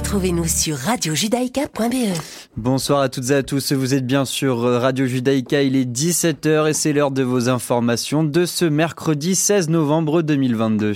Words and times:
Retrouvez-nous 0.00 0.46
sur 0.46 0.78
radiojudaïka.be. 0.78 2.16
Bonsoir 2.56 3.00
à 3.02 3.10
toutes 3.10 3.28
et 3.28 3.34
à 3.34 3.42
tous, 3.42 3.74
vous 3.74 3.92
êtes 3.92 4.06
bien 4.06 4.24
sur 4.24 4.62
Radio 4.62 5.04
Judaïka, 5.04 5.62
il 5.62 5.76
est 5.76 5.84
17h 5.84 6.70
et 6.70 6.72
c'est 6.72 6.94
l'heure 6.94 7.10
de 7.10 7.22
vos 7.22 7.50
informations 7.50 8.24
de 8.24 8.46
ce 8.46 8.64
mercredi 8.64 9.34
16 9.34 9.68
novembre 9.68 10.22
2022. 10.22 10.94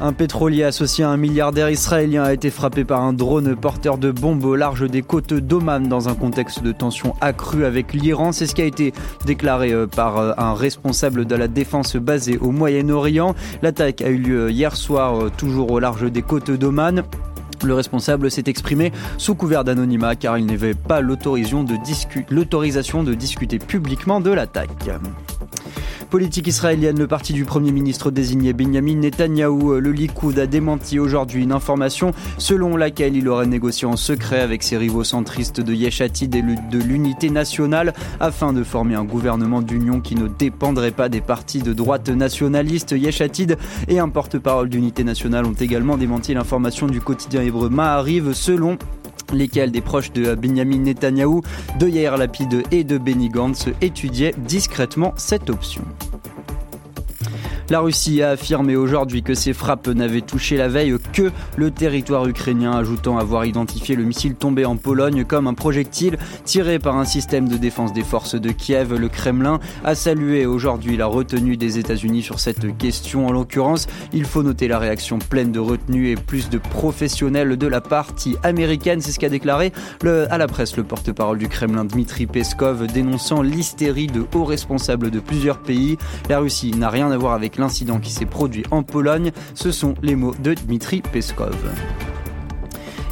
Un 0.00 0.12
pétrolier 0.12 0.64
associé 0.64 1.04
à 1.04 1.10
un 1.10 1.16
milliardaire 1.16 1.70
israélien 1.70 2.24
a 2.24 2.32
été 2.32 2.50
frappé 2.50 2.84
par 2.84 3.02
un 3.02 3.12
drone 3.12 3.54
porteur 3.54 3.96
de 3.96 4.10
bombes 4.10 4.44
au 4.44 4.56
large 4.56 4.90
des 4.90 5.02
côtes 5.02 5.32
d'Oman 5.32 5.88
dans 5.88 6.08
un 6.08 6.14
contexte 6.14 6.62
de 6.62 6.72
tension 6.72 7.14
accrue 7.20 7.64
avec 7.64 7.94
l'Iran. 7.94 8.32
C'est 8.32 8.46
ce 8.46 8.54
qui 8.54 8.62
a 8.62 8.66
été 8.66 8.92
déclaré 9.24 9.72
euh, 9.72 9.86
par 9.86 10.18
euh, 10.18 10.32
un 10.36 10.54
responsable 10.54 11.26
de 11.26 11.36
la 11.36 11.46
défense 11.46 11.96
basée 11.96 12.38
au 12.38 12.50
Moyen-Orient. 12.50 13.34
L'attaque 13.62 14.02
a 14.02 14.08
eu 14.08 14.18
lieu 14.18 14.50
hier 14.50 14.76
soir, 14.76 15.16
euh, 15.16 15.30
toujours 15.34 15.70
au 15.70 15.78
large 15.78 16.10
des 16.10 16.22
côtes 16.22 16.50
d'Oman. 16.50 17.04
Le 17.62 17.74
responsable 17.74 18.30
s'est 18.30 18.44
exprimé 18.46 18.92
sous 19.16 19.36
couvert 19.36 19.64
d'anonymat 19.64 20.16
car 20.16 20.36
il 20.36 20.46
n'avait 20.46 20.74
pas 20.74 21.00
l'autorisation 21.00 21.62
de, 21.62 21.76
de 21.76 23.14
discuter 23.14 23.58
publiquement 23.58 24.20
de 24.20 24.30
l'attaque. 24.30 24.90
Politique 26.14 26.46
israélienne, 26.46 26.96
le 26.96 27.08
parti 27.08 27.32
du 27.32 27.44
Premier 27.44 27.72
ministre 27.72 28.12
désigné 28.12 28.52
Benjamin 28.52 28.94
Netanyahou, 28.94 29.80
le 29.80 29.90
Likoud, 29.90 30.38
a 30.38 30.46
démenti 30.46 31.00
aujourd'hui 31.00 31.42
une 31.42 31.50
information 31.50 32.12
selon 32.38 32.76
laquelle 32.76 33.16
il 33.16 33.28
aurait 33.28 33.48
négocié 33.48 33.88
en 33.88 33.96
secret 33.96 34.38
avec 34.38 34.62
ses 34.62 34.76
rivaux 34.76 35.02
centristes 35.02 35.60
de 35.60 35.74
Yeshatid 35.74 36.32
et 36.36 36.42
de 36.42 36.78
l'Unité 36.78 37.30
nationale 37.30 37.94
afin 38.20 38.52
de 38.52 38.62
former 38.62 38.94
un 38.94 39.02
gouvernement 39.02 39.60
d'union 39.60 40.00
qui 40.00 40.14
ne 40.14 40.28
dépendrait 40.28 40.92
pas 40.92 41.08
des 41.08 41.20
partis 41.20 41.62
de 41.62 41.72
droite 41.72 42.08
nationalistes. 42.08 42.92
Yeshatid 42.92 43.58
et 43.88 43.98
un 43.98 44.08
porte-parole 44.08 44.68
d'Unité 44.68 45.02
nationale 45.02 45.46
ont 45.46 45.52
également 45.54 45.96
démenti 45.96 46.32
l'information 46.32 46.86
du 46.86 47.00
quotidien 47.00 47.42
hébreu 47.42 47.70
Ma'ariv 47.70 48.34
selon 48.34 48.78
lesquels 49.32 49.70
des 49.70 49.80
proches 49.80 50.12
de 50.12 50.34
Benjamin 50.34 50.78
Netanyahou, 50.78 51.42
de 51.78 51.88
Yair 51.88 52.16
Lapide 52.16 52.62
et 52.70 52.84
de 52.84 52.98
Benny 52.98 53.28
Gantz 53.28 53.68
étudiaient 53.80 54.34
discrètement 54.36 55.12
cette 55.16 55.50
option. 55.50 55.82
La 57.70 57.80
Russie 57.80 58.22
a 58.22 58.30
affirmé 58.30 58.76
aujourd'hui 58.76 59.22
que 59.22 59.32
ces 59.32 59.54
frappes 59.54 59.88
n'avaient 59.88 60.20
touché 60.20 60.58
la 60.58 60.68
veille 60.68 60.96
que 61.14 61.32
le 61.56 61.70
territoire 61.70 62.26
ukrainien, 62.26 62.72
ajoutant 62.72 63.16
avoir 63.16 63.46
identifié 63.46 63.96
le 63.96 64.04
missile 64.04 64.34
tombé 64.34 64.66
en 64.66 64.76
Pologne 64.76 65.24
comme 65.24 65.46
un 65.46 65.54
projectile 65.54 66.18
tiré 66.44 66.78
par 66.78 66.98
un 66.98 67.06
système 67.06 67.48
de 67.48 67.56
défense 67.56 67.94
des 67.94 68.02
forces 68.02 68.34
de 68.34 68.50
Kiev. 68.50 68.94
Le 68.94 69.08
Kremlin 69.08 69.60
a 69.82 69.94
salué 69.94 70.44
aujourd'hui 70.44 70.98
la 70.98 71.06
retenue 71.06 71.56
des 71.56 71.78
États-Unis 71.78 72.22
sur 72.22 72.38
cette 72.38 72.76
question. 72.76 73.26
En 73.26 73.32
l'occurrence, 73.32 73.86
il 74.12 74.26
faut 74.26 74.42
noter 74.42 74.68
la 74.68 74.78
réaction 74.78 75.18
pleine 75.18 75.50
de 75.50 75.58
retenue 75.58 76.10
et 76.10 76.16
plus 76.16 76.50
de 76.50 76.58
professionnels 76.58 77.56
de 77.56 77.66
la 77.66 77.80
partie 77.80 78.36
américaine. 78.42 79.00
C'est 79.00 79.12
ce 79.12 79.18
qu'a 79.18 79.30
déclaré 79.30 79.72
à 80.04 80.36
la 80.36 80.46
presse 80.48 80.76
le 80.76 80.84
porte-parole 80.84 81.38
du 81.38 81.48
Kremlin 81.48 81.86
Dmitri 81.86 82.26
Peskov, 82.26 82.86
dénonçant 82.88 83.40
l'hystérie 83.40 84.08
de 84.08 84.26
hauts 84.34 84.44
responsables 84.44 85.10
de 85.10 85.18
plusieurs 85.18 85.60
pays. 85.60 85.96
La 86.28 86.40
Russie 86.40 86.72
n'a 86.72 86.90
rien 86.90 87.10
à 87.10 87.16
voir 87.16 87.32
avec 87.32 87.53
l'incident 87.58 87.98
qui 87.98 88.10
s'est 88.10 88.26
produit 88.26 88.64
en 88.70 88.82
Pologne. 88.82 89.32
Ce 89.54 89.70
sont 89.70 89.94
les 90.02 90.16
mots 90.16 90.34
de 90.42 90.54
Dmitri 90.54 91.02
Peskov. 91.02 91.56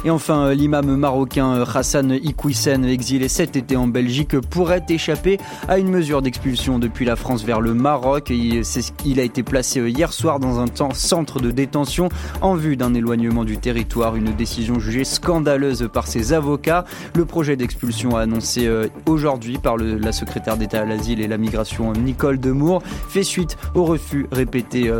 Et 0.05 0.09
enfin, 0.09 0.47
euh, 0.47 0.53
l'imam 0.53 0.97
marocain 0.97 1.53
euh, 1.53 1.65
Hassan 1.65 2.11
Iqoussen, 2.11 2.83
exilé 2.83 3.29
cet 3.29 3.55
été 3.55 3.77
en 3.77 3.87
Belgique, 3.87 4.37
pourrait 4.37 4.83
échapper 4.89 5.37
à 5.69 5.77
une 5.77 5.87
mesure 5.87 6.21
d'expulsion 6.21 6.77
depuis 6.77 7.05
la 7.05 7.15
France 7.15 7.45
vers 7.45 7.61
le 7.61 7.73
Maroc. 7.73 8.29
Il 8.29 9.19
a 9.19 9.23
été 9.23 9.43
placé 9.43 9.79
euh, 9.79 9.89
hier 9.89 10.11
soir 10.11 10.39
dans 10.39 10.59
un 10.59 10.65
centre 10.93 11.39
de 11.39 11.51
détention 11.51 12.09
en 12.41 12.55
vue 12.55 12.75
d'un 12.75 12.93
éloignement 12.93 13.45
du 13.45 13.57
territoire, 13.57 14.17
une 14.17 14.33
décision 14.33 14.77
jugée 14.77 15.05
scandaleuse 15.05 15.87
par 15.91 16.07
ses 16.07 16.33
avocats. 16.33 16.83
Le 17.15 17.23
projet 17.23 17.55
d'expulsion 17.55 18.17
annoncé 18.17 18.69
aujourd'hui 19.05 19.57
par 19.57 19.77
la 19.77 20.11
secrétaire 20.11 20.57
d'État 20.57 20.81
à 20.81 20.85
l'asile 20.85 21.21
et 21.21 21.27
la 21.27 21.37
migration 21.37 21.93
Nicole 21.93 22.39
Demour 22.39 22.81
fait 23.07 23.23
suite 23.23 23.57
au 23.75 23.85
refus 23.85 24.27
répété 24.31 24.91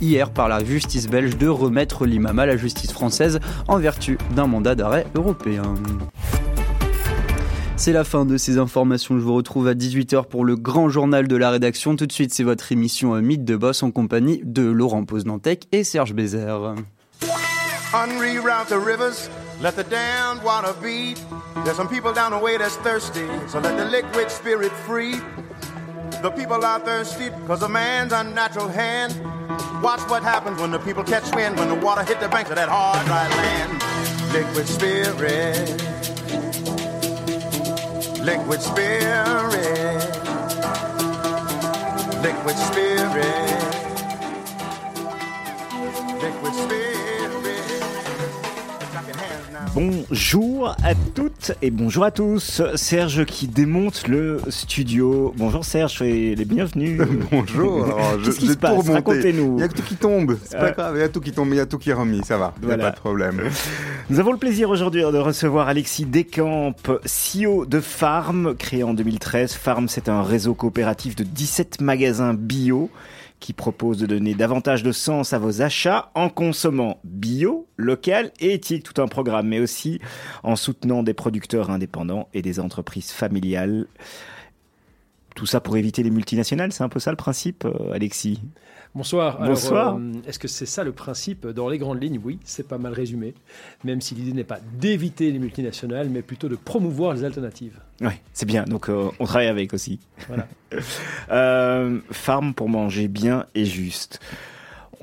hier 0.00 0.30
par 0.30 0.48
la 0.48 0.62
justice 0.64 1.08
belge 1.08 1.36
de 1.38 1.48
remettre 1.48 2.06
l'imam 2.06 2.38
à 2.38 2.46
la 2.46 2.56
justice 2.56 2.92
française 2.92 3.40
en 3.68 3.78
vertu 3.78 4.18
d'un 4.34 4.49
mandat 4.50 4.74
d'arrêt 4.74 5.06
européen. 5.14 5.74
C'est 7.76 7.92
la 7.94 8.04
fin 8.04 8.26
de 8.26 8.36
ces 8.36 8.58
informations. 8.58 9.18
Je 9.18 9.24
vous 9.24 9.34
retrouve 9.34 9.66
à 9.66 9.72
18h 9.72 10.26
pour 10.26 10.44
le 10.44 10.54
grand 10.54 10.90
journal 10.90 11.26
de 11.26 11.36
la 11.36 11.48
rédaction. 11.48 11.96
Tout 11.96 12.06
de 12.06 12.12
suite, 12.12 12.34
c'est 12.34 12.44
votre 12.44 12.72
émission 12.72 13.14
euh, 13.14 13.22
Mythe 13.22 13.46
de 13.46 13.56
Boss 13.56 13.82
en 13.82 13.90
compagnie 13.90 14.42
de 14.44 14.62
Laurent 14.62 15.04
Poznantec 15.04 15.66
et 15.72 15.82
Serge 15.82 16.12
Bézère. 16.12 16.74
Liquid 34.32 34.68
spirit. 34.68 35.82
Liquid 38.22 38.62
spirit. 38.62 40.00
Liquid 42.22 42.56
spirit. 42.56 43.49
Bonjour 49.72 50.74
à 50.82 50.94
toutes 51.14 51.52
et 51.62 51.70
bonjour 51.70 52.02
à 52.02 52.10
tous. 52.10 52.60
Serge 52.74 53.24
qui 53.24 53.46
démonte 53.46 54.08
le 54.08 54.40
studio. 54.48 55.32
Bonjour 55.36 55.64
Serge, 55.64 55.92
soyez 55.92 56.34
les 56.34 56.44
bienvenus. 56.44 57.00
bonjour. 57.30 57.86
Qu'est-ce 58.24 58.40
qui 58.40 58.48
se 58.48 58.56
passe? 58.56 58.88
Racontez-nous. 58.88 59.58
Il 59.58 59.60
y 59.60 59.64
a 59.64 59.68
tout 59.68 59.82
qui 59.82 59.94
tombe. 59.94 60.36
C'est 60.44 60.58
pas 60.58 60.66
euh, 60.66 60.72
grave. 60.72 60.96
Il 60.96 61.00
y 61.00 61.04
a 61.04 61.08
tout 61.08 61.20
qui 61.20 61.30
tombe, 61.30 61.48
mais 61.48 61.54
il 61.54 61.58
y 61.58 61.62
a 61.62 61.66
tout 61.66 61.78
qui 61.78 61.90
est 61.90 61.94
remis. 61.94 62.20
Ça 62.24 62.36
va. 62.36 62.52
Il 62.62 62.66
n'y 62.66 62.74
a 62.74 62.78
pas 62.78 62.90
de 62.90 62.96
problème. 62.96 63.42
Nous 64.10 64.18
avons 64.18 64.32
le 64.32 64.38
plaisir 64.38 64.70
aujourd'hui 64.70 65.02
de 65.02 65.18
recevoir 65.18 65.68
Alexis 65.68 66.04
Descamps, 66.04 66.74
CEO 67.06 67.64
de 67.64 67.78
Farm, 67.78 68.56
créé 68.56 68.82
en 68.82 68.92
2013. 68.92 69.52
Farm, 69.52 69.88
c'est 69.88 70.08
un 70.08 70.24
réseau 70.24 70.54
coopératif 70.54 71.14
de 71.14 71.22
17 71.22 71.80
magasins 71.80 72.34
bio 72.34 72.90
qui 73.40 73.52
propose 73.52 73.98
de 73.98 74.06
donner 74.06 74.34
davantage 74.34 74.82
de 74.82 74.92
sens 74.92 75.32
à 75.32 75.38
vos 75.38 75.62
achats 75.62 76.10
en 76.14 76.28
consommant 76.28 77.00
bio, 77.04 77.66
local 77.76 78.30
et 78.38 78.52
éthique, 78.52 78.84
tout 78.84 79.00
un 79.02 79.08
programme, 79.08 79.48
mais 79.48 79.58
aussi 79.58 80.00
en 80.42 80.56
soutenant 80.56 81.02
des 81.02 81.14
producteurs 81.14 81.70
indépendants 81.70 82.28
et 82.34 82.42
des 82.42 82.60
entreprises 82.60 83.10
familiales. 83.10 83.86
Tout 85.40 85.46
ça 85.46 85.58
pour 85.58 85.78
éviter 85.78 86.02
les 86.02 86.10
multinationales, 86.10 86.70
c'est 86.70 86.84
un 86.84 86.90
peu 86.90 87.00
ça 87.00 87.10
le 87.10 87.16
principe, 87.16 87.64
euh, 87.64 87.94
Alexis? 87.94 88.42
Bonsoir. 88.94 89.40
Bonsoir. 89.40 89.96
Euh, 89.96 90.12
est-ce 90.26 90.38
que 90.38 90.48
c'est 90.48 90.66
ça 90.66 90.84
le 90.84 90.92
principe 90.92 91.46
Dans 91.46 91.70
les 91.70 91.78
grandes 91.78 92.02
lignes, 92.02 92.20
oui, 92.22 92.38
c'est 92.44 92.68
pas 92.68 92.76
mal 92.76 92.92
résumé. 92.92 93.32
Même 93.82 94.02
si 94.02 94.14
l'idée 94.14 94.34
n'est 94.34 94.44
pas 94.44 94.58
d'éviter 94.74 95.30
les 95.32 95.38
multinationales, 95.38 96.10
mais 96.10 96.20
plutôt 96.20 96.50
de 96.50 96.56
promouvoir 96.56 97.14
les 97.14 97.24
alternatives. 97.24 97.80
Oui, 98.02 98.12
c'est 98.34 98.44
bien. 98.44 98.64
Donc 98.64 98.90
euh, 98.90 99.08
on 99.18 99.24
travaille 99.24 99.46
avec 99.46 99.72
aussi. 99.72 99.98
Voilà. 100.28 100.46
euh, 101.30 102.00
farm 102.10 102.52
pour 102.52 102.68
manger 102.68 103.08
bien 103.08 103.46
et 103.54 103.64
juste 103.64 104.20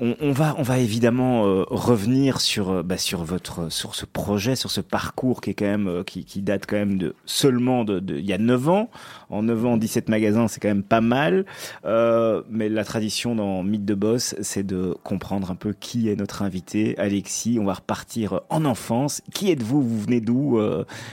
on, 0.00 0.30
va, 0.30 0.54
on 0.58 0.62
va 0.62 0.78
évidemment 0.78 1.44
euh, 1.46 1.64
revenir 1.68 2.40
sur, 2.40 2.70
euh, 2.70 2.82
bah, 2.84 2.98
sur 2.98 3.24
votre, 3.24 3.70
sur 3.72 3.96
ce 3.96 4.06
projet, 4.06 4.54
sur 4.54 4.70
ce 4.70 4.80
parcours 4.80 5.40
qui 5.40 5.50
est 5.50 5.54
quand 5.54 5.64
même, 5.64 5.88
euh, 5.88 6.02
qui, 6.04 6.24
qui, 6.24 6.40
date 6.40 6.66
quand 6.66 6.76
même 6.76 6.98
de 6.98 7.16
seulement 7.24 7.84
de, 7.84 8.00
il 8.08 8.24
y 8.24 8.32
a 8.32 8.38
9 8.38 8.68
ans. 8.68 8.90
En 9.28 9.42
9 9.42 9.66
ans, 9.66 9.76
17 9.76 10.08
magasins, 10.08 10.46
c'est 10.46 10.60
quand 10.60 10.68
même 10.68 10.84
pas 10.84 11.00
mal. 11.00 11.44
mais 11.84 12.68
la 12.68 12.84
tradition 12.84 13.34
dans 13.34 13.62
Mythe 13.62 13.84
de 13.84 13.94
Boss, 13.94 14.36
c'est 14.40 14.64
de 14.64 14.96
comprendre 15.02 15.50
un 15.50 15.56
peu 15.56 15.72
qui 15.72 16.08
est 16.08 16.16
notre 16.16 16.42
invité, 16.42 16.96
Alexis. 16.98 17.58
On 17.60 17.64
va 17.64 17.74
repartir 17.74 18.40
en 18.50 18.64
enfance. 18.64 19.20
Qui 19.34 19.50
êtes-vous? 19.50 19.82
Vous 19.82 20.00
venez 20.00 20.20
d'où 20.20 20.60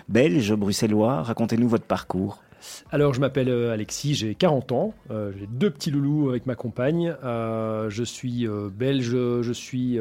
Belge, 0.08 0.54
bruxellois? 0.54 1.24
Racontez-nous 1.24 1.68
votre 1.68 1.86
parcours. 1.86 2.45
Alors, 2.92 3.14
je 3.14 3.20
m'appelle 3.20 3.50
euh, 3.50 3.74
Alexis, 3.74 4.16
j'ai 4.16 4.36
40 4.36 4.72
ans, 4.72 4.94
euh, 5.12 5.32
j'ai 5.38 5.48
deux 5.48 5.70
petits 5.70 5.92
loulous 5.92 6.30
avec 6.30 6.46
ma 6.46 6.56
compagne. 6.56 7.16
Euh, 7.24 7.90
je 7.90 8.04
suis 8.04 8.48
belge, 8.48 9.12
je 9.12 9.52
suis, 9.54 10.00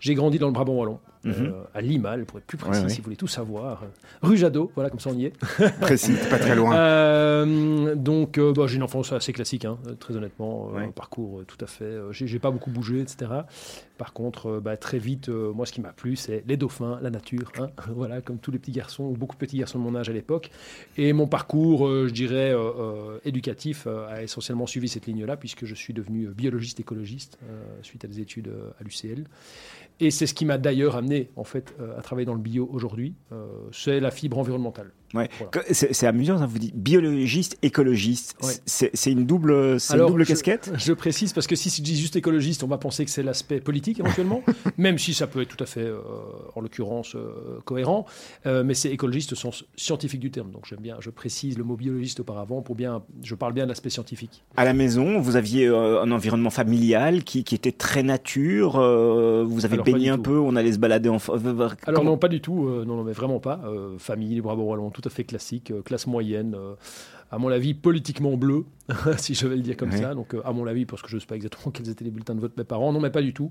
j'ai 0.00 0.14
grandi 0.14 0.38
dans 0.38 0.46
le 0.46 0.52
Brabant 0.52 0.74
wallon. 0.74 0.98
Mhm. 1.24 1.52
à 1.74 1.80
Limal, 1.80 2.24
pour 2.24 2.38
être 2.38 2.44
plus 2.44 2.58
précis, 2.58 2.88
si 2.88 2.98
vous 2.98 3.04
voulez 3.04 3.16
tout 3.16 3.26
savoir. 3.26 3.84
Rue 4.22 4.36
Jadot, 4.36 4.70
voilà, 4.74 4.90
comme 4.90 5.00
ça 5.00 5.10
on 5.10 5.18
y 5.18 5.26
est. 5.26 5.32
précis, 5.80 6.14
pas 6.30 6.38
très 6.38 6.54
loin. 6.54 7.44
donc, 7.96 8.38
bah, 8.38 8.66
j'ai 8.66 8.76
une 8.76 8.82
enfance 8.82 9.12
assez 9.12 9.32
classique, 9.32 9.64
hein, 9.64 9.78
très 9.98 10.16
honnêtement, 10.16 10.70
un 10.76 10.90
parcours 10.90 11.42
tout 11.46 11.58
à 11.60 11.66
fait. 11.66 11.92
j'ai 12.10 12.38
pas 12.38 12.50
beaucoup 12.50 12.70
bougé, 12.70 13.00
etc. 13.00 13.30
Par 13.98 14.12
contre, 14.12 14.60
bah, 14.60 14.76
très 14.76 14.98
vite, 14.98 15.28
moi, 15.28 15.66
ce 15.66 15.72
qui 15.72 15.80
m'a 15.80 15.92
plu, 15.92 16.16
c'est 16.16 16.42
les 16.46 16.56
dauphins, 16.56 16.98
la 17.00 17.10
nature, 17.10 17.52
hein, 17.58 17.68
voilà, 17.94 18.20
comme 18.20 18.38
tous 18.38 18.50
les 18.50 18.58
petits 18.58 18.72
garçons, 18.72 19.04
ou 19.04 19.12
beaucoup 19.12 19.34
de 19.36 19.40
petits 19.40 19.58
garçons 19.58 19.78
de 19.78 19.84
mon 19.84 19.94
âge 19.94 20.08
à 20.08 20.12
l'époque. 20.12 20.50
Et 20.96 21.12
mon 21.12 21.26
parcours, 21.26 21.88
je 21.88 22.12
dirais, 22.12 22.54
éducatif, 23.24 23.86
a 23.86 24.22
essentiellement 24.22 24.66
suivi 24.66 24.88
cette 24.88 25.06
ligne-là, 25.06 25.36
puisque 25.36 25.64
je 25.64 25.74
suis 25.74 25.94
devenu 25.94 26.28
biologiste 26.28 26.80
écologiste 26.80 27.38
suite 27.82 28.04
à 28.04 28.08
des 28.08 28.20
études 28.20 28.50
à 28.80 28.82
l'UCL. 28.82 29.24
Et 30.00 30.10
c'est 30.10 30.26
ce 30.26 30.34
qui 30.34 30.44
m'a 30.44 30.58
d'ailleurs 30.58 30.96
amené 30.96 31.30
en 31.36 31.44
fait 31.44 31.74
à 31.96 32.02
travailler 32.02 32.26
dans 32.26 32.34
le 32.34 32.40
bio 32.40 32.68
aujourd'hui, 32.72 33.14
c'est 33.72 34.00
la 34.00 34.10
fibre 34.10 34.38
environnementale. 34.38 34.92
Ouais. 35.14 35.28
C'est 35.70 36.06
amusant, 36.06 36.38
ça 36.38 36.46
vous 36.46 36.58
dit 36.58 36.72
biologiste, 36.74 37.56
écologiste. 37.62 38.36
C'est 38.66 39.12
une 39.12 39.26
double, 39.26 39.78
une 39.92 40.06
double 40.06 40.26
casquette? 40.26 40.72
Je 40.76 40.92
précise 40.92 41.32
parce 41.32 41.46
que 41.46 41.54
si 41.54 41.70
je 41.70 41.82
dis 41.82 41.96
juste 41.96 42.16
écologiste, 42.16 42.64
on 42.64 42.66
va 42.66 42.78
penser 42.78 43.04
que 43.04 43.10
c'est 43.10 43.22
l'aspect 43.22 43.60
politique 43.60 44.00
éventuellement, 44.00 44.42
même 44.76 44.98
si 44.98 45.14
ça 45.14 45.26
peut 45.26 45.42
être 45.42 45.56
tout 45.56 45.62
à 45.62 45.66
fait, 45.66 45.88
en 46.54 46.60
l'occurrence, 46.60 47.16
cohérent. 47.64 48.06
mais 48.44 48.74
c'est 48.74 48.90
écologiste 48.90 49.32
au 49.32 49.36
sens 49.36 49.64
scientifique 49.76 50.20
du 50.20 50.30
terme. 50.30 50.50
Donc 50.50 50.66
j'aime 50.66 50.80
bien, 50.80 50.96
je 51.00 51.10
précise 51.10 51.58
le 51.58 51.64
mot 51.64 51.76
biologiste 51.76 52.20
auparavant 52.20 52.62
pour 52.62 52.74
bien, 52.74 53.02
je 53.22 53.34
parle 53.34 53.52
bien 53.52 53.64
de 53.64 53.68
l'aspect 53.68 53.90
scientifique. 53.90 54.44
À 54.56 54.64
la 54.64 54.74
maison, 54.74 55.20
vous 55.20 55.36
aviez 55.36 55.68
un 55.68 56.10
environnement 56.10 56.50
familial 56.50 57.22
qui, 57.22 57.44
qui 57.44 57.54
était 57.54 57.72
très 57.72 58.02
nature. 58.02 58.72
vous 58.72 59.64
avez 59.64 59.78
baigné 59.78 60.08
un 60.08 60.18
peu, 60.18 60.38
on 60.38 60.56
allait 60.56 60.72
se 60.72 60.78
balader 60.78 61.08
en. 61.08 61.18
Alors 61.86 62.04
non, 62.04 62.18
pas 62.18 62.28
du 62.28 62.40
tout. 62.40 62.68
non, 62.68 62.96
non, 62.96 63.04
mais 63.04 63.12
vraiment 63.12 63.38
pas. 63.38 63.60
famille, 63.98 64.34
les 64.34 64.40
bras 64.40 64.54
wallons, 64.54 64.90
tout 64.90 65.03
tout 65.04 65.08
à 65.08 65.10
fait 65.10 65.24
classique, 65.24 65.70
euh, 65.70 65.82
classe 65.82 66.06
moyenne, 66.06 66.54
euh, 66.54 66.74
à 67.30 67.38
mon 67.38 67.48
avis 67.48 67.74
politiquement 67.74 68.36
bleu, 68.36 68.64
si 69.18 69.34
je 69.34 69.46
vais 69.46 69.56
le 69.56 69.62
dire 69.62 69.76
comme 69.76 69.92
ça. 69.92 70.14
Donc, 70.14 70.34
euh, 70.34 70.40
à 70.44 70.52
mon 70.52 70.66
avis, 70.66 70.86
parce 70.86 71.02
que 71.02 71.08
je 71.08 71.16
ne 71.16 71.20
sais 71.20 71.26
pas 71.26 71.36
exactement 71.36 71.70
quels 71.74 71.88
étaient 71.88 72.04
les 72.04 72.10
bulletins 72.10 72.34
de 72.34 72.40
vote 72.40 72.56
de 72.56 72.60
mes 72.60 72.66
parents, 72.66 72.92
non, 72.92 73.00
mais 73.00 73.10
pas 73.10 73.22
du 73.22 73.34
tout. 73.34 73.50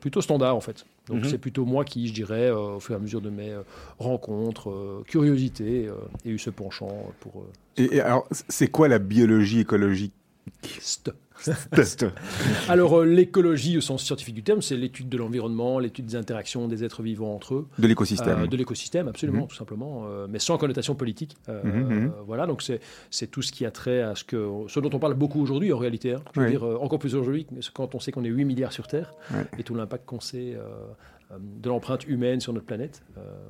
plutôt 0.00 0.20
standard, 0.20 0.56
en 0.56 0.60
fait. 0.60 0.84
Donc, 1.06 1.18
mhm. 1.18 1.28
c'est 1.28 1.38
plutôt 1.38 1.64
moi 1.64 1.84
qui, 1.84 2.08
je 2.08 2.12
dirais, 2.12 2.50
au 2.50 2.80
fur 2.80 2.94
et 2.94 2.96
à 2.96 3.00
mesure 3.00 3.20
de 3.20 3.30
mes 3.30 3.54
rencontres, 3.98 5.02
curiosité, 5.06 5.90
et 6.24 6.30
eu 6.30 6.38
ce 6.38 6.50
penchant 6.50 7.12
pour. 7.20 7.46
et 7.76 8.00
alors, 8.00 8.26
c'est 8.48 8.68
quoi 8.68 8.88
la 8.88 8.98
biologie 8.98 9.60
écologique. 9.60 10.12
Alors, 12.68 13.00
euh, 13.00 13.04
l'écologie 13.04 13.76
au 13.76 13.80
sens 13.80 14.02
scientifique 14.02 14.34
du 14.34 14.42
terme, 14.42 14.62
c'est 14.62 14.76
l'étude 14.76 15.08
de 15.08 15.16
l'environnement, 15.16 15.78
l'étude 15.78 16.06
des 16.06 16.16
interactions 16.16 16.68
des 16.68 16.84
êtres 16.84 17.02
vivants 17.02 17.34
entre 17.34 17.54
eux. 17.54 17.68
De 17.78 17.86
l'écosystème. 17.86 18.42
Euh, 18.42 18.46
de 18.46 18.56
l'écosystème, 18.56 19.08
absolument, 19.08 19.42
mhm. 19.42 19.48
tout 19.48 19.56
simplement, 19.56 20.04
euh, 20.06 20.26
mais 20.28 20.38
sans 20.38 20.56
connotation 20.58 20.94
politique. 20.94 21.36
Mhm, 21.48 21.70
mhm. 21.70 22.12
Voilà, 22.26 22.46
donc 22.46 22.62
c'est 23.10 23.26
tout 23.30 23.42
ce 23.42 23.52
qui 23.52 23.66
a 23.66 23.70
trait 23.70 24.02
à 24.02 24.14
ce, 24.14 24.24
que, 24.24 24.48
ce 24.68 24.80
dont 24.80 24.90
on 24.92 24.98
parle 24.98 25.14
beaucoup 25.14 25.40
aujourd'hui, 25.40 25.72
en 25.72 25.78
réalité. 25.78 26.14
Hein. 26.14 26.22
je 26.34 26.40
veux 26.40 26.50
dire, 26.50 26.64
encore 26.64 26.98
plus 26.98 27.14
aujourd'hui, 27.14 27.46
quand 27.72 27.94
on 27.94 28.00
sait 28.00 28.12
qu'on 28.12 28.24
est 28.24 28.28
8 28.28 28.44
milliards 28.44 28.72
sur 28.72 28.86
Terre, 28.86 29.12
et 29.58 29.62
tout 29.62 29.74
l'impact 29.74 30.06
qu'on 30.06 30.20
sait 30.20 30.56
de 31.38 31.68
l'empreinte 31.68 32.06
humaine 32.06 32.40
sur 32.40 32.52
notre 32.52 32.66
planète. 32.66 33.02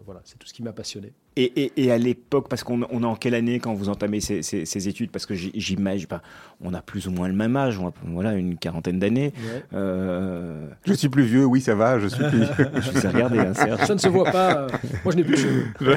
voilà, 0.05 0.21
c'est 0.25 0.39
tout 0.39 0.47
ce 0.47 0.55
qui 0.55 0.63
m'a 0.63 0.73
passionné. 0.73 1.13
Et, 1.37 1.73
et, 1.77 1.91
à 1.91 1.99
l'époque, 1.99 2.47
parce 2.49 2.63
qu'on 2.63 2.83
on 2.93 3.03
est 3.03 3.07
en 3.07 3.17
quelle 3.17 3.35
année 3.35 3.59
quand 3.59 3.75
vous 3.75 3.89
entamez 3.89 4.21
ces, 4.21 4.43
ces, 4.43 4.89
études? 4.89 5.11
Parce 5.11 5.27
que 5.27 5.35
j'imagine, 5.35 6.07
on 6.61 6.73
a 6.73 6.81
plus 6.81 7.09
ou 7.09 7.11
moins 7.11 7.27
le 7.27 7.35
même 7.35 7.57
âge, 7.57 7.77
on 7.81 7.89
a, 7.89 7.93
voilà, 8.05 8.35
une 8.35 8.57
quarantaine 8.57 9.01
d'années. 9.01 9.33
Euh... 9.73 10.69
Je 10.85 10.93
suis 10.93 11.09
plus 11.09 11.25
vieux, 11.25 11.45
oui, 11.45 11.61
ça 11.61 11.75
va, 11.75 11.99
je 11.99 12.07
suis 12.07 12.23
plus 12.23 12.39
vieux. 12.39 12.69
je 12.81 12.91
vous 12.93 13.05
ai 13.05 13.09
regardé, 13.09 13.39
hein, 13.41 13.53
Ça 13.53 13.95
ne 13.95 13.99
se 13.99 14.07
voit 14.07 14.31
pas. 14.31 14.69
moi, 15.05 15.13
je 15.13 15.17
n'ai 15.17 15.25
plus 15.25 15.35
de 15.35 15.41
cheveux. 15.41 15.97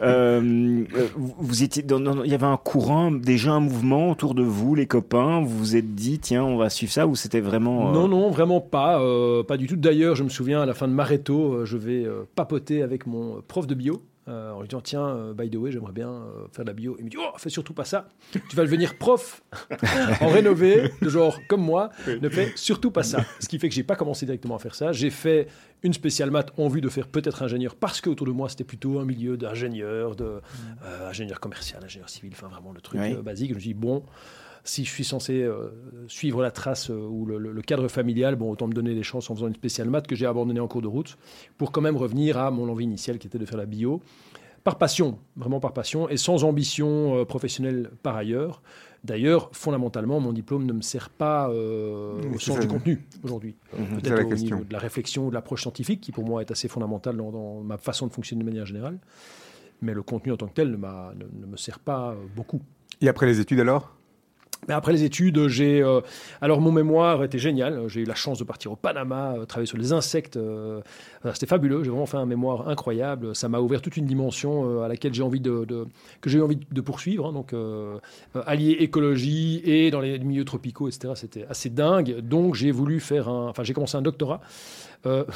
euh, 0.00 0.84
vous 1.16 1.62
étiez 1.62 1.82
dans, 1.82 2.24
il 2.24 2.30
y 2.30 2.34
avait 2.34 2.46
un 2.46 2.56
courant, 2.56 3.10
déjà 3.10 3.52
un 3.52 3.60
mouvement 3.60 4.10
autour 4.10 4.34
de 4.34 4.42
vous, 4.42 4.74
les 4.74 4.86
copains. 4.86 5.40
Vous 5.40 5.58
vous 5.58 5.76
êtes 5.76 5.94
dit, 5.94 6.20
tiens, 6.20 6.44
on 6.44 6.56
va 6.56 6.70
suivre 6.70 6.92
ça, 6.92 7.06
ou 7.06 7.16
c'était 7.16 7.40
vraiment 7.40 7.90
euh, 7.90 7.92
Non, 7.92 8.08
non, 8.08 8.30
vraiment 8.30 8.62
pas, 8.62 8.98
euh, 9.02 9.42
pas 9.42 9.58
du 9.58 9.66
tout. 9.66 9.76
D'ailleurs, 9.76 10.16
je 10.16 10.22
me 10.22 10.30
souviens 10.30 10.62
à 10.62 10.66
la 10.66 10.72
fin 10.72 10.88
de 10.88 10.94
Mareto, 11.10 11.64
je 11.66 11.76
vais 11.76 12.06
papoter 12.36 12.82
avec 12.82 13.06
mon 13.06 13.42
prof 13.42 13.66
de 13.66 13.74
bio 13.74 14.00
euh, 14.30 14.52
en 14.52 14.60
lui 14.60 14.68
disant 14.68 14.80
tiens 14.80 15.08
euh, 15.08 15.32
by 15.32 15.50
the 15.50 15.56
way 15.56 15.72
j'aimerais 15.72 15.92
bien 15.92 16.10
euh, 16.10 16.46
faire 16.52 16.64
de 16.64 16.70
la 16.70 16.74
bio. 16.74 16.94
Il 16.98 17.06
me 17.06 17.10
dit 17.10 17.16
oh 17.18 17.32
fais 17.36 17.48
surtout 17.48 17.74
pas 17.74 17.84
ça. 17.84 18.08
Tu 18.32 18.54
vas 18.54 18.62
devenir 18.62 18.96
prof 18.96 19.42
en 20.20 20.28
rénové 20.28 20.92
de 21.02 21.08
genre 21.08 21.40
comme 21.48 21.62
moi 21.62 21.90
ne 22.06 22.28
fais 22.28 22.52
surtout 22.54 22.92
pas 22.92 23.02
ça. 23.02 23.24
Ce 23.40 23.48
qui 23.48 23.58
fait 23.58 23.68
que 23.68 23.74
j'ai 23.74 23.82
pas 23.82 23.96
commencé 23.96 24.26
directement 24.26 24.54
à 24.54 24.58
faire 24.60 24.76
ça. 24.76 24.92
J'ai 24.92 25.10
fait 25.10 25.48
une 25.82 25.94
spéciale 25.94 26.30
maths 26.30 26.52
en 26.58 26.68
vue 26.68 26.80
de 26.80 26.88
faire 26.88 27.08
peut-être 27.08 27.42
ingénieur 27.42 27.74
parce 27.74 28.00
que 28.00 28.08
autour 28.08 28.26
de 28.26 28.32
moi 28.32 28.48
c'était 28.48 28.62
plutôt 28.62 29.00
un 29.00 29.04
milieu 29.04 29.36
d'ingénieur 29.36 30.14
de 30.14 30.24
mm. 30.24 31.08
ingénieur 31.08 31.40
commercial 31.40 31.82
ingénieur 31.82 32.08
civil 32.08 32.30
enfin 32.32 32.48
vraiment 32.48 32.72
le 32.72 32.80
truc 32.80 33.00
basique. 33.24 33.50
Je 33.50 33.54
me 33.56 33.60
dis 33.60 33.74
bon 33.74 34.04
si 34.70 34.84
je 34.84 34.90
suis 34.90 35.04
censé 35.04 35.42
euh, 35.42 35.70
suivre 36.06 36.42
la 36.42 36.52
trace 36.52 36.90
euh, 36.90 36.94
ou 36.94 37.26
le, 37.26 37.60
cadre 37.62 37.88
familial, 37.88 38.36
bon, 38.36 38.50
autant 38.50 38.68
me 38.68 38.72
donner 38.72 38.94
des 38.94 39.02
chances 39.02 39.28
en 39.28 39.34
faisant 39.34 39.48
une 39.48 39.54
spéciale 39.54 39.90
maths 39.90 40.06
que 40.06 40.14
j'ai 40.14 40.26
abandonnée 40.26 40.60
en 40.60 40.68
cours 40.68 40.80
de 40.80 40.86
route 40.86 41.18
pour 41.58 41.72
quand 41.72 41.80
même 41.80 41.96
revenir 41.96 42.38
à 42.38 42.52
mon 42.52 42.68
envie 42.68 42.84
initiale 42.84 43.18
qui 43.18 43.26
était 43.26 43.38
de 43.38 43.46
faire 43.46 43.58
la 43.58 43.66
bio. 43.66 44.00
Par 44.62 44.78
passion, 44.78 45.18
vraiment 45.36 45.58
par 45.58 45.72
passion, 45.72 46.08
et 46.08 46.16
sans 46.16 46.44
ambition 46.44 47.18
euh, 47.18 47.24
professionnelle 47.24 47.90
par 48.04 48.14
ailleurs. 48.14 48.62
D'ailleurs, 49.02 49.48
fondamentalement, 49.52 50.20
mon 50.20 50.32
diplôme 50.32 50.66
ne 50.66 50.74
me 50.74 50.82
sert 50.82 51.08
pas 51.08 51.48
au 51.48 52.38
sens 52.38 52.60
du 52.60 52.68
contenu 52.68 53.02
aujourd'hui. 53.24 53.56
Mhm. 53.76 54.02
Peut-être 54.02 54.26
au 54.26 54.34
niveau 54.34 54.62
de 54.62 54.72
la 54.72 54.78
réflexion 54.78 55.26
ou 55.26 55.30
de 55.30 55.34
l'approche 55.34 55.62
scientifique, 55.62 56.02
qui 56.02 56.12
pour 56.12 56.24
moi 56.24 56.42
est 56.42 56.50
assez 56.50 56.68
fondamentale 56.68 57.16
dans, 57.16 57.62
ma 57.62 57.78
façon 57.78 58.06
de 58.06 58.12
fonctionner 58.12 58.44
de 58.44 58.48
manière 58.50 58.66
générale. 58.66 58.98
Mais 59.80 59.94
le 59.94 60.02
contenu 60.02 60.32
en 60.32 60.36
tant 60.36 60.48
que 60.48 60.52
tel 60.52 60.72
ne, 60.72 60.76
ne 60.76 61.46
me 61.46 61.56
sert 61.56 61.78
pas 61.78 62.14
beaucoup. 62.36 62.60
Et 63.00 63.08
après 63.08 63.24
les 63.24 63.40
études 63.40 63.60
alors? 63.60 63.96
Mais 64.68 64.74
après 64.74 64.92
les 64.92 65.04
études, 65.04 65.48
j'ai. 65.48 65.82
Euh, 65.82 66.00
alors, 66.40 66.60
mon 66.60 66.72
mémoire 66.72 67.24
était 67.24 67.38
génial. 67.38 67.88
J'ai 67.88 68.02
eu 68.02 68.04
la 68.04 68.14
chance 68.14 68.38
de 68.38 68.44
partir 68.44 68.72
au 68.72 68.76
Panama, 68.76 69.34
euh, 69.36 69.44
travailler 69.44 69.66
sur 69.66 69.78
les 69.78 69.92
insectes. 69.92 70.36
Euh, 70.36 70.80
c'était 71.32 71.46
fabuleux. 71.46 71.82
J'ai 71.82 71.90
vraiment 71.90 72.06
fait 72.06 72.18
un 72.18 72.26
mémoire 72.26 72.68
incroyable. 72.68 73.34
Ça 73.34 73.48
m'a 73.48 73.60
ouvert 73.60 73.80
toute 73.80 73.96
une 73.96 74.06
dimension 74.06 74.82
à 74.82 74.88
laquelle 74.88 75.14
j'ai 75.14 75.22
envie 75.22 75.40
de, 75.40 75.66
que 76.20 76.30
j'ai 76.30 76.40
envie 76.40 76.58
de 76.70 76.80
poursuivre. 76.80 77.26
Hein. 77.26 77.32
donc, 77.32 77.54
allier 78.46 78.76
écologie 78.80 79.62
et 79.64 79.90
dans 79.90 80.00
les 80.00 80.18
milieux 80.18 80.44
tropicaux, 80.44 80.88
etc. 80.88 81.14
C'était 81.16 81.46
assez 81.48 81.70
dingue. 81.70 82.20
Donc, 82.20 82.54
j'ai 82.54 82.70
voulu 82.70 83.00
faire 83.00 83.28
un. 83.28 83.48
Enfin, 83.48 83.64
j'ai 83.64 83.74
commencé 83.74 83.96
un 83.96 84.02
doctorat. 84.02 84.40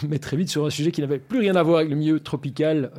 Mais 0.08 0.18
très 0.18 0.36
vite 0.36 0.48
sur 0.48 0.66
un 0.66 0.70
sujet 0.70 0.92
qui 0.92 1.00
n'avait 1.00 1.18
plus 1.18 1.38
rien 1.38 1.56
à 1.56 1.62
voir 1.62 1.78
avec 1.78 1.90
le 1.90 1.96
milieu 1.96 2.20
tropical, 2.20 2.90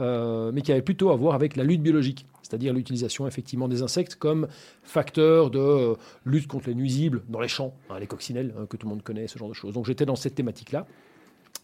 mais 0.53 0.61
qui 0.61 0.71
avait 0.71 0.81
plutôt 0.81 1.11
à 1.11 1.15
voir 1.15 1.35
avec 1.35 1.55
la 1.55 1.63
lutte 1.63 1.81
biologique 1.81 2.25
c'est-à-dire 2.45 2.73
l'utilisation 2.73 3.27
effectivement 3.27 3.67
des 3.67 3.81
insectes 3.81 4.15
comme 4.15 4.47
facteur 4.83 5.49
de 5.49 5.59
euh, 5.59 5.95
lutte 6.25 6.47
contre 6.47 6.69
les 6.69 6.75
nuisibles 6.75 7.23
dans 7.27 7.39
les 7.39 7.47
champs, 7.47 7.73
hein, 7.89 7.99
les 7.99 8.07
coccinelles 8.07 8.53
hein, 8.57 8.67
que 8.69 8.77
tout 8.77 8.85
le 8.85 8.91
monde 8.91 9.03
connaît, 9.03 9.27
ce 9.27 9.37
genre 9.39 9.49
de 9.49 9.53
choses. 9.53 9.73
Donc 9.73 9.85
j'étais 9.85 10.05
dans 10.05 10.15
cette 10.15 10.35
thématique-là. 10.35 10.85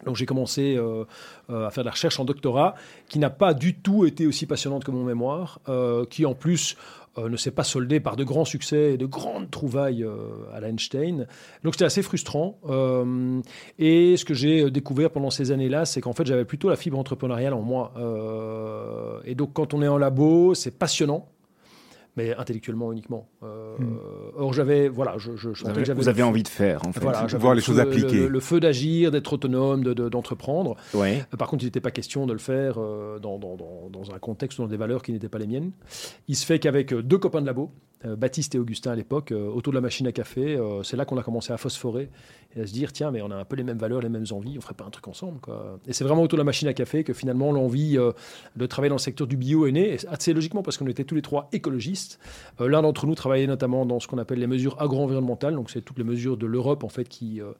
Donc 0.04 0.16
j'ai 0.16 0.26
commencé 0.26 0.76
euh, 0.76 1.04
euh, 1.50 1.66
à 1.66 1.70
faire 1.70 1.84
de 1.84 1.88
la 1.88 1.92
recherche 1.92 2.18
en 2.18 2.24
doctorat, 2.24 2.74
qui 3.08 3.18
n'a 3.18 3.30
pas 3.30 3.54
du 3.54 3.74
tout 3.74 4.04
été 4.04 4.26
aussi 4.26 4.46
passionnante 4.46 4.84
que 4.84 4.90
mon 4.90 5.04
mémoire, 5.04 5.60
qui 6.10 6.26
en 6.26 6.34
plus 6.34 6.76
euh, 7.18 7.28
ne 7.28 7.36
s'est 7.36 7.50
pas 7.50 7.64
soldé 7.64 8.00
par 8.00 8.16
de 8.16 8.24
grands 8.24 8.46
succès 8.46 8.94
et 8.94 8.96
de 8.96 9.04
grandes 9.04 9.50
trouvailles 9.50 10.02
euh, 10.02 10.16
à 10.54 10.60
l'Einstein. 10.60 11.26
Donc 11.62 11.74
c'était 11.74 11.84
assez 11.84 12.00
frustrant. 12.00 12.58
Euh, 12.70 13.42
et 13.78 14.16
ce 14.16 14.24
que 14.24 14.32
j'ai 14.32 14.70
découvert 14.70 15.10
pendant 15.10 15.28
ces 15.28 15.50
années-là, 15.52 15.84
c'est 15.84 16.00
qu'en 16.00 16.14
fait 16.14 16.24
j'avais 16.26 16.46
plutôt 16.46 16.70
la 16.70 16.76
fibre 16.76 16.98
entrepreneuriale 16.98 17.52
en 17.52 17.60
moi. 17.60 17.92
et 19.26 19.34
donc 19.34 19.52
quand 19.52 19.74
on 19.74 19.82
est 19.82 19.88
en 19.88 19.98
labo, 19.98 20.54
c'est 20.54 20.78
passionnant 20.78 21.28
mais 22.16 22.34
intellectuellement 22.34 22.92
uniquement. 22.92 23.28
Euh, 23.42 23.76
hmm. 23.78 23.98
Or, 24.36 24.52
j'avais, 24.52 24.88
voilà, 24.88 25.16
je, 25.18 25.36
je, 25.36 25.48
vous 25.94 26.08
avez, 26.08 26.22
envie 26.22 26.42
de 26.42 26.48
faire, 26.48 26.86
en 26.86 26.92
fait, 26.92 27.00
voilà, 27.00 27.26
voir 27.38 27.54
les 27.54 27.62
choses 27.62 27.80
appliquées. 27.80 28.28
Le, 28.28 28.40
feu 28.40 28.60
d'agir, 28.60 29.10
d'être 29.10 29.32
autonome, 29.32 29.82
d'entreprendre. 29.82 30.76
De, 30.92 30.98
ouais. 30.98 31.24
Euh, 31.32 31.36
par 31.36 31.48
contre, 31.48 31.64
il 31.64 31.66
n'était 31.66 31.80
pas 31.80 31.90
question 31.90 32.26
de 32.26 32.32
le 32.32 32.38
faire 32.38 32.76
euh, 32.78 33.18
dans, 33.18 33.38
dans, 33.38 33.56
dans, 33.56 33.88
dans, 33.90 34.14
un 34.14 34.18
contexte 34.18 34.58
dans 34.58 34.66
des 34.66 34.76
valeurs 34.76 35.02
qui 35.02 35.12
n'étaient 35.12 35.28
pas 35.28 35.38
les 35.38 35.46
miennes. 35.46 35.72
Il 36.28 36.36
se 36.36 36.44
fait 36.44 36.58
qu'avec 36.58 36.92
deux 36.92 37.18
copains 37.18 37.40
de 37.40 37.46
labo, 37.46 37.70
Baptiste 38.04 38.54
et 38.54 38.58
Augustin 38.58 38.92
à 38.92 38.96
l'époque, 38.96 39.32
autour 39.32 39.72
de 39.72 39.76
la 39.76 39.80
machine 39.80 40.06
à 40.06 40.12
café, 40.12 40.58
c'est 40.82 40.96
là 40.96 41.04
qu'on 41.04 41.18
a 41.18 41.22
commencé 41.22 41.52
à 41.52 41.56
phosphorer 41.56 42.10
et 42.56 42.62
à 42.62 42.66
se 42.66 42.72
dire 42.72 42.92
tiens, 42.92 43.10
mais 43.10 43.22
on 43.22 43.30
a 43.30 43.36
un 43.36 43.44
peu 43.44 43.56
les 43.56 43.62
mêmes 43.62 43.78
valeurs, 43.78 44.00
les 44.00 44.08
mêmes 44.08 44.26
envies, 44.30 44.58
on 44.58 44.60
ferait 44.60 44.74
pas 44.74 44.84
un 44.84 44.90
truc 44.90 45.08
ensemble. 45.08 45.38
Et 45.86 45.92
c'est 45.92 46.04
vraiment 46.04 46.22
autour 46.22 46.36
de 46.36 46.40
la 46.40 46.44
machine 46.44 46.68
à 46.68 46.74
café 46.74 47.04
que 47.04 47.12
finalement 47.12 47.52
l'envie 47.52 47.96
de 48.56 48.66
travailler 48.66 48.88
dans 48.88 48.96
le 48.96 49.00
secteur 49.00 49.26
du 49.26 49.36
bio 49.36 49.66
est 49.66 49.72
née, 49.72 49.96
assez 50.08 50.32
logiquement 50.32 50.62
parce 50.62 50.76
qu'on 50.76 50.86
était 50.88 51.04
tous 51.04 51.14
les 51.14 51.22
trois 51.22 51.48
écologistes. 51.52 52.18
L'un 52.58 52.82
d'entre 52.82 53.06
nous 53.06 53.14
travaillait 53.14 53.46
notamment 53.46 53.86
dans 53.86 54.00
ce 54.00 54.08
qu'on 54.08 54.18
appelle 54.18 54.38
les 54.38 54.46
mesures 54.46 54.80
agro-environnementales, 54.80 55.54
donc 55.54 55.70
c'est 55.70 55.82
toutes 55.82 55.98
les 55.98 56.04
mesures 56.04 56.36
de 56.36 56.46
l'Europe 56.46 56.84
en 56.84 56.88
fait 56.88 57.08
qui 57.08 57.40
euh, 57.40 57.52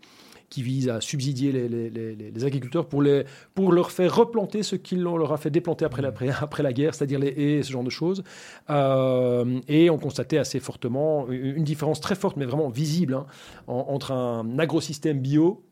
qui 0.52 0.62
visent 0.62 0.90
à 0.90 1.00
subsidier 1.00 1.50
les, 1.50 1.66
les, 1.66 1.90
les, 1.90 2.44
agriculteurs 2.44 2.87
pour, 2.87 3.00
les, 3.00 3.25
pour 3.54 3.73
leur 3.73 3.90
faire 3.90 4.14
replanter 4.14 4.62
ce 4.62 4.76
qu'ils 4.76 5.02
leur 5.02 5.32
a 5.32 5.38
fait 5.38 5.49
déplanter 5.49 5.87
après 5.87 6.02
la, 6.02 6.12
après 6.42 6.62
la 6.62 6.75
guerre, 6.75 6.94
c'est-à-dire 6.94 7.18
les 7.18 7.28
haies, 7.28 7.62
ce 7.62 7.73
genre 7.73 7.82
de 7.82 7.90
choses. 7.90 8.23
Euh, 8.68 9.61
et 9.66 9.88
on 9.88 9.97
constatait 9.97 10.37
assez 10.37 10.61
fortement 10.61 11.26
une 11.30 11.64
différence 11.64 12.02
très 12.02 12.14
forte, 12.14 12.37
mais 12.37 12.44
vraiment 12.44 12.68
visible, 12.68 13.14
hein, 13.14 13.26
entre 13.66 14.12
un 14.12 14.59
agrosystème 14.59 15.21
bio 15.21 15.64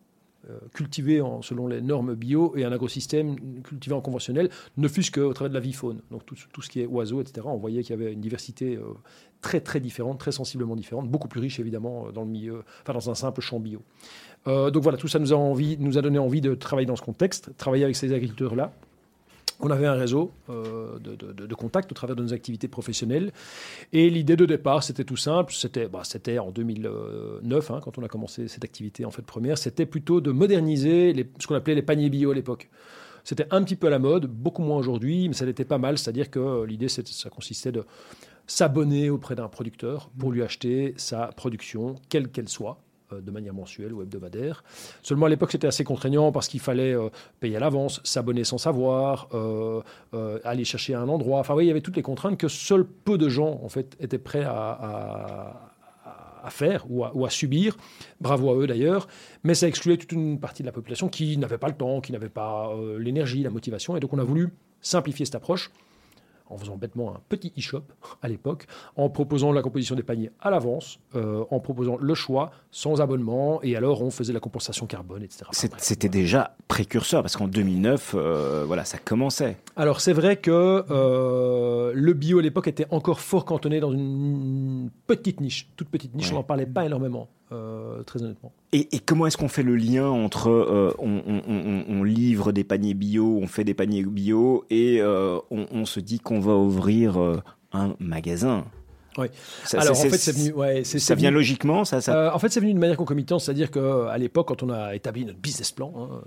euh, 0.48 0.58
cultivé 0.72 1.20
en, 1.20 1.42
selon 1.42 1.66
les 1.66 1.82
normes 1.82 2.14
bio 2.14 2.56
et 2.56 2.64
un 2.64 2.72
agrosystème 2.72 3.62
cultivé 3.62 3.94
en 3.94 4.00
conventionnel, 4.00 4.48
ne 4.78 4.88
fût-ce 4.88 5.10
qu'au 5.10 5.34
travers 5.34 5.50
de 5.50 5.54
la 5.54 5.60
vie 5.60 5.74
faune. 5.74 6.00
Donc 6.10 6.24
tout, 6.24 6.62
ce 6.62 6.70
qui 6.70 6.80
est 6.80 6.86
oiseaux, 6.86 7.20
etc. 7.20 7.42
On 7.44 7.58
voyait 7.58 7.82
qu'il 7.82 7.90
y 7.90 8.00
avait 8.00 8.12
une 8.12 8.22
diversité 8.22 8.76
euh, 8.76 8.94
très 9.42 9.60
très 9.60 9.80
différente, 9.80 10.18
très 10.18 10.32
sensiblement 10.32 10.76
différente, 10.76 11.10
beaucoup 11.10 11.28
plus 11.28 11.40
riche 11.40 11.60
évidemment 11.60 12.06
euh, 12.06 12.12
dans 12.12 12.22
le 12.22 12.30
milieu, 12.30 12.62
enfin 12.82 12.94
dans 12.94 13.10
un 13.10 13.14
simple 13.14 13.42
champ 13.42 13.60
bio. 13.60 13.82
donc 14.46 14.82
voilà, 14.82 14.96
tout 14.96 15.08
ça 15.08 15.18
nous 15.18 15.34
a 15.34 15.36
envie, 15.36 15.76
nous 15.78 15.98
a 15.98 16.02
donné 16.02 16.18
envie 16.18 16.40
de 16.40 16.54
travailler 16.54 16.86
dans 16.86 16.96
ce 16.96 17.02
contexte, 17.02 17.54
travailler 17.58 17.84
avec 17.84 17.96
ces 17.96 18.12
agriculteurs 18.12 18.54
là. 18.54 18.72
On 19.62 19.70
avait 19.70 19.86
un 19.86 19.94
réseau 19.94 20.32
euh, 20.48 20.98
de, 20.98 21.54
contacts 21.54 21.90
au 21.92 21.94
travers 21.94 22.16
de 22.16 22.22
nos 22.22 22.32
activités 22.32 22.68
professionnelles. 22.68 23.32
Et 23.92 24.08
l'idée 24.10 24.36
de 24.36 24.46
départ, 24.46 24.82
c'était 24.82 25.04
tout 25.04 25.16
simple. 25.16 25.52
C'était, 25.52 25.88
bah, 25.88 26.02
en 26.40 26.50
2009, 26.50 27.70
hein, 27.70 27.80
quand 27.82 27.98
on 27.98 28.02
a 28.02 28.08
commencé 28.08 28.48
cette 28.48 28.64
activité 28.64 29.04
en 29.04 29.10
fait 29.10 29.22
première. 29.22 29.58
C'était 29.58 29.86
plutôt 29.86 30.20
de 30.20 30.30
moderniser 30.30 31.12
les, 31.12 31.30
ce 31.38 31.46
qu'on 31.46 31.54
appelait 31.54 31.74
les 31.74 31.82
paniers 31.82 32.10
bio 32.10 32.30
à 32.30 32.34
l'époque. 32.34 32.70
C'était 33.22 33.46
un 33.50 33.62
petit 33.62 33.76
peu 33.76 33.88
à 33.88 33.90
la 33.90 33.98
mode, 33.98 34.26
beaucoup 34.26 34.62
moins 34.62 34.78
aujourd'hui, 34.78 35.28
mais 35.28 35.34
ça 35.34 35.44
l'était 35.44 35.66
pas 35.66 35.78
mal. 35.78 35.98
C'est-à-dire 35.98 36.30
que 36.30 36.64
l'idée, 36.64 36.88
ça 36.88 37.30
consistait 37.30 37.72
de 37.72 37.84
s'abonner 38.46 39.10
auprès 39.10 39.34
d'un 39.34 39.48
producteur 39.48 40.10
pour 40.18 40.32
lui 40.32 40.42
acheter 40.42 40.94
sa 40.96 41.28
production, 41.28 41.96
quelle 42.08 42.28
qu'elle 42.28 42.48
soit 42.48 42.82
de 43.18 43.30
manière 43.30 43.54
mensuelle 43.54 43.92
ou 43.92 44.02
hebdomadaire. 44.02 44.62
Seulement 45.02 45.26
à 45.26 45.28
l'époque 45.28 45.52
c'était 45.52 45.66
assez 45.66 45.84
contraignant 45.84 46.32
parce 46.32 46.48
qu'il 46.48 46.60
fallait 46.60 46.94
euh, 46.94 47.08
payer 47.40 47.56
à 47.56 47.60
l'avance, 47.60 48.00
s'abonner 48.04 48.44
sans 48.44 48.58
savoir, 48.58 49.28
euh, 49.34 49.82
aller 50.44 50.64
chercher 50.64 50.94
un 50.94 51.08
endroit. 51.08 51.40
Enfin 51.40 51.54
oui, 51.54 51.64
il 51.64 51.68
y 51.68 51.70
avait 51.70 51.80
toutes 51.80 51.96
les 51.96 52.02
contraintes 52.02 52.38
que 52.38 52.48
seuls 52.48 52.86
peu 52.86 53.18
de 53.18 53.28
gens 53.28 53.60
en 53.62 53.68
fait 53.68 53.96
étaient 54.00 54.18
prêts 54.18 54.44
à, 54.44 55.56
faire 56.48 56.84
ou 56.88 57.24
à, 57.24 57.30
subir. 57.30 57.76
Bravo 58.20 58.50
à 58.50 58.56
eux 58.56 58.66
d'ailleurs. 58.66 59.06
Mais 59.44 59.54
ça 59.54 59.68
excluait 59.68 59.96
toute 59.96 60.12
une 60.12 60.40
partie 60.40 60.62
de 60.62 60.66
la 60.66 60.72
population 60.72 61.08
qui 61.08 61.36
n'avait 61.36 61.58
pas 61.58 61.68
le 61.68 61.74
temps, 61.74 62.00
qui 62.00 62.12
n'avait 62.12 62.28
pas 62.28 62.72
l'énergie, 62.98 63.42
la 63.42 63.50
motivation. 63.50 63.96
Et 63.96 64.00
donc 64.00 64.12
on 64.12 64.18
a 64.18 64.24
voulu 64.24 64.48
simplifier 64.80 65.26
cette 65.26 65.34
approche 65.34 65.70
en 66.50 66.58
faisant 66.58 66.76
bêtement 66.76 67.14
un 67.14 67.20
petit 67.28 67.52
e-shop 67.58 67.84
à 68.22 68.28
l'époque, 68.28 68.66
en 68.96 69.08
proposant 69.08 69.52
la 69.52 69.62
composition 69.62 69.94
des 69.94 70.02
paniers 70.02 70.30
à 70.40 70.50
l'avance, 70.50 70.98
euh, 71.14 71.44
en 71.50 71.60
proposant 71.60 71.96
le 71.98 72.14
choix 72.14 72.50
sans 72.70 73.00
abonnement, 73.00 73.62
et 73.62 73.76
alors 73.76 74.02
on 74.02 74.10
faisait 74.10 74.32
la 74.32 74.40
compensation 74.40 74.86
carbone, 74.86 75.22
etc. 75.22 75.44
C'était 75.52 76.08
déjà 76.08 76.56
précurseur, 76.68 77.22
parce 77.22 77.36
qu'en 77.36 77.48
2009, 77.48 78.14
euh, 78.14 78.64
voilà, 78.66 78.84
ça 78.84 78.98
commençait. 78.98 79.56
Alors 79.76 80.00
c'est 80.00 80.12
vrai 80.12 80.36
que 80.36 80.84
euh, 80.90 81.92
le 81.94 82.12
bio 82.12 82.40
à 82.40 82.42
l'époque 82.42 82.68
était 82.68 82.86
encore 82.90 83.20
fort 83.20 83.44
cantonné 83.44 83.80
dans 83.80 83.92
une 83.92 84.90
petite 85.06 85.40
niche, 85.40 85.68
toute 85.76 85.88
petite 85.88 86.14
niche, 86.14 86.32
on 86.32 86.36
n'en 86.36 86.42
parlait 86.42 86.66
pas 86.66 86.84
énormément. 86.84 87.28
Euh, 87.52 88.04
très 88.04 88.22
honnêtement. 88.22 88.52
Et, 88.72 88.86
comment 89.04 89.26
est-ce 89.26 89.36
qu'on 89.36 89.48
fait 89.48 89.64
le 89.64 89.74
lien 89.74 90.06
entre 90.06 90.48
euh, 90.48 90.94
on, 90.98 92.04
livre 92.04 92.52
des 92.52 92.62
paniers 92.62 92.94
bio, 92.94 93.40
on 93.42 93.48
fait 93.48 93.64
des 93.64 93.74
paniers 93.74 94.04
bio 94.04 94.64
et 94.70 95.00
euh, 95.00 95.38
on, 95.50 95.84
se 95.84 95.98
dit 95.98 96.20
qu'on 96.20 96.38
va 96.38 96.54
ouvrir 96.54 97.18
un 97.72 97.96
magasin? 97.98 98.66
Oui. 99.18 99.26
Alors 99.72 99.98
en 99.98 100.02
fait, 100.02 100.16
c'est 100.16 100.30
venu. 100.30 100.52
Ouais, 100.52 100.84
ça 100.84 101.16
vient 101.16 101.32
logiquement, 101.32 101.84
ça. 101.84 102.32
en 102.32 102.38
fait, 102.38 102.50
c'est 102.50 102.60
venu 102.60 102.72
de 102.72 102.78
manière 102.78 102.96
concomitante, 102.96 103.40
c'est-à-dire 103.40 103.72
qu'à 103.72 104.16
l'époque, 104.16 104.46
quand 104.46 104.62
on 104.62 104.70
a 104.70 104.94
établi 104.94 105.24
notre 105.24 105.40
business 105.40 105.72
plan. 105.72 105.92
Hein, 105.98 106.20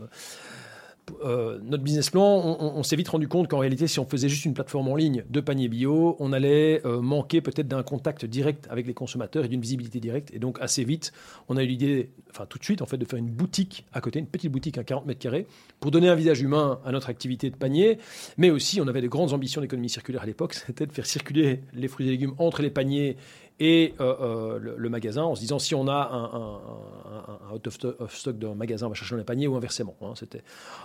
euh, 1.24 1.60
notre 1.63 1.83
business 1.83 2.10
plan, 2.10 2.24
on, 2.24 2.83
s'est 2.83 2.95
vite 2.95 3.10
rendu 3.10 3.27
compte 3.27 3.48
qu'en 3.48 3.60
réalité, 3.60 3.88
si 3.88 4.00
on 4.00 4.05
faisait 4.05 4.29
juste 4.29 4.45
une 4.45 4.53
plateforme 4.53 4.88
en 4.88 4.95
ligne 4.95 5.24
de 5.29 5.39
panier 5.41 5.67
bio, 5.67 6.15
on 6.19 6.33
allait 6.33 6.81
euh, 6.86 7.01
manquer 7.01 7.41
peut-être 7.41 7.67
d'un 7.67 7.83
contact 7.83 8.25
direct 8.25 8.67
avec 8.69 8.88
les 8.88 8.93
consommateurs 8.93 9.45
et 9.45 9.48
d'une 9.48 9.62
visibilité 9.62 10.00
directe. 10.00 10.33
Et 10.33 10.39
donc, 10.39 10.60
assez 10.62 10.83
vite, 10.83 11.12
on 11.50 11.57
a 11.57 11.63
eu 11.63 11.67
l'idée, 11.67 12.12
enfin 12.29 12.45
tout 12.45 12.57
de 12.57 12.63
suite, 12.63 12.81
en 12.81 12.86
fait, 12.86 12.98
de 12.98 13.05
faire 13.05 13.19
une 13.19 13.29
boutique 13.29 13.86
à 13.93 14.01
côté, 14.01 14.19
une 14.19 14.27
petite 14.27 14.51
boutique 14.51 14.77
à 14.77 14.83
40 14.83 15.05
mètres 15.05 15.19
carrés, 15.19 15.48
pour 15.79 15.91
donner 15.91 16.10
un 16.10 16.15
visage 16.15 16.41
humain 16.41 16.79
à 16.86 16.91
notre 16.91 17.10
activité 17.10 17.50
de 17.50 17.55
panier. 17.55 17.98
Mais 18.38 18.50
aussi, 18.50 18.79
on 18.81 18.88
avait 18.88 19.01
de 19.01 19.07
grandes 19.07 19.33
ambitions 19.33 19.62
d'économie 19.62 19.89
circulaire 19.89 20.24
à 20.24 20.25
l'époque, 20.25 20.53
c'était 20.67 20.86
de 20.86 20.91
faire 20.91 21.05
circuler 21.05 21.62
les 21.74 21.88
fruits 21.88 22.07
et 22.07 22.12
légumes 22.12 22.33
entre 22.38 22.62
les 22.62 22.69
paniers 22.69 23.17
et 23.60 23.93
euh, 24.00 24.15
euh, 24.22 24.75
le, 24.77 24.89
magasin 24.89 25.24
en 25.24 25.36
se 25.36 25.41
disant 25.41 25.60
si 25.60 25.75
on 25.75 25.88
a 25.88 26.10
un, 26.12 27.53
out 27.53 27.67
of 28.00 28.15
stock 28.15 28.38
d'un 28.38 28.55
magasin, 28.55 28.88
on 28.88 28.89
va 28.89 28.95
chercher 28.95 29.13
dans 29.13 29.19
les 29.19 29.24
paniers 29.24 29.48
ou 29.48 29.55
inversement. 29.55 29.95
Hein, 30.01 30.13
c'était... 30.15 30.41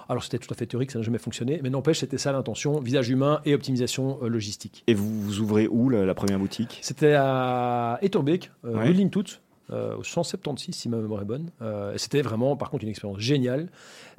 Alors 0.09 0.23
c'était 0.23 0.39
tout 0.39 0.53
à 0.53 0.57
fait 0.57 0.67
théorique, 0.67 0.91
ça 0.91 0.99
n'a 0.99 1.05
jamais 1.05 1.19
fonctionné, 1.19 1.61
mais 1.63 1.71
n'empêche, 1.71 2.01
c'était 2.01 2.19
ça 2.19 2.33
l'intention, 2.33 2.81
visage 2.81 3.09
humain 3.09 3.41
et 3.45 3.55
optimisation 3.55 4.19
euh, 4.23 4.29
logistique. 4.29 4.85
Et 4.87 4.95
vous, 4.95 5.23
vous 5.23 5.41
ouvrez 5.41 5.67
où 5.67 5.89
la, 5.89 6.15
première 6.15 6.39
boutique? 6.39 6.79
C'était 6.83 7.15
à 7.15 7.99
Etorbeek, 8.03 8.51
rue 8.63 8.95
de 8.95 9.09
Tout, 9.09 9.39
au 9.73 10.03
176 10.03 10.75
si 10.75 10.89
ma 10.89 10.99
mémoire 10.99 11.23
est 11.23 11.27
bonne. 11.27 11.51
c'était 11.97 12.23
vraiment 12.23 12.57
par 12.57 12.71
contre 12.71 12.85
une 12.85 12.91
expérience 12.91 13.21
géniale 13.21 13.69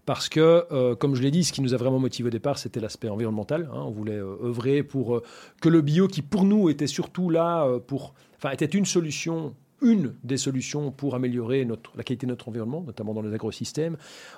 parce 0.06 0.30
que, 0.30 0.94
comme 0.96 1.16
je 1.16 1.22
l'ai 1.22 1.32
dit, 1.32 1.44
ce 1.44 1.52
qui 1.52 1.62
nous 1.62 1.74
a 1.74 1.78
vraiment 1.78 2.00
motivé 2.00 2.28
au 2.28 2.32
départ, 2.32 2.58
c'était 2.58 2.80
l'aspect 2.80 3.10
environnemental. 3.10 3.70
Hein. 3.72 3.84
on 3.86 3.92
voulait 3.92 4.18
œuvrer 4.18 4.84
pour 4.84 5.22
que 5.62 5.70
le 5.70 5.82
bio, 5.82 6.08
qui 6.08 6.22
pour 6.22 6.46
nous 6.46 6.70
était 6.70 6.88
surtout 6.88 7.30
là 7.30 7.68
pour 7.88 8.14
enfin, 8.40 8.52
était 8.52 8.66
une 8.66 8.86
solution 8.86 9.56
une 9.82 10.16
des 10.24 10.38
solutions 10.38 10.92
pour 10.92 11.16
améliorer 11.16 11.66
notre, 11.66 11.96
la 11.96 12.04
qualité 12.04 12.26
de 12.26 12.32
notre 12.32 12.50
environnement, 12.50 12.82
notamment 12.82 13.14
dans 13.14 13.22
les 13.22 13.34
agrosystèmes. 13.34 13.98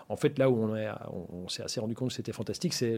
En 0.09 0.15
fait, 0.15 0.37
là 0.37 0.49
où 0.49 0.55
on, 0.57 1.47
s'est 1.49 1.63
assez 1.63 1.79
rendu 1.79 1.95
compte 1.95 2.09
que 2.09 2.15
c'était 2.15 2.31
fantastique, 2.31 2.73
c'est 2.73 2.97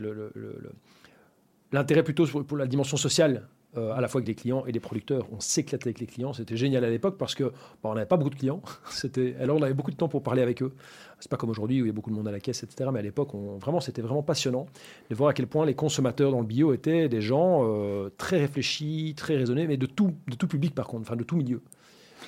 l'intérêt 1.71 2.03
plutôt 2.03 2.25
pour, 2.25 2.57
la 2.57 2.67
dimension 2.67 2.97
sociale, 2.97 3.47
euh, 3.77 3.93
à 3.93 4.01
la 4.01 4.07
fois 4.07 4.19
avec 4.19 4.27
les 4.27 4.35
clients 4.35 4.65
et 4.67 4.71
les 4.71 4.79
producteurs. 4.79 5.25
On 5.31 5.39
s'éclatait 5.39 5.87
avec 5.87 5.99
les 5.99 6.05
clients, 6.05 6.33
c'était 6.33 6.57
génial 6.57 6.83
à 6.83 6.89
l'époque 6.89 7.17
parce 7.17 7.33
que 7.33 7.51
on 7.83 7.95
n'avait 7.95 8.05
pas 8.05 8.17
beaucoup 8.17 8.29
de 8.29 8.35
clients. 8.35 8.61
Alors 9.39 9.57
on 9.57 9.61
avait 9.63 9.73
beaucoup 9.73 9.89
de 9.89 9.95
temps 9.95 10.07
pour 10.07 10.21
parler 10.21 10.41
avec 10.41 10.61
eux. 10.61 10.73
C'est 11.19 11.29
pas 11.29 11.37
comme 11.37 11.49
aujourd'hui 11.49 11.81
où 11.81 11.85
il 11.85 11.87
y 11.87 11.89
a 11.89 11.93
beaucoup 11.93 12.09
de 12.09 12.15
monde 12.15 12.27
à 12.27 12.31
la 12.31 12.39
caisse, 12.39 12.63
etc. 12.63 12.89
Mais 12.93 12.99
à 12.99 13.01
l'époque, 13.01 13.29
vraiment, 13.59 13.79
c'était 13.79 14.01
vraiment 14.01 14.23
passionnant 14.23 14.67
de 15.09 15.15
voir 15.15 15.29
à 15.29 15.33
quel 15.33 15.47
point 15.47 15.65
les 15.65 15.73
consommateurs 15.73 16.31
dans 16.31 16.41
le 16.41 16.45
bio 16.45 16.73
étaient 16.73 17.09
des 17.09 17.21
gens 17.21 17.61
euh, 17.63 18.09
très 18.17 18.37
réfléchis, 18.37 19.13
très 19.15 19.37
raisonnés, 19.37 19.65
mais 19.65 19.77
de 19.77 19.85
tout, 19.85 20.13
de 20.27 20.35
tout 20.35 20.47
public 20.47 20.75
par 20.75 20.85
contre, 20.85 21.03
enfin 21.03 21.15
de 21.15 21.23
tout 21.23 21.35
milieu. 21.35 21.61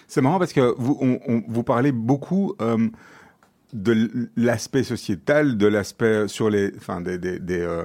C'est 0.08 0.22
marrant 0.22 0.40
parce 0.40 0.54
que 0.54 0.74
vous, 0.78 1.64
parlez 1.64 1.92
beaucoup 1.92 2.56
euh, 2.62 2.88
de 3.74 4.30
l'aspect 4.36 4.84
sociétal, 4.84 5.58
de 5.58 5.68
l'aspect 5.68 6.28
sur 6.28 6.50
les, 6.50 6.72
enfin 6.78 7.02
des, 7.02 7.18
des, 7.18 7.40
des, 7.40 7.84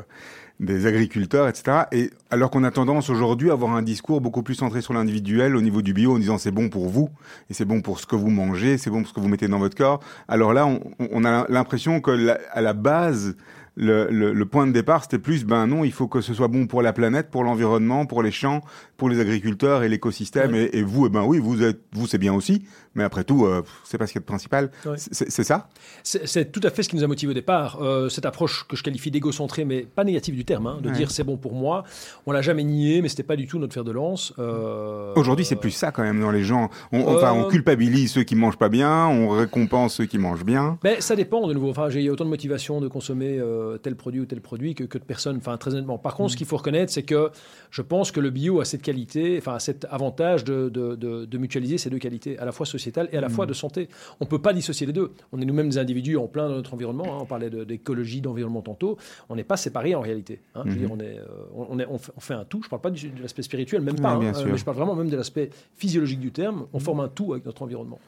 des 0.60 0.86
agriculteurs, 0.86 1.48
etc. 1.48 1.84
Et 1.90 2.10
alors 2.30 2.50
qu'on 2.50 2.64
a 2.64 2.70
tendance 2.70 3.08
aujourd'hui 3.08 3.48
à 3.48 3.54
avoir 3.54 3.72
un 3.72 3.82
discours 3.82 4.20
beaucoup 4.20 4.42
plus 4.42 4.54
centré 4.54 4.82
sur 4.82 4.92
l'individuel 4.92 5.56
au 5.56 5.62
niveau 5.62 5.80
du 5.80 5.94
bio, 5.94 6.14
en 6.14 6.18
disant 6.18 6.36
c'est 6.36 6.50
bon 6.50 6.68
pour 6.68 6.88
vous 6.88 7.08
et 7.48 7.54
c'est 7.54 7.64
bon 7.64 7.80
pour 7.80 7.98
ce 7.98 8.06
que 8.06 8.14
vous 8.14 8.28
mangez, 8.28 8.76
c'est 8.76 8.90
bon 8.90 9.00
pour 9.00 9.08
ce 9.08 9.14
que 9.14 9.20
vous 9.20 9.28
mettez 9.28 9.48
dans 9.48 9.58
votre 9.58 9.76
corps. 9.76 10.00
Alors 10.28 10.52
là, 10.52 10.66
on, 10.66 11.24
a 11.24 11.46
l'impression 11.48 12.00
que 12.00 12.36
à 12.52 12.60
la 12.60 12.74
base 12.74 13.36
le, 13.80 14.32
le, 14.32 14.46
point 14.46 14.66
de 14.66 14.72
départ, 14.72 15.02
c'était 15.02 15.18
plus, 15.18 15.44
ben 15.44 15.66
non, 15.66 15.84
il 15.84 15.92
faut 15.92 16.06
que 16.06 16.20
ce 16.20 16.34
soit 16.34 16.48
bon 16.48 16.66
pour 16.66 16.82
la 16.82 16.92
planète, 16.92 17.30
pour 17.30 17.44
l'environnement, 17.44 18.04
pour 18.04 18.22
les 18.22 18.30
champs, 18.30 18.60
pour 18.98 19.08
les 19.08 19.20
agriculteurs 19.20 19.82
et 19.82 19.88
l'écosystème. 19.88 20.54
Et, 20.54 20.70
et, 20.74 20.82
vous, 20.82 21.06
eh 21.06 21.08
ben 21.08 21.24
oui, 21.24 21.38
vous 21.38 21.62
êtes, 21.62 21.80
vous 21.92 22.06
c'est 22.06 22.18
bien 22.18 22.34
aussi. 22.34 22.62
Mais 22.94 23.04
après 23.04 23.22
tout, 23.22 23.46
euh, 23.46 23.62
c'est 23.84 23.98
pas 23.98 24.06
ce 24.06 24.12
qui 24.12 24.18
est 24.18 24.22
principal. 24.22 24.70
C'est 24.96 25.44
ça? 25.44 25.68
C'est 26.02 26.50
tout 26.50 26.60
à 26.64 26.70
fait 26.70 26.82
ce 26.82 26.88
qui 26.88 26.96
nous 26.96 27.04
a 27.04 27.06
motivé 27.06 27.30
au 27.30 27.34
départ. 27.34 27.78
Euh, 27.80 28.08
cette 28.08 28.26
approche 28.26 28.66
que 28.68 28.76
je 28.76 28.82
qualifie 28.82 29.10
d'égocentrée, 29.10 29.64
mais 29.64 29.82
pas 29.82 30.04
négative 30.04 30.34
du 30.34 30.44
terme, 30.44 30.66
hein, 30.66 30.78
de 30.82 30.90
dire 30.90 31.10
c'est 31.10 31.24
bon 31.24 31.36
pour 31.36 31.54
moi. 31.54 31.84
On 32.26 32.32
l'a 32.32 32.42
jamais 32.42 32.64
nié, 32.64 33.00
mais 33.00 33.08
c'était 33.08 33.22
pas 33.22 33.36
du 33.36 33.46
tout 33.46 33.58
notre 33.58 33.74
fer 33.74 33.84
de 33.84 33.92
lance. 33.92 34.34
Euh, 34.38 35.12
Aujourd'hui, 35.14 35.44
c'est 35.44 35.56
plus 35.56 35.70
ça 35.70 35.92
quand 35.92 36.02
même 36.02 36.20
dans 36.20 36.32
les 36.32 36.42
gens. 36.42 36.68
On, 36.92 37.06
enfin, 37.06 37.32
on 37.32 37.48
culpabilise 37.48 38.12
ceux 38.12 38.24
qui 38.24 38.34
mangent 38.34 38.58
pas 38.58 38.68
bien, 38.68 39.06
on 39.06 39.28
récompense 39.28 39.94
ceux 39.94 40.06
qui 40.06 40.18
mangent 40.18 40.44
bien. 40.44 40.78
Mais 40.82 41.00
ça 41.00 41.14
dépend 41.14 41.46
de 41.46 41.54
nouveau. 41.54 41.70
Enfin, 41.70 41.90
j'ai 41.90 42.10
autant 42.10 42.24
de 42.24 42.30
motivation 42.30 42.80
de 42.80 42.88
consommer 42.88 43.40
tel 43.78 43.96
produit 43.96 44.20
ou 44.20 44.26
tel 44.26 44.40
produit 44.40 44.74
que, 44.74 44.84
que 44.84 44.98
de 44.98 45.04
personnes. 45.04 45.36
Enfin, 45.36 45.56
très 45.56 45.72
honnêtement. 45.74 45.98
Par 45.98 46.14
contre, 46.14 46.30
ce 46.30 46.36
mm. 46.36 46.38
qu'il 46.38 46.46
faut 46.46 46.56
reconnaître, 46.56 46.92
c'est 46.92 47.02
que 47.02 47.30
je 47.70 47.82
pense 47.82 48.10
que 48.12 48.20
le 48.20 48.30
bio 48.30 48.60
a 48.60 48.64
cette 48.64 48.82
qualité, 48.82 49.36
enfin, 49.38 49.54
a 49.54 49.60
cet 49.60 49.86
avantage 49.90 50.44
de, 50.44 50.68
de, 50.68 50.94
de, 50.96 51.38
mutualiser 51.38 51.78
ces 51.78 51.90
deux 51.90 51.98
qualités, 51.98 52.38
à 52.38 52.44
la 52.44 52.52
fois 52.52 52.66
sociétale 52.66 53.08
et 53.12 53.16
à 53.16 53.20
la 53.20 53.28
fois 53.28 53.46
mm. 53.46 53.48
de 53.48 53.54
santé. 53.54 53.88
On 54.20 54.24
ne 54.24 54.30
peut 54.30 54.40
pas 54.40 54.52
dissocier 54.52 54.86
les 54.86 54.92
deux. 54.92 55.12
On 55.32 55.40
est 55.40 55.44
nous-mêmes 55.44 55.68
des 55.68 55.78
individus 55.78 56.16
en 56.16 56.26
plein 56.26 56.48
dans 56.48 56.56
notre 56.56 56.74
environnement. 56.74 57.04
Hein. 57.06 57.18
On 57.22 57.26
parlait 57.26 57.50
d'écologie, 57.50 58.20
d'environnement 58.20 58.62
tantôt. 58.62 58.98
On 59.28 59.36
n'est 59.36 59.44
pas 59.44 59.56
séparés 59.56 59.94
en 59.94 60.00
réalité. 60.00 60.40
Hein. 60.54 60.62
Je 60.66 60.70
veux 60.70 60.76
mm-hmm. 60.76 60.78
dire, 60.78 60.90
on, 60.92 61.00
est, 61.00 61.18
euh, 61.18 61.66
on, 61.70 61.78
est, 61.78 61.86
on, 61.86 61.98
fait, 61.98 62.34
un 62.34 62.44
tout. 62.44 62.60
Je 62.62 62.66
ne 62.66 62.70
parle 62.70 62.82
pas 62.82 62.90
de 62.90 62.98
l'aspect 63.22 63.42
spirituel, 63.42 63.82
même 63.82 63.98
pas. 63.98 64.10
Hein, 64.10 64.32
mais 64.46 64.58
je 64.58 64.64
parle 64.64 64.76
vraiment 64.76 64.94
même 64.94 65.10
de 65.10 65.16
l'aspect 65.16 65.50
physiologique 65.76 66.20
du 66.20 66.32
terme. 66.32 66.66
On 66.72 66.78
mm. 66.78 66.82
forme 66.82 67.00
un 67.00 67.08
tout 67.08 67.32
avec 67.32 67.46
notre 67.46 67.62
environnement. 67.62 67.98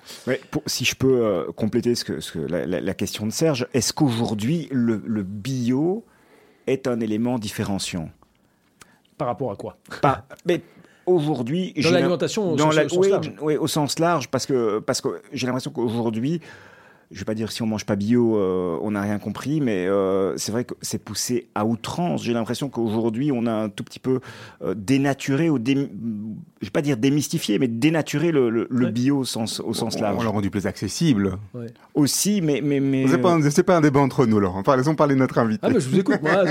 pour, 0.50 0.62
si 0.66 0.84
je 0.84 0.94
peux 0.94 1.24
euh, 1.24 1.52
compléter 1.52 1.94
ce 1.94 2.04
que, 2.04 2.20
ce 2.20 2.32
que 2.32 2.38
la, 2.38 2.94
question 2.94 3.26
de 3.26 3.32
Serge, 3.32 3.66
est-ce 3.72 3.92
qu'aujourd'hui 3.92 4.68
le, 4.70 5.02
le 5.04 5.22
bio 5.42 6.04
est 6.66 6.86
un 6.86 7.00
élément 7.00 7.38
différenciant 7.38 8.10
par 9.18 9.28
rapport 9.28 9.50
à 9.50 9.56
quoi? 9.56 9.76
Pas, 10.00 10.24
mais 10.44 10.62
aujourd'hui. 11.06 11.74
Dans 11.82 11.90
l'alimentation 11.90 12.52
au, 12.52 12.58
sens, 12.58 12.74
large. 12.76 13.32
Oui, 13.40 13.56
au 13.56 13.66
sens 13.66 13.98
large, 13.98 14.28
parce 14.28 14.46
que, 14.46 14.78
parce 14.78 15.00
que 15.00 15.22
j'ai 15.32 15.46
l'impression 15.46 15.70
qu'aujourd'hui, 15.70 16.40
je 17.12 17.18
vais 17.18 17.24
pas 17.24 17.34
dire 17.34 17.52
si 17.52 17.62
on 17.62 17.66
mange 17.66 17.84
pas 17.84 17.96
bio, 17.96 18.36
euh, 18.36 18.78
on 18.80 18.92
n'a 18.92 19.02
rien 19.02 19.18
compris, 19.18 19.60
mais 19.60 19.86
euh, 19.86 20.36
c'est 20.36 20.50
vrai 20.50 20.64
que 20.64 20.74
c'est 20.80 20.98
poussé 20.98 21.48
à 21.54 21.66
outrance. 21.66 22.24
J'ai 22.24 22.32
l'impression 22.32 22.68
qu'aujourd'hui, 22.68 23.30
on 23.32 23.46
a 23.46 23.52
un 23.52 23.68
tout 23.68 23.84
petit 23.84 23.98
peu 23.98 24.20
euh, 24.62 24.74
dénaturé 24.74 25.50
ou 25.50 25.58
dé... 25.58 25.74
je 25.74 26.66
vais 26.66 26.70
pas 26.70 26.80
dire 26.80 26.96
démystifié, 26.96 27.58
mais 27.58 27.68
dénaturé 27.68 28.32
le, 28.32 28.48
le, 28.50 28.90
bio 28.90 29.18
au 29.18 29.24
sens, 29.24 29.60
au 29.60 29.74
sens 29.74 30.00
large. 30.00 30.16
On 30.18 30.22
l'a 30.22 30.30
rendu 30.30 30.50
plus 30.50 30.66
accessible. 30.66 31.38
Aussi, 31.94 32.40
mais 32.40 32.60
mais 32.62 32.80
mais. 32.80 33.06
C'est 33.06 33.18
pas, 33.18 33.38
pas, 33.66 33.76
un 33.76 33.80
débat 33.82 34.00
entre 34.00 34.24
nous, 34.24 34.40
Laurent. 34.40 34.60
Enfin, 34.60 34.76
laissons 34.76 34.94
parler 34.94 35.14
de 35.14 35.20
notre 35.20 35.38
invité. 35.38 35.60
Ah, 35.62 35.68
mais 35.68 35.80
je 35.80 35.88
vous 35.88 35.98
écoute. 35.98 36.20
Moi, 36.22 36.44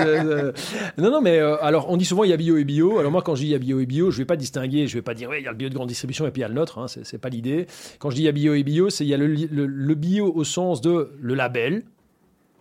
non, 0.97 1.11
non, 1.11 1.21
mais 1.21 1.39
alors 1.39 1.89
on 1.89 1.97
dit 1.97 2.05
souvent 2.05 2.23
il 2.23 2.29
y 2.29 2.33
a 2.33 2.37
bio 2.37 2.57
et 2.57 2.65
bio. 2.65 2.99
Alors 2.99 3.11
moi, 3.11 3.23
quand 3.23 3.33
je 3.33 3.41
dis 3.41 3.47
il 3.47 3.51
y 3.51 3.55
a 3.55 3.59
bio 3.59 3.79
et 3.79 3.85
bio, 3.87 4.11
je 4.11 4.17
vais 4.19 4.25
pas 4.25 4.35
distinguer. 4.35 4.85
Je 4.85 4.93
vais 4.93 5.01
pas 5.01 5.15
dire 5.15 5.29
ouais, 5.29 5.41
il 5.41 5.45
y 5.45 5.47
a 5.47 5.51
le 5.51 5.57
bio 5.57 5.69
de 5.69 5.73
grande 5.73 5.89
distribution 5.89 6.27
et 6.27 6.31
puis 6.31 6.41
il 6.41 6.43
y 6.43 6.45
a 6.45 6.49
le 6.49 6.53
nôtre. 6.53 6.77
Hein, 6.77 6.85
c'est 6.87 7.17
pas 7.17 7.29
l'idée. 7.29 7.65
Quand 7.97 8.11
je 8.11 8.15
dis 8.15 8.21
il 8.21 8.25
y 8.25 8.29
a 8.29 8.31
bio 8.31 8.53
et 8.53 8.63
bio, 8.63 8.89
c'est 8.89 9.05
il 9.05 9.09
y 9.09 9.13
a 9.13 9.17
le, 9.17 9.27
le 9.27 9.95
bio 9.95 10.31
au 10.33 10.43
sens 10.51 10.81
de 10.81 11.12
le 11.20 11.34
label, 11.36 11.84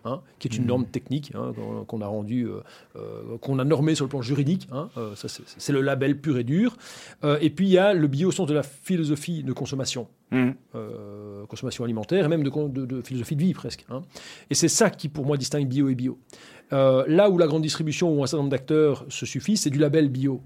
hein, 0.03 0.21
qui 0.39 0.47
est 0.47 0.57
une 0.57 0.65
norme 0.65 0.85
technique 0.87 1.31
hein, 1.35 1.51
qu'on- 1.87 2.01
a 2.01 2.07
rendue, 2.07 2.47
euh, 2.47 2.61
euh, 2.95 3.37
qu'on 3.39 3.59
a 3.59 3.63
normée 3.63 3.93
sur 3.93 4.05
le 4.05 4.09
plan 4.09 4.21
juridique. 4.23 4.67
hein, 4.71 4.89
euh, 4.97 5.13
ça, 5.15 5.27
c'est- 5.29 5.71
le 5.71 5.81
label 5.81 6.19
pur 6.19 6.37
et 6.39 6.43
dur. 6.43 6.75
Euh, 7.23 7.37
et 7.41 7.49
puis 7.51 7.67
il 7.67 7.71
y 7.71 7.77
a 7.77 7.93
le 7.93 8.07
bio 8.07 8.29
au 8.29 8.31
sens 8.31 8.47
de 8.47 8.53
la 8.55 8.63
philosophie 8.63 9.43
de 9.43 9.53
consommation 9.53 10.07
Mmh. 10.31 10.51
euh, 10.75 11.45
consommation 11.47 11.83
alimentaire 11.83 12.25
et 12.25 12.27
même 12.29 12.41
de, 12.43 12.49
de- 12.69 12.85
de 12.85 13.01
philosophie 13.01 13.35
de 13.35 13.41
vie 13.41 13.53
presque. 13.53 13.85
Et 14.49 14.55
c'est 14.55 14.69
ça 14.69 14.89
qui 14.89 15.07
pour 15.09 15.25
moi 15.25 15.37
distingue 15.37 15.67
bio 15.67 15.87
et 15.89 15.95
bio. 15.95 16.17
Là 16.71 17.29
où 17.29 17.37
la 17.37 17.47
grande 17.47 17.61
distribution 17.63 18.11
ou 18.17 18.23
un 18.23 18.27
certain 18.27 18.37
nombre 18.43 18.51
d'acteurs 18.51 19.05
se 19.09 19.25
suffit, 19.25 19.57
c'est 19.57 19.69
du 19.69 19.77
label 19.79 20.07
bio. 20.09 20.41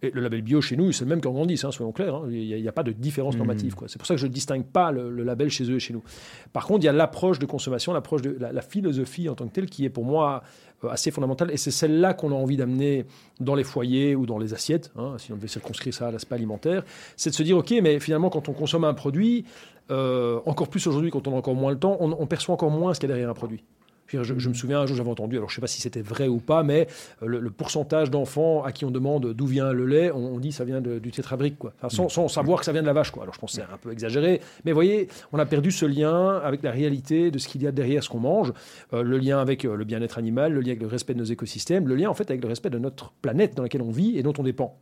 Et 0.00 0.10
le 0.12 0.20
label 0.20 0.42
bio 0.42 0.60
chez 0.60 0.76
nous, 0.76 0.92
c'est 0.92 1.04
le 1.04 1.08
même 1.10 1.20
qu'en 1.20 1.32
Grandis, 1.32 1.60
hein, 1.64 1.72
soyons 1.72 1.90
clairs. 1.90 2.14
hein. 2.14 2.28
Il 2.30 2.60
n'y 2.62 2.68
a, 2.68 2.72
pas 2.72 2.84
de 2.84 2.92
différence 2.92 3.36
normative. 3.36 3.74
quoi. 3.74 3.88
C'est 3.88 3.98
pour 3.98 4.06
ça 4.06 4.14
que 4.14 4.20
je 4.20 4.26
ne 4.26 4.32
distingue 4.32 4.64
pas 4.64 4.92
le, 4.92 5.10
le 5.10 5.24
label 5.24 5.48
chez 5.50 5.64
eux 5.70 5.74
et 5.76 5.80
chez 5.80 5.92
nous. 5.92 6.04
Par 6.52 6.66
contre, 6.66 6.84
il 6.84 6.86
y 6.86 6.88
a 6.88 6.92
l'approche 6.92 7.40
de 7.40 7.46
consommation, 7.46 7.92
l'approche 7.92 8.22
de 8.22 8.36
la, 8.38 8.52
la 8.52 8.62
philosophie 8.62 9.28
en 9.28 9.34
tant 9.34 9.48
que 9.48 9.52
telle 9.52 9.66
qui 9.66 9.84
est 9.84 9.90
pour 9.90 10.04
moi 10.04 10.42
euh, 10.84 10.88
assez 10.88 11.10
fondamentale. 11.10 11.50
Et 11.50 11.56
c'est 11.56 11.72
celle-là 11.72 12.14
qu'on 12.14 12.30
a 12.30 12.34
envie 12.36 12.56
d'amener 12.56 13.06
dans 13.40 13.56
les 13.56 13.64
foyers 13.64 14.14
ou 14.14 14.24
dans 14.24 14.38
les 14.38 14.54
assiettes, 14.54 14.92
hein, 14.96 15.14
si 15.18 15.32
on 15.32 15.36
devait 15.36 15.48
circonscrire 15.48 15.92
ça 15.92 16.06
à 16.06 16.10
l'aspect 16.12 16.36
alimentaire. 16.36 16.84
C'est 17.16 17.30
de 17.30 17.34
se 17.34 17.42
dire, 17.42 17.56
OK, 17.58 17.74
mais 17.82 17.98
finalement, 17.98 18.30
quand 18.30 18.48
on 18.48 18.52
consomme 18.52 18.84
un 18.84 18.94
produit, 18.94 19.44
euh, 19.90 20.38
encore 20.46 20.68
plus 20.68 20.86
aujourd'hui, 20.86 21.10
quand 21.10 21.26
on 21.26 21.32
a 21.32 21.36
encore 21.36 21.54
moins 21.56 21.72
le 21.72 21.78
temps, 21.78 21.96
on, 21.98 22.12
on 22.12 22.26
perçoit 22.26 22.54
encore 22.54 22.70
moins 22.70 22.94
ce 22.94 23.00
qu'il 23.00 23.08
y 23.08 23.12
a 23.12 23.14
derrière 23.14 23.30
un 23.30 23.34
produit. 23.34 23.64
Je, 24.08 24.16
dire, 24.22 24.38
je- 24.38 24.48
me 24.48 24.54
souviens 24.54 24.80
un 24.80 24.86
jour, 24.86 24.96
j'avais 24.96 25.10
entendu, 25.10 25.36
alors 25.36 25.48
je 25.50 25.52
ne 25.52 25.56
sais 25.56 25.60
pas 25.60 25.66
si 25.66 25.80
c'était 25.80 26.00
vrai 26.00 26.28
ou 26.28 26.38
pas, 26.38 26.62
mais 26.62 26.86
euh, 27.22 27.26
le, 27.26 27.40
le 27.40 27.50
pourcentage 27.50 28.10
d'enfants 28.10 28.64
à 28.64 28.72
qui 28.72 28.84
on 28.86 28.90
demande 28.90 29.34
d'où 29.34 29.46
vient 29.46 29.72
le 29.72 29.84
lait, 29.86 30.10
on, 30.10 30.34
on 30.34 30.38
dit 30.40 30.50
ça 30.50 30.64
vient 30.64 30.80
de- 30.80 30.98
du 30.98 31.10
tétrabrique, 31.10 31.58
quoi. 31.58 31.72
Enfin, 31.76 31.88
sans, 31.94 32.08
sans 32.08 32.26
savoir 32.28 32.60
que 32.60 32.64
ça 32.64 32.72
vient 32.72 32.80
de 32.82 32.86
la 32.86 32.92
vache, 32.94 33.10
quoi. 33.10 33.22
Alors 33.24 33.34
je 33.34 33.38
pense 33.40 33.52
que 33.52 33.56
c'est 33.62 33.72
un 33.72 33.76
peu 33.76 33.92
exagéré, 33.92 34.40
mais 34.64 34.72
vous 34.72 34.76
voyez, 34.76 35.08
on 35.32 35.38
a 35.38 35.46
perdu 35.46 35.70
ce 35.70 35.84
lien 35.86 36.38
avec 36.38 36.62
la 36.62 36.70
réalité 36.70 37.30
de 37.30 37.38
ce 37.38 37.46
qu'il 37.48 37.62
y 37.62 37.66
a 37.66 37.72
derrière 37.72 38.02
ce 38.02 38.08
qu'on 38.08 38.20
mange, 38.20 38.52
Euh, 38.94 39.02
le 39.02 39.18
lien 39.18 39.38
avec 39.40 39.64
euh, 39.64 39.76
le 39.76 39.84
bien-être 39.84 40.16
animal, 40.18 40.52
le 40.54 40.60
lien 40.60 40.68
avec 40.70 40.80
le 40.80 40.86
respect 40.88 41.12
de 41.14 41.18
nos 41.18 41.24
écosystèmes, 41.24 41.86
le 41.86 41.94
lien 41.94 42.08
en 42.08 42.14
fait 42.14 42.30
avec 42.30 42.42
le 42.42 42.48
respect 42.48 42.70
de 42.70 42.78
notre 42.78 43.12
planète 43.20 43.54
dans 43.54 43.62
laquelle 43.62 43.82
on 43.82 43.90
vit 43.90 44.16
et 44.18 44.22
dont 44.22 44.32
on 44.38 44.42
dépend. 44.42 44.78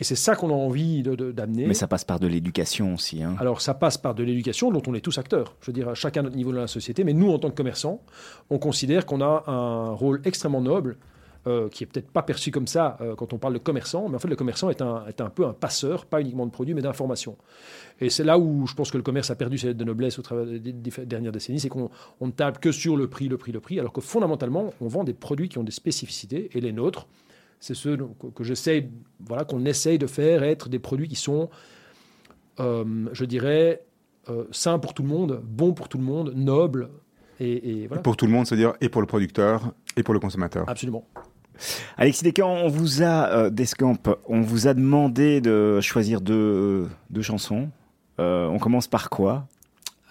Et 0.00 0.04
c'est 0.04 0.16
ça 0.16 0.34
qu'on 0.34 0.48
a 0.48 0.54
envie 0.54 1.02
d'amener. 1.02 1.66
Mais 1.66 1.74
ça 1.74 1.86
passe 1.86 2.04
par 2.04 2.18
de 2.18 2.26
l'éducation 2.26 2.94
aussi. 2.94 3.22
Hein. 3.22 3.36
Alors 3.38 3.60
ça 3.60 3.74
passe 3.74 3.98
par 3.98 4.14
de 4.14 4.24
l'éducation 4.24 4.70
dont 4.70 4.82
on 4.86 4.94
est 4.94 5.00
tous 5.00 5.18
acteurs. 5.18 5.54
Je 5.60 5.66
veux 5.66 5.74
dire, 5.74 5.90
à 5.90 5.94
chacun 5.94 6.20
à 6.20 6.22
notre 6.24 6.36
niveau 6.36 6.52
de 6.52 6.56
la 6.56 6.66
société, 6.66 7.04
mais 7.04 7.12
nous 7.12 7.30
en 7.30 7.38
tant 7.38 7.50
que 7.50 7.54
commerçants, 7.54 8.00
on 8.48 8.58
considère 8.58 9.04
qu'on 9.04 9.20
a 9.20 9.44
un 9.46 9.92
rôle 9.92 10.22
extrêmement 10.24 10.62
noble. 10.62 10.96
euh, 11.46 11.70
qui 11.70 11.84
est 11.84 11.86
peut-être 11.86 12.10
pas 12.10 12.22
perçu 12.22 12.50
comme 12.50 12.66
ça 12.66 12.98
euh, 13.00 13.14
quand 13.14 13.32
on 13.32 13.38
parle 13.38 13.54
de 13.54 13.58
commerçant, 13.58 14.10
mais 14.10 14.16
en 14.16 14.18
fait 14.18 14.28
le 14.28 14.36
commerçant 14.36 14.68
est 14.68 14.82
un, 14.82 15.06
est 15.06 15.22
un 15.22 15.30
peu 15.30 15.46
un 15.46 15.54
passeur, 15.54 16.04
pas 16.04 16.20
uniquement 16.20 16.44
de 16.44 16.50
produits, 16.50 16.74
mais 16.74 16.82
d'informations. 16.82 17.38
Et 17.98 18.10
c'est 18.10 18.24
là 18.24 18.38
où 18.38 18.66
je 18.66 18.74
pense 18.74 18.90
que 18.90 18.98
le 18.98 19.02
commerce 19.02 19.30
a 19.30 19.36
perdu 19.36 19.56
ses 19.56 19.68
lettres 19.68 19.78
de 19.78 19.84
noblesse 19.84 20.18
au 20.18 20.22
travers 20.22 20.44
des, 20.44 20.72
dernières 21.06 21.32
décennies, 21.32 21.60
c'est 21.60 21.70
qu'on 21.70 21.90
on 22.20 22.26
ne 22.26 22.32
table 22.32 22.58
que 22.58 22.72
sur 22.72 22.94
le 22.94 23.08
prix, 23.08 23.28
le 23.28 23.38
prix, 23.38 23.52
le 23.52 23.60
prix, 23.60 23.80
alors 23.80 23.92
que 23.92 24.02
fondamentalement, 24.02 24.74
on 24.82 24.88
vend 24.88 25.02
des 25.02 25.14
produits 25.14 25.48
qui 25.48 25.56
ont 25.56 25.64
des 25.64 25.72
spécificités, 25.72 26.50
et 26.52 26.60
les 26.60 26.72
nôtres, 26.72 27.06
c'est 27.60 27.74
ceux 27.74 27.96
donc, 27.96 28.18
que, 28.18 28.26
que 28.26 28.44
j'essaye, 28.44 28.90
voilà, 29.24 29.44
qu'on 29.44 29.64
essaye 29.64 29.98
de 29.98 30.06
faire 30.06 30.42
être 30.42 30.68
des 30.68 30.78
produits 30.78 31.08
qui 31.08 31.16
sont 31.16 31.48
euh, 32.58 32.84
je 33.12 33.24
dirais, 33.24 33.82
euh, 34.28 34.44
sain 34.50 34.78
pour 34.78 34.94
tout 34.94 35.02
le 35.02 35.08
monde, 35.08 35.40
bon 35.44 35.72
pour 35.72 35.88
tout 35.88 35.98
le 35.98 36.04
monde, 36.04 36.32
noble. 36.34 36.90
Et, 37.38 37.82
et 37.82 37.86
voilà. 37.86 38.02
Pour 38.02 38.16
tout 38.16 38.26
le 38.26 38.32
monde, 38.32 38.46
c'est-à-dire 38.46 38.74
et 38.80 38.88
pour 38.88 39.00
le 39.00 39.06
producteur 39.06 39.72
et 39.96 40.02
pour 40.02 40.12
le 40.12 40.20
consommateur. 40.20 40.68
Absolument. 40.68 41.06
Alexis 41.96 42.24
Descamps, 42.24 42.54
on 42.64 42.68
vous 42.68 43.02
a, 43.02 43.28
euh, 43.28 43.50
Descamps, 43.50 43.96
on 44.28 44.40
vous 44.40 44.66
a 44.66 44.74
demandé 44.74 45.40
de 45.40 45.80
choisir 45.80 46.20
deux, 46.20 46.88
deux 47.10 47.22
chansons. 47.22 47.70
Euh, 48.18 48.46
on 48.46 48.58
commence 48.58 48.86
par 48.86 49.08
quoi? 49.08 49.46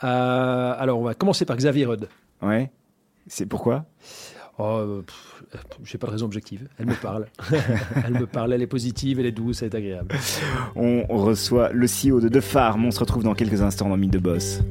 Euh, 0.04 0.74
alors, 0.78 1.00
on 1.00 1.04
va 1.04 1.14
commencer 1.14 1.46
par 1.46 1.58
Xavier 1.58 1.86
Rudd. 1.86 2.08
Ouais. 2.42 2.72
C'est 3.28 3.46
pourquoi? 3.46 3.86
Oh, 4.58 4.64
euh, 4.64 5.02
pff, 5.02 5.39
j'ai 5.84 5.98
pas 5.98 6.08
de 6.08 6.12
raison 6.12 6.26
objective. 6.26 6.68
Elle 6.78 6.88
me 6.88 6.96
parle. 6.96 7.28
elle 8.06 8.14
me 8.14 8.26
parle. 8.26 8.54
Elle 8.54 8.62
est 8.62 8.68
positive, 8.68 9.20
elle 9.20 9.26
est 9.26 9.32
douce, 9.32 9.62
elle 9.62 9.70
est 9.70 9.76
agréable. 9.76 10.16
On 10.76 11.06
reçoit 11.10 11.72
le 11.72 11.88
CEO 11.88 12.20
de 12.20 12.30
De 12.30 12.40
Farm. 12.40 12.86
On 12.86 12.92
se 12.92 13.00
retrouve 13.00 13.24
dans 13.24 13.36
quelques 13.36 13.62
instants 13.62 13.90
dans 13.90 13.98
Mythe 13.98 14.14
de 14.14 14.20
Boss. 14.20 14.62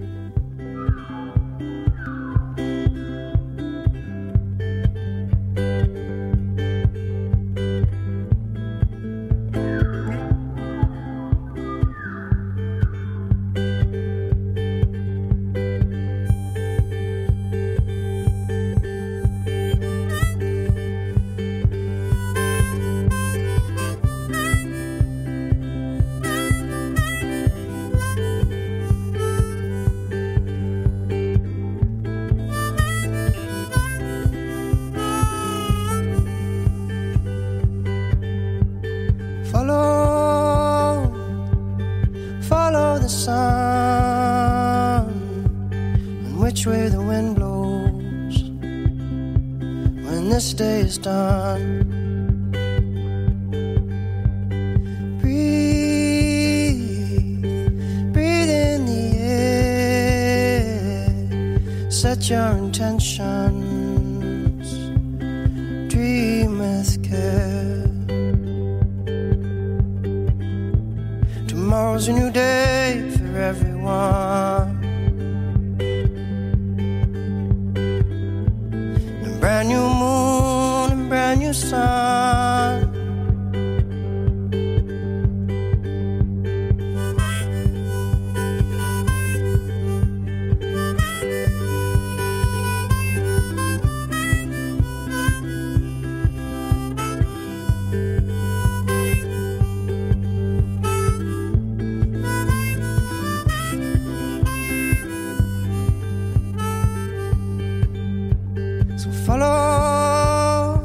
Follow, 109.29 110.81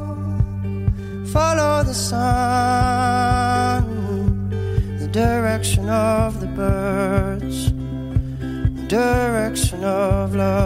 follow 1.32 1.82
the 1.82 1.94
sun, 1.94 2.20
the 4.98 5.08
direction 5.08 5.88
of 5.88 6.40
the 6.42 6.46
birds, 6.48 7.72
the 7.72 8.84
direction 8.86 9.82
of 9.82 10.34
love. 10.34 10.63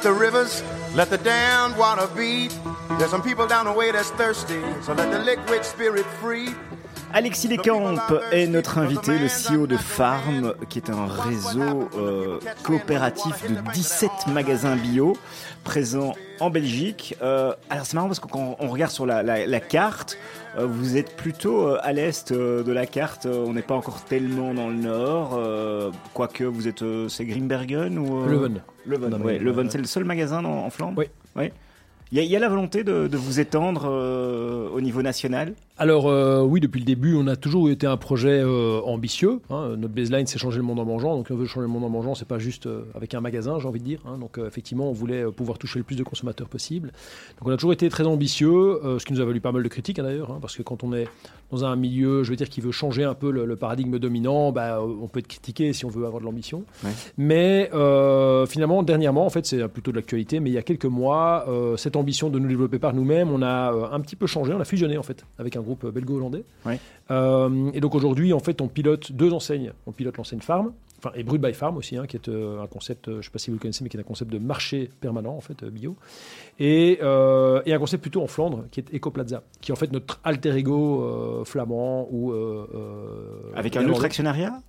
Unreroute 0.00 0.02
the 0.02 0.12
rivers, 0.12 0.62
let 0.94 1.10
the 1.10 1.18
damned 1.18 1.76
water 1.76 2.08
beat. 2.16 2.56
There's 2.98 3.10
some 3.10 3.22
people 3.22 3.46
down 3.46 3.66
the 3.66 3.72
way 3.72 3.92
that's 3.92 4.10
thirsty, 4.10 4.60
so 4.82 4.92
let 4.94 5.10
the 5.12 5.18
liquid 5.18 5.64
spirit 5.64 6.06
free. 6.20 6.48
Alexis 7.12 7.48
Descamps 7.48 7.94
est 8.32 8.46
notre 8.46 8.78
invité, 8.78 9.12
le 9.18 9.26
CEO 9.26 9.66
de 9.66 9.76
Farm, 9.76 10.54
qui 10.68 10.78
est 10.78 10.90
un 10.90 11.06
réseau 11.06 11.88
euh, 11.98 12.38
coopératif 12.62 13.48
de 13.50 13.56
17 13.72 14.10
magasins 14.32 14.76
bio 14.76 15.16
présents 15.64 16.14
en 16.38 16.50
Belgique. 16.50 17.16
Euh, 17.22 17.52
alors 17.68 17.84
c'est 17.84 17.94
marrant 17.94 18.06
parce 18.06 18.20
que 18.20 18.28
quand 18.28 18.56
on 18.60 18.68
regarde 18.68 18.92
sur 18.92 19.06
la, 19.06 19.22
la- 19.22 19.46
la 19.46 19.60
carte, 19.60 20.16
euh, 20.56 20.66
vous 20.66 20.96
êtes 20.96 21.16
plutôt 21.16 21.66
euh, 21.68 21.78
à 21.82 21.92
l'est 21.92 22.32
euh, 22.32 22.62
de 22.62 22.72
la 22.72 22.86
carte. 22.86 23.26
Euh, 23.26 23.44
On 23.46 23.52
n'est 23.54 23.62
pas 23.62 23.74
encore 23.74 24.02
tellement 24.04 24.54
dans 24.54 24.68
le 24.68 24.74
nord, 24.74 25.32
euh, 25.34 25.90
quoique 26.14 26.44
vous 26.44 26.68
êtes, 26.68 26.82
euh, 26.82 27.08
c'est 27.08 27.24
Grimbergen 27.24 27.98
ou 27.98 28.22
euh, 28.24 28.28
Leuven. 28.28 28.62
Leuven, 28.86 29.22
ouais, 29.22 29.38
Leuven, 29.38 29.68
c'est 29.70 29.78
le 29.78 29.84
seul 29.84 30.04
magasin 30.04 30.44
en 30.44 30.70
Flandre? 30.70 30.98
Oui. 30.98 31.06
Oui. 31.36 31.50
Il 32.12 32.20
y, 32.20 32.26
y 32.26 32.34
a 32.34 32.40
la 32.40 32.48
volonté 32.48 32.82
de, 32.82 33.08
vous 33.16 33.38
étendre 33.38 33.86
euh, 33.88 34.68
au 34.70 34.80
niveau 34.80 35.00
national? 35.00 35.54
Alors 35.78 36.08
euh, 36.08 36.42
oui, 36.42 36.58
depuis 36.58 36.80
le 36.80 36.84
début, 36.84 37.14
on 37.14 37.28
a 37.28 37.36
toujours 37.36 37.70
été 37.70 37.86
un 37.86 37.96
projet 37.96 38.40
euh, 38.42 38.80
ambitieux. 38.80 39.40
hein. 39.48 39.76
Notre 39.78 39.94
baseline, 39.94 40.26
c'est 40.26 40.38
changer 40.38 40.56
le 40.56 40.64
monde 40.64 40.80
en 40.80 40.84
mangeant. 40.84 41.16
Donc, 41.16 41.28
on 41.30 41.36
veut 41.36 41.46
changer 41.46 41.60
le 41.62 41.72
monde 41.72 41.84
en 41.84 41.88
mangeant, 41.88 42.16
c'est 42.16 42.26
pas 42.26 42.40
juste 42.40 42.68
avec 42.96 43.14
un 43.14 43.20
magasin, 43.20 43.60
j'ai 43.60 43.68
envie 43.68 43.78
de 43.78 43.84
dire. 43.84 44.00
hein. 44.06 44.18
Donc, 44.18 44.38
effectivement, 44.44 44.88
on 44.90 44.92
voulait 44.92 45.24
pouvoir 45.30 45.56
toucher 45.58 45.78
le 45.78 45.84
plus 45.84 45.94
de 45.94 46.02
consommateurs 46.02 46.48
possible. 46.48 46.88
Donc, 47.38 47.48
on 47.48 47.52
a 47.52 47.56
toujours 47.56 47.72
été 47.72 47.88
très 47.88 48.04
ambitieux, 48.06 48.80
ce 48.98 49.04
qui 49.04 49.12
nous 49.12 49.20
a 49.20 49.24
valu 49.24 49.40
pas 49.40 49.52
mal 49.52 49.62
de 49.62 49.68
critiques 49.68 50.00
hein, 50.00 50.02
d'ailleurs, 50.02 50.36
parce 50.40 50.56
que 50.56 50.62
quand 50.62 50.82
on 50.82 50.92
est 50.92 51.06
dans 51.50 51.64
un 51.64 51.76
milieu, 51.76 52.22
je 52.22 52.30
veux 52.30 52.36
dire, 52.36 52.48
qui 52.48 52.60
veut 52.60 52.72
changer 52.72 53.04
un 53.04 53.14
peu 53.14 53.30
le, 53.30 53.44
le 53.44 53.56
paradigme 53.56 53.98
dominant, 53.98 54.52
bah, 54.52 54.80
on 54.82 55.08
peut 55.08 55.18
être 55.18 55.28
critiqué 55.28 55.72
si 55.72 55.84
on 55.84 55.88
veut 55.88 56.06
avoir 56.06 56.20
de 56.20 56.26
l'ambition. 56.26 56.64
Ouais. 56.84 56.90
Mais 57.18 57.70
euh, 57.74 58.46
finalement, 58.46 58.82
dernièrement, 58.82 59.26
en 59.26 59.30
fait, 59.30 59.46
c'est 59.46 59.66
plutôt 59.68 59.90
de 59.90 59.96
l'actualité, 59.96 60.40
mais 60.40 60.50
il 60.50 60.52
y 60.52 60.58
a 60.58 60.62
quelques 60.62 60.84
mois, 60.86 61.44
euh, 61.48 61.76
cette 61.76 61.96
ambition 61.96 62.30
de 62.30 62.38
nous 62.38 62.48
développer 62.48 62.78
par 62.78 62.94
nous-mêmes, 62.94 63.30
on 63.30 63.42
a 63.42 63.72
euh, 63.72 63.86
un 63.90 64.00
petit 64.00 64.16
peu 64.16 64.26
changé, 64.26 64.52
on 64.52 64.60
a 64.60 64.64
fusionné 64.64 64.96
en 64.98 65.02
fait 65.02 65.24
avec 65.38 65.56
un 65.56 65.60
groupe 65.60 65.86
belgo-hollandais. 65.86 66.44
Ouais. 66.64 66.78
Euh, 67.10 67.70
et 67.74 67.80
donc 67.80 67.94
aujourd'hui, 67.94 68.32
en 68.32 68.38
fait, 68.38 68.60
on 68.60 68.68
pilote 68.68 69.12
deux 69.12 69.32
enseignes. 69.32 69.72
On 69.86 69.92
pilote 69.92 70.16
l'enseigne 70.16 70.40
Farm, 70.40 70.72
enfin, 70.98 71.10
et 71.14 71.24
Brut 71.24 71.40
by 71.40 71.52
Farm 71.52 71.76
aussi, 71.76 71.96
hein, 71.96 72.06
qui 72.06 72.16
est 72.16 72.28
euh, 72.28 72.62
un 72.62 72.66
concept, 72.66 73.08
euh, 73.08 73.12
je 73.14 73.16
ne 73.18 73.22
sais 73.22 73.30
pas 73.30 73.38
si 73.38 73.50
vous 73.50 73.56
le 73.56 73.60
connaissez, 73.60 73.82
mais 73.82 73.90
qui 73.90 73.96
est 73.96 74.00
un 74.00 74.04
concept 74.04 74.32
de 74.32 74.38
marché 74.38 74.90
permanent, 75.00 75.36
en 75.36 75.40
fait, 75.40 75.64
bio. 75.64 75.96
Et, 76.58 76.98
et 77.00 77.74
un 77.74 77.78
concept 77.78 78.02
plutôt 78.02 78.22
en 78.22 78.26
Flandre, 78.26 78.64
qui 78.70 78.80
est 78.80 78.94
Ecoplaza, 78.94 79.42
qui 79.60 79.70
est 79.70 79.74
en 79.74 79.76
fait 79.76 79.92
notre 79.92 80.20
alter 80.24 80.56
ego 80.56 81.44
flamand 81.44 82.08
ou. 82.10 82.32
Avec 83.54 83.76
un 83.76 83.88
autre 83.88 84.04
actionnariat? 84.04 84.60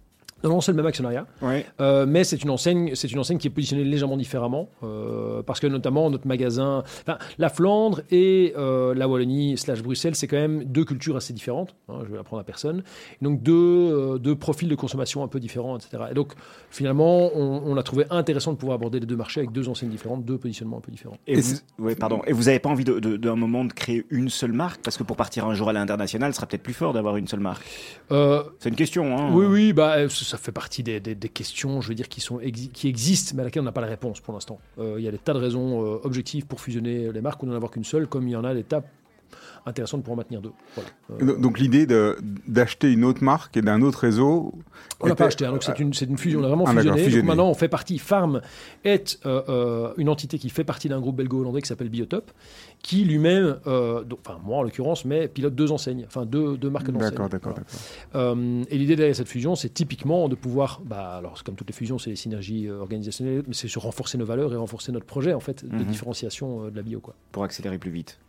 Non, 0.43 0.49
non, 0.49 0.61
c'est 0.61 0.71
le 0.71 0.77
même 0.77 0.85
actionnariat. 0.85 1.25
Ouais. 1.41 1.65
Euh, 1.79 2.05
mais 2.07 2.23
c'est 2.23 2.41
une 2.43 2.49
enseigne, 2.49 2.95
c'est 2.95 3.11
une 3.11 3.19
enseigne 3.19 3.37
qui 3.37 3.47
est 3.47 3.51
positionnée 3.51 3.83
légèrement 3.83 4.17
différemment, 4.17 4.69
euh, 4.83 5.43
parce 5.43 5.59
que 5.59 5.67
notamment 5.67 6.09
notre 6.09 6.27
magasin, 6.27 6.83
la 7.37 7.49
Flandre 7.49 8.01
et 8.09 8.53
euh, 8.57 8.93
la 8.95 9.07
Wallonie 9.07 9.57
slash 9.57 9.81
Bruxelles, 9.83 10.15
c'est 10.15 10.27
quand 10.27 10.37
même 10.37 10.63
deux 10.65 10.85
cultures 10.85 11.15
assez 11.15 11.33
différentes. 11.33 11.75
hein, 11.89 11.99
je 12.05 12.09
vais 12.11 12.17
l'apprendre 12.17 12.41
à 12.41 12.43
personne. 12.43 12.83
Donc 13.21 13.43
deux, 13.43 13.53
euh, 13.53 14.17
deux 14.17 14.35
profils 14.35 14.67
de 14.67 14.75
consommation 14.75 15.23
un 15.23 15.27
peu 15.27 15.39
différents, 15.39 15.77
etc. 15.77 16.03
Et 16.11 16.13
donc 16.13 16.33
finalement, 16.69 17.29
on, 17.35 17.61
on 17.65 17.77
a 17.77 17.83
trouvé 17.83 18.05
intéressant 18.09 18.53
de 18.53 18.57
pouvoir 18.57 18.75
aborder 18.75 18.99
les 18.99 19.05
deux 19.05 19.15
marchés 19.15 19.41
avec 19.41 19.51
deux 19.51 19.69
enseignes 19.69 19.89
différentes, 19.89 20.25
deux 20.25 20.37
positionnements 20.37 20.77
un 20.77 20.81
peu 20.81 20.91
différents. 20.91 21.17
Et, 21.27 21.37
Et 21.37 21.41
vous, 21.41 21.55
ouais, 21.79 21.95
pardon. 21.95 22.21
Et 22.25 22.33
vous 22.33 22.43
n'avez 22.43 22.59
pas 22.59 22.69
envie 22.69 22.83
de- 22.83 22.99
de- 22.99 23.17
d'un 23.17 23.35
moment 23.35 23.65
de 23.65 23.73
créer 23.73 24.05
une 24.09 24.29
seule 24.29 24.53
marque? 24.53 24.81
Parce 24.81 24.97
que 24.97 25.03
pour 25.03 25.17
partir 25.17 25.45
un 25.45 25.53
jour 25.53 25.69
à 25.69 25.73
l'international, 25.73 26.31
ce 26.31 26.37
sera 26.37 26.47
peut-être 26.47 26.63
plus 26.63 26.73
fort 26.73 26.93
d'avoir 26.93 27.17
une 27.17 27.27
seule 27.27 27.39
marque. 27.41 27.63
Euh, 28.11 28.43
C'est 28.59 28.69
une 28.69 28.75
question. 28.75 29.17
Hein. 29.17 29.29
Oui, 29.33 29.45
oui, 29.45 29.73
bah, 29.73 30.07
ça 30.31 30.37
fait 30.37 30.51
partie 30.51 30.81
des, 30.81 31.01
questions, 31.29 31.81
je 31.81 31.89
veux 31.89 31.95
dire, 31.95 32.07
qui, 32.07 32.21
sont 32.21 32.39
qui 32.73 32.87
existent, 32.87 33.33
mais 33.35 33.41
à 33.41 33.45
laquelle 33.45 33.61
on 33.61 33.65
n'a 33.65 33.71
pas 33.73 33.81
la 33.81 33.87
réponse 33.87 34.21
pour 34.21 34.33
l'instant. 34.33 34.59
Euh, 34.79 34.95
Il 34.97 35.03
y 35.03 35.07
a 35.07 35.11
des 35.11 35.17
tas 35.17 35.33
de 35.33 35.39
raisons 35.39 35.83
euh, 35.83 35.99
objectives 36.03 36.45
pour 36.45 36.61
fusionner 36.61 37.11
les 37.11 37.21
marques 37.21 37.43
ou 37.43 37.45
n'en 37.45 37.55
avoir 37.55 37.71
qu'une 37.71 37.83
seule, 37.83 38.07
comme 38.07 38.27
il 38.27 38.31
y 38.31 38.35
en 38.35 38.45
a 38.45 38.53
des 38.53 38.63
tas 38.63 38.83
intéressantes 39.65 40.03
pour 40.03 40.13
en 40.13 40.15
maintenir 40.17 40.41
deux. 40.41 40.51
Voilà. 40.75 40.89
Euh, 41.33 41.37
Donc- 41.37 41.59
l'idée 41.59 41.85
de- 41.85 42.17
d'acheter 42.47 42.91
une 42.91 43.03
autre 43.03 43.23
marque 43.23 43.55
et 43.57 43.61
d'un 43.61 43.81
autre 43.81 43.99
réseau. 43.99 44.53
on 44.99 45.07
n'a 45.07 45.15
pas 45.15 45.25
acheté, 45.25 45.45
hein, 45.45 45.51
donc 45.51 45.63
c'est 45.63 45.79
une, 45.79 45.93
c'est 45.93 46.05
une 46.05 46.17
fusion, 46.17 46.39
on 46.39 46.43
a 46.43 46.47
vraiment 46.47 46.65
Ah, 46.67 46.73
fusionné. 46.75 47.09
Donc 47.11 47.23
maintenant, 47.25 47.49
on 47.49 47.53
fait 47.53 47.67
partie, 47.67 47.97
Farm 47.99 48.41
est 48.83 49.19
euh, 49.25 49.41
euh, 49.49 49.93
une 49.97 50.09
entité 50.09 50.37
qui 50.39 50.49
fait 50.49 50.63
partie 50.63 50.89
d'un 50.89 50.99
groupe 50.99 51.15
belgo-hollandais 51.17 51.61
qui 51.61 51.67
s'appelle 51.67 51.89
Biotop, 51.89 52.31
qui 52.81 53.03
lui-même, 53.03 53.57
euh, 53.67 54.03
enfin 54.25 54.39
moi 54.43 54.57
en 54.57 54.63
l'occurrence, 54.63 55.05
mais 55.05 55.27
pilote 55.27 55.53
deux 55.55 55.71
enseignes, 55.71 56.05
enfin 56.07 56.25
deux, 56.25 56.57
deux 56.57 56.69
marques 56.69 56.89
d'enseignes. 56.91 57.09
D'accord, 57.11 57.29
d'accord, 57.29 57.53
Voilà. 57.53 57.65
d'accord. 58.13 58.37
Euh, 58.37 58.63
et 58.69 58.77
l'idée 58.77 58.95
derrière 58.95 59.15
cette 59.15 59.27
fusion, 59.27 59.55
c'est 59.55 59.69
typiquement 59.73 60.29
de 60.29 60.35
pouvoir, 60.35 60.81
bah, 60.85 61.15
alors 61.17 61.37
c'est 61.37 61.45
comme 61.45 61.55
toutes 61.55 61.67
les 61.69 61.73
fusions, 61.75 61.97
c'est 61.99 62.09
les 62.09 62.15
synergies 62.15 62.67
euh, 62.67 62.79
organisationnelles, 62.79 63.43
mais 63.47 63.53
c'est 63.53 63.67
sur 63.67 63.83
renforcer 63.83 64.17
nos 64.17 64.25
valeurs 64.25 64.51
et 64.53 64.55
renforcer 64.55 64.91
notre 64.91 65.05
projet 65.05 65.33
en 65.33 65.39
fait 65.39 65.65
de 65.65 65.75
Mhm. 65.75 65.85
différenciation 65.85 66.65
euh, 66.65 66.71
de 66.71 66.75
la 66.75 66.81
bio. 66.81 66.99
Quoi. 66.99 67.13
Pour 67.31 67.43
accélérer 67.43 67.77
plus 67.77 67.91
vite. 67.91 68.19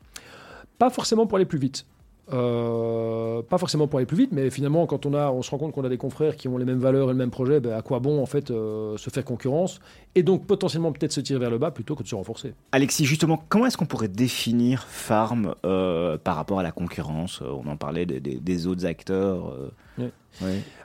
Pas 0.82 0.90
forcément 0.90 1.28
pour 1.28 1.36
aller 1.36 1.44
plus 1.44 1.60
vite. 1.60 1.86
Euh, 2.32 3.40
pas 3.42 3.56
forcément 3.56 3.86
pour 3.86 4.00
aller 4.00 4.06
plus 4.06 4.16
vite, 4.16 4.30
mais 4.32 4.50
finalement, 4.50 4.84
quand 4.86 5.06
on, 5.06 5.14
a, 5.14 5.30
on 5.30 5.40
se 5.40 5.50
rend 5.52 5.58
compte 5.58 5.70
qu'on 5.70 5.84
a 5.84 5.88
des 5.88 5.96
confrères 5.96 6.34
qui 6.34 6.48
ont 6.48 6.58
les 6.58 6.64
mêmes 6.64 6.80
valeurs 6.80 7.08
et 7.08 7.12
le 7.12 7.18
même 7.18 7.30
projet, 7.30 7.60
ben, 7.60 7.72
à 7.72 7.82
quoi 7.82 8.00
bon 8.00 8.20
en 8.20 8.26
fait 8.26 8.50
euh, 8.50 8.96
se 8.96 9.08
faire 9.08 9.24
concurrence 9.24 9.78
et 10.14 10.22
donc 10.22 10.46
potentiellement 10.46 10.92
peut-être 10.92 11.12
se 11.12 11.20
tirer 11.20 11.38
vers 11.38 11.50
le 11.50 11.58
bas 11.58 11.70
plutôt 11.70 11.94
que 11.94 12.02
de 12.02 12.08
se 12.08 12.14
renforcer. 12.14 12.54
Alexis, 12.72 13.04
justement, 13.04 13.42
comment 13.48 13.66
est-ce 13.66 13.76
qu'on 13.76 13.86
pourrait 13.86 14.08
définir 14.08 14.84
Farm 14.84 15.54
euh, 15.64 16.18
par 16.18 16.36
rapport 16.36 16.58
à 16.58 16.62
la 16.62 16.72
concurrence 16.72 17.40
Euh, 17.42 17.46
On 17.50 17.68
en 17.70 17.76
parlait 17.76 18.06
des, 18.06 18.20
des- 18.20 18.40
des 18.40 18.66
autres 18.66 18.84
acteurs. 18.86 19.48
euh. 19.58 19.68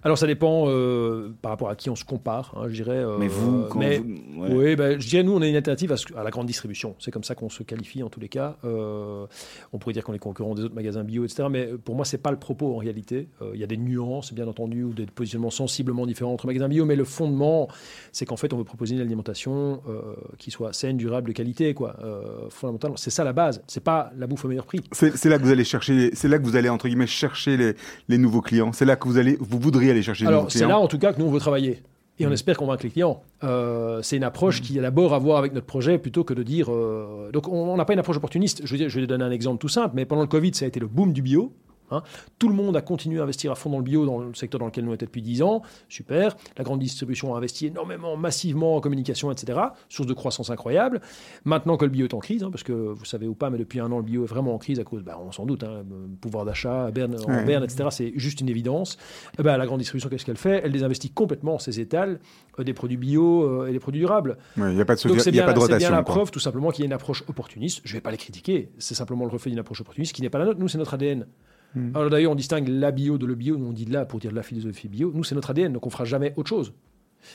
Alors 0.04 0.18
ça 0.18 0.28
dépend 0.28 0.66
euh, 0.68 1.34
par 1.42 1.52
rapport 1.52 1.70
à 1.70 1.76
qui 1.78 1.90
on 1.90 1.96
se 1.96 2.04
compare, 2.04 2.54
hein, 2.58 2.66
je 2.68 2.74
dirais. 2.74 2.98
euh, 2.98 3.18
Mais 3.18 3.30
vous, 3.30 3.64
quand 3.70 3.80
mais- 3.80 4.00
vous- 4.00 4.42
ouais. 4.42 4.50
Oui, 4.54 4.76
ben, 4.76 5.00
je 5.00 5.08
dirais 5.08 5.24
nous, 5.24 5.32
on 5.34 5.42
est 5.42 5.50
une 5.50 5.56
alternative 5.56 5.94
à, 5.94 5.98
ce- 5.98 6.14
à 6.16 6.24
la 6.24 6.30
grande 6.32 6.48
distribution. 6.48 6.96
C'est 7.00 7.12
comme 7.12 7.24
ça 7.24 7.34
qu'on 7.34 7.48
se 7.50 7.64
qualifie 7.64 8.04
en 8.04 8.10
tous 8.10 8.20
les 8.20 8.28
cas. 8.28 8.58
Euh, 8.66 9.26
on 9.72 9.78
pourrait 9.78 9.94
dire 9.94 10.04
qu'on 10.04 10.14
est 10.14 10.20
concurrent 10.20 10.54
des 10.54 10.64
autres 10.64 10.76
magasins 10.76 11.06
bio, 11.06 11.24
etc. 11.24 11.48
Mais 11.50 11.68
pour 11.68 11.96
moi, 11.96 12.04
c'est 12.04 12.18
pas 12.18 12.32
le 12.32 12.38
propos 12.38 12.74
en 12.76 12.78
réalité. 12.78 13.30
Il 13.54 13.60
y 13.60 13.64
a 13.64 13.68
des 13.68 13.78
nuances, 13.78 14.34
bien 14.34 14.48
entendu, 14.50 14.84
ou 14.84 14.94
des 14.94 15.06
positionnements 15.06 15.50
sensiblement 15.50 16.06
différents 16.06 16.34
entre 16.34 16.46
magasins 16.46 16.68
bio. 16.68 16.84
Mais 16.84 16.98
le 16.98 17.06
fondement, 17.06 17.70
c'est 18.12 18.26
qu'en 18.26 18.38
fait, 18.38 18.52
on 18.52 18.58
veut 18.58 18.66
proposer 18.66 18.96
une 18.96 19.02
alimentation 19.02 19.17
euh, 19.24 20.02
qui 20.38 20.52
soit 20.52 20.74
saine, 20.74 20.98
durable, 20.98 21.28
de 21.30 21.34
qualité, 21.34 21.74
quoi. 21.74 21.96
Euh, 22.04 22.22
fondamentalement, 22.50 22.98
c'est 22.98 23.10
ça 23.10 23.24
la 23.24 23.34
base. 23.34 23.62
C'est 23.68 23.84
pas 23.84 24.12
la 24.18 24.28
bouffe 24.28 24.46
au 24.46 24.48
meilleur 24.48 24.66
prix. 24.66 24.82
C'est 24.92 25.26
là 25.26 25.38
que 25.38 25.44
vous 25.44 25.52
allez 25.52 25.64
chercher, 25.64 26.12
c'est 26.14 26.28
là 26.28 26.38
que 26.40 26.44
vous 26.44 26.56
allez 26.56 26.70
entre 26.70 26.88
guillemets 26.88 27.08
chercher 27.08 27.58
les, 27.58 27.74
les 28.08 28.18
nouveaux 28.18 28.42
clients. 28.42 28.72
C'est 28.74 28.86
là 28.86 28.96
que 28.96 29.08
vous 29.08 29.18
allez, 29.18 29.38
vous 29.40 29.60
voudriez 29.60 29.92
aller 29.92 30.02
chercher 30.04 30.24
les 30.26 30.30
Alors, 30.30 30.52
c'est 30.52 30.66
là 30.66 30.78
en 30.80 30.88
tout 30.88 30.98
cas 31.00 31.14
que 31.14 31.20
nous 31.20 31.26
on 31.28 31.32
veut 31.32 31.40
travailler. 31.40 31.82
Et 32.20 32.26
Mm. 32.26 32.30
on 32.30 32.32
espère 32.32 32.58
convaincre 32.58 32.84
les 32.84 32.90
clients. 32.90 33.22
Euh, 33.44 34.02
c'est 34.02 34.18
une 34.18 34.24
approche 34.24 34.62
qui 34.64 34.80
a 34.80 34.82
d'abord 34.82 35.14
à 35.14 35.20
voir 35.20 35.38
avec 35.38 35.54
notre 35.54 35.68
projet 35.68 36.00
plutôt 36.00 36.24
que 36.24 36.34
de 36.34 36.42
dire. 36.42 36.68
euh, 36.74 37.30
Donc, 37.32 37.48
on 37.48 37.72
on 37.72 37.78
n'a 37.78 37.86
pas 37.86 37.94
une 37.94 38.00
approche 38.00 38.18
opportuniste. 38.18 38.62
Je, 38.66 38.72
veux 38.72 38.78
dire, 38.80 38.90
je 38.90 39.00
vais 39.00 39.06
donner 39.06 39.24
un 39.24 39.30
exemple 39.30 39.60
tout 39.60 39.68
simple, 39.68 39.94
mais 39.96 40.06
pendant 40.06 40.24
le 40.24 40.28
Covid, 40.28 40.52
ça 40.56 40.66
a 40.66 40.68
été 40.68 40.80
le 40.80 40.88
boom 40.88 41.14
du 41.14 41.22
bio. 41.22 41.54
Hein. 41.92 42.02
Tout 42.40 42.48
le 42.50 42.54
monde 42.56 42.76
a 42.78 42.82
continué 42.82 43.20
à 43.20 43.24
investir 43.24 43.52
à 43.52 43.56
fond 43.56 43.70
dans 43.70 43.78
le 43.78 43.84
bio, 43.84 44.06
dans 44.06 44.20
le 44.20 44.34
secteur 44.34 44.60
dans 44.60 44.66
lequel 44.68 44.86
nous 44.86 44.94
étions 44.94 45.06
depuis 45.06 45.22
10 45.22 45.42
ans. 45.42 45.62
Super. 45.90 46.36
La 46.58 46.64
grande 46.64 46.80
distribution 46.80 47.34
a 47.34 47.38
investi 47.38 47.68
énormément, 47.68 48.18
massivement 48.18 48.76
en 48.76 48.82
communication, 48.82 49.32
etc. 49.32 49.60
Source 49.90 50.08
de 50.08 50.14
croissance 50.14 50.50
incroyable. 50.50 51.02
Maintenant 51.46 51.78
que 51.78 51.86
le 51.86 51.92
bio 51.92 52.06
est 52.06 52.14
en 52.14 52.20
crise, 52.20 52.44
hein, 52.44 52.50
parce 52.52 52.64
que 52.64 52.72
vous 52.74 53.06
savez 53.06 53.28
ou 53.28 53.34
pas, 53.36 53.50
mais 53.50 53.58
depuis 53.58 53.80
un 53.80 53.92
an, 53.92 53.98
le 53.98 54.04
bio 54.04 54.24
est 54.24 54.28
vraiment 54.28 54.54
en 54.54 54.58
crise 54.58 54.80
à 54.80 54.84
cause, 54.84 55.04
bah, 55.04 55.20
on 55.26 55.32
s'en 55.32 55.46
doute, 55.46 55.64
hein, 55.64 55.84
pouvoir 56.22 56.46
d'achat, 56.46 56.92
berne, 56.92 57.16
en 57.26 57.32
Ouais. 57.32 57.46
berne, 57.46 57.64
etc. 57.64 57.90
C'est 57.92 58.14
juste 58.16 58.42
une 58.42 58.50
évidence. 58.50 58.98
Eh 59.40 59.44
ben, 59.44 59.58
la 59.58 59.66
grande 59.66 59.80
distribution, 59.80 60.10
qu'est-ce 60.10 60.26
qu'elle 60.26 60.38
fait? 60.38 60.62
Elle 60.64 60.72
désinvestit 60.72 61.10
complètement 61.12 61.60
ses 61.60 61.80
étals 61.80 62.20
euh, 62.60 62.64
des 62.64 62.74
produits 62.74 62.98
bio 62.98 63.44
euh, 63.44 63.68
et 63.68 63.72
des 63.72 63.80
produits 63.80 64.00
durables. 64.02 64.38
Ouais, 64.58 64.72
Il 64.72 64.76
n'y 64.76 64.82
a 64.82 64.86
pas 64.86 64.96
de, 64.96 65.02
Donc 65.08 65.18
il 65.18 65.26
y 65.26 65.28
a 65.28 65.32
bien, 65.32 65.46
pas 65.46 65.54
de 65.54 65.60
c'est 65.60 65.68
bien 65.68 65.76
rotation. 65.76 65.92
la 65.96 66.04
quoi. 66.04 66.16
preuve, 66.16 66.32
tout 66.32 66.40
simplement, 66.40 66.72
qu'il 66.72 66.84
y 66.84 66.86
a 66.86 66.88
une 66.88 66.94
approche 66.94 67.24
opportuniste. 67.28 67.82
Je 67.84 67.94
ne 67.94 67.98
vais 67.98 68.02
pas 68.02 68.12
les 68.12 68.18
critiquer. 68.18 68.70
C'est 68.78 68.96
simplement 68.96 69.26
le 69.26 69.32
reflet 69.32 69.52
d'une 69.52 69.60
approche 69.60 69.82
opportuniste 69.82 70.14
qui 70.16 70.22
n'est 70.22 70.30
pas 70.30 70.40
la 70.40 70.46
nôtre. 70.46 70.60
Nous, 70.60 70.68
c'est 70.68 70.78
notre 70.78 70.94
ADN. 70.96 71.26
Hmm. 71.76 71.96
Alors 71.96 72.10
d'ailleurs, 72.10 72.32
on 72.32 72.36
distingue 72.36 72.68
la 72.68 72.92
bio 72.92 73.18
de 73.18 73.26
le 73.26 73.36
bio. 73.36 73.58
Nous, 73.58 73.66
on 73.66 73.74
dit 73.74 73.86
là 73.86 74.06
pour 74.06 74.20
dire 74.20 74.32
la 74.32 74.44
philosophie 74.44 74.88
bio. 74.88 75.12
Nous, 75.14 75.24
c'est 75.24 75.36
notre 75.36 75.52
ADN, 75.52 75.74
donc 75.74 75.86
on 75.86 75.90
fera 75.90 76.06
jamais 76.06 76.34
autre 76.38 76.50
chose. 76.50 76.74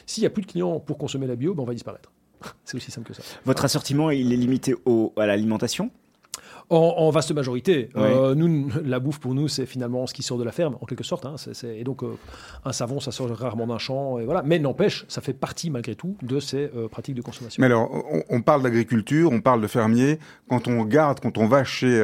S'il 0.07 0.23
n'y 0.23 0.27
a 0.27 0.31
plus 0.31 0.43
de 0.43 0.47
clients 0.47 0.81
pour 0.81 0.99
consommer 0.99 1.27
la 1.27 1.37
bio, 1.37 1.55
ben, 1.55 1.63
on 1.63 1.67
va 1.67 1.75
disparaître. 1.75 2.13
c'est 2.65 2.77
aussi 2.77 2.91
simple 2.91 3.09
que 3.09 3.15
ça. 3.15 3.23
Votre 3.45 3.65
assortiment, 3.65 4.11
il 4.11 4.33
est 4.33 4.37
limité 4.37 4.75
au, 4.85 5.13
à 5.17 5.27
l'alimentation? 5.27 5.91
En, 6.71 6.77
en 6.99 7.11
vaste 7.11 7.33
majorité. 7.33 7.91
Euh, 7.97 8.35
nous, 8.35 8.69
la 8.85 8.99
bouffe 8.99 9.19
pour 9.21 9.35
nous, 9.35 9.49
c'est 9.49 9.67
finalement 9.67 10.07
ce 10.07 10.15
qui 10.15 10.23
sort 10.23 10.39
de 10.39 10.45
la 10.45 10.53
ferme, 10.53 10.77
en 10.81 10.87
quelque 10.87 11.05
sorte. 11.05 11.27
hein. 11.27 11.35
C'est- 11.37 11.55
c'est- 11.55 11.79
et 11.79 11.85
donc, 11.85 12.03
euh, 12.03 12.15
un 12.65 12.73
savon, 12.73 12.99
ça 13.01 13.13
sort 13.13 13.29
rarement 13.31 13.67
d'un 13.67 13.79
champ. 13.79 14.19
Et 14.19 14.25
voilà. 14.25 14.43
Mais 14.43 14.59
n'empêche, 14.59 15.05
ça 15.09 15.21
fait 15.21 15.35
partie 15.35 15.69
malgré 15.71 15.95
tout 15.95 16.17
de 16.23 16.41
ces 16.41 16.71
euh, 16.75 16.89
pratiques 16.89 17.15
de 17.15 17.23
consommation. 17.23 17.61
Mais 17.61 17.67
alors, 17.67 17.91
on, 18.11 18.23
on 18.31 18.41
parle 18.43 18.63
d'agriculture, 18.63 19.31
on 19.33 19.41
parle 19.41 19.61
de 19.61 19.67
fermier. 19.67 20.19
Quand 20.49 20.67
on 20.69 20.81
regarde, 20.81 21.21
quand 21.21 21.37
on 21.39 21.47
va 21.47 21.65
chez 21.65 22.03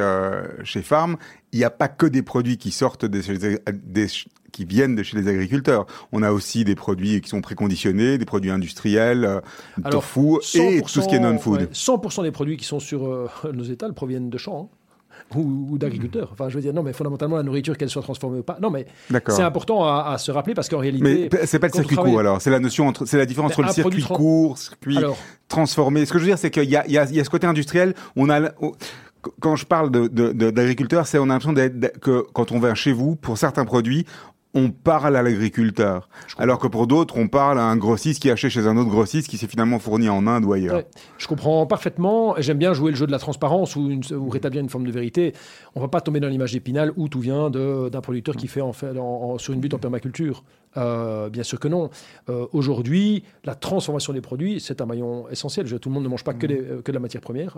chez 0.63 0.81
Farm, 0.81 1.17
il 1.51 1.59
n'y 1.59 1.65
a 1.65 1.69
pas 1.71 1.87
que 1.87 2.05
des 2.05 2.21
produits 2.21 2.57
qui 2.57 2.71
sortent 2.71 3.05
des, 3.05 3.21
des- 3.37 4.07
qui 4.51 4.65
viennent 4.65 4.95
de 4.95 5.03
chez 5.03 5.17
les 5.17 5.27
agriculteurs. 5.27 5.85
On 6.11 6.23
a 6.23 6.31
aussi 6.31 6.63
des 6.65 6.75
produits 6.75 7.21
qui 7.21 7.29
sont 7.29 7.41
préconditionnés, 7.41 8.17
des 8.17 8.25
produits 8.25 8.51
industriels, 8.51 9.25
euh, 9.25 9.39
Alors, 9.83 10.01
tofu 10.03 10.37
et 10.57 10.81
tout 10.81 11.01
ce 11.01 11.07
qui 11.07 11.15
est 11.15 11.19
non-food. 11.19 11.61
ouais, 11.61 11.65
100% 11.73 12.23
des 12.23 12.31
produits 12.31 12.57
qui 12.57 12.65
sont 12.65 12.79
sur 12.79 13.05
euh, 13.07 13.27
nos 13.53 13.63
étals 13.63 13.93
proviennent 13.93 14.29
de 14.29 14.37
champs. 14.37 14.69
hein, 14.71 15.37
Ou, 15.37 15.77
d'agriculteurs. 15.77 16.29
Enfin, 16.33 16.49
je 16.49 16.55
veux 16.55 16.61
dire, 16.61 16.73
non, 16.73 16.81
mais 16.81 16.93
fondamentalement, 16.93 17.35
la 17.37 17.43
nourriture, 17.43 17.77
qu'elle 17.77 17.89
soit 17.89 18.01
transformée 18.01 18.39
ou 18.39 18.43
pas. 18.43 18.57
Non, 18.61 18.69
mais 18.71 18.85
c'est 19.27 19.43
important 19.43 19.83
à, 19.85 20.11
à 20.13 20.17
se 20.17 20.31
rappeler 20.31 20.53
parce 20.55 20.69
qu'en 20.69 20.79
réalité. 20.79 21.29
Mais 21.31 21.45
c'est 21.45 21.59
pas 21.59 21.67
le 21.67 21.73
circuit 21.73 21.95
travaille- 21.95 22.11
court 22.13 22.19
alors, 22.19 22.41
c'est 22.41 22.49
la 22.49 22.59
notion 22.59 22.87
entre, 22.87 23.05
c'est 23.05 23.17
la 23.17 23.25
différence 23.27 23.51
entre 23.51 23.61
le 23.63 23.67
circuit 23.67 23.81
produit 23.81 24.03
tran- 24.03 24.15
court, 24.15 24.57
circuit 24.57 24.97
Alors, 24.97 25.17
transformé. 25.47 26.05
Ce 26.05 26.11
que 26.13 26.17
je 26.19 26.23
veux 26.23 26.29
dire, 26.29 26.37
c'est 26.39 26.49
qu'il 26.49 26.63
y 26.63 26.67
y, 26.75 26.93
y 26.93 26.97
a 26.97 27.23
ce 27.23 27.29
côté 27.29 27.45
industriel. 27.45 27.93
On 28.15 28.29
a, 28.29 28.49
quand 29.41 29.55
je 29.55 29.65
parle 29.65 29.91
de, 29.91 30.07
de, 30.07 30.31
de- 30.31 30.49
d'agriculteur, 30.49 31.05
c'est 31.05 31.19
on 31.19 31.29
a 31.29 31.37
l'impression 31.37 31.53
que 32.01 32.23
quand 32.33 32.51
on 32.51 32.59
vient 32.59 32.73
chez 32.73 32.93
vous, 32.93 33.15
pour 33.15 33.37
certains 33.37 33.65
produits, 33.65 34.05
on 34.55 34.71
parle 34.71 35.15
à 35.15 35.21
l'agriculteur. 35.21 36.09
Alors 36.39 36.57
que 36.57 36.67
pour 36.67 36.87
d'autres, 36.87 37.17
on 37.17 37.27
parle 37.27 37.59
à 37.59 37.63
un 37.65 37.77
grossiste 37.77 38.19
qui 38.21 38.31
achète 38.31 38.49
chez 38.49 38.65
un 38.65 38.77
autre 38.77 38.89
grossiste 38.89 39.27
qui 39.27 39.37
s'est 39.37 39.47
finalement 39.47 39.77
fourni 39.77 40.09
en 40.09 40.25
Inde 40.25 40.43
ou 40.45 40.53
ailleurs. 40.53 40.75
Ouais, 40.77 40.87
je 41.19 41.27
comprends 41.27 41.67
parfaitement. 41.67 42.35
et 42.35 42.41
J'aime 42.41 42.57
bien 42.57 42.73
jouer 42.73 42.89
le 42.91 42.97
jeu 42.97 43.05
de 43.05 43.11
la 43.11 43.19
transparence 43.19 43.75
ou, 43.75 43.89
une- 43.91 44.01
ou 44.15 44.27
rétablir 44.29 44.61
une 44.63 44.69
forme 44.69 44.85
de 44.87 44.91
vérité. 44.91 45.33
On 45.75 45.79
va 45.81 45.87
pas 45.87 46.01
tomber 46.01 46.19
dans 46.19 46.27
l'image 46.29 46.51
d'Épinal 46.53 46.91
où 46.97 47.07
tout 47.09 47.19
vient 47.19 47.51
d'un 47.51 48.01
producteur 48.01 48.35
qui 48.35 48.47
fait 48.47 48.61
en 48.61 48.73
fait 48.73 48.97
en- 48.97 49.03
en- 49.33 49.37
sur 49.37 49.53
une 49.53 49.59
butte 49.59 49.75
en 49.75 49.79
permaculture. 49.79 50.43
Euh, 50.77 51.29
bien 51.29 51.43
sûr 51.43 51.59
que 51.59 51.67
non. 51.67 51.89
Euh, 52.29 52.45
Aujourd'hui, 52.53 53.23
la 53.43 53.53
transformation 53.55 54.13
des 54.13 54.21
produits, 54.21 54.59
c'est 54.59 54.81
un 54.81 54.85
maillon 54.85 55.27
essentiel. 55.29 55.67
Je 55.67 55.77
tout 55.77 55.89
le 55.89 55.93
monde 55.95 56.03
ne 56.03 56.09
mange 56.09 56.23
pas 56.23 56.33
que, 56.33 56.47
des- 56.47 56.59
euh, 56.59 56.81
que 56.81 56.91
de 56.91 56.95
la 56.97 56.99
matière 56.99 57.21
première, 57.21 57.57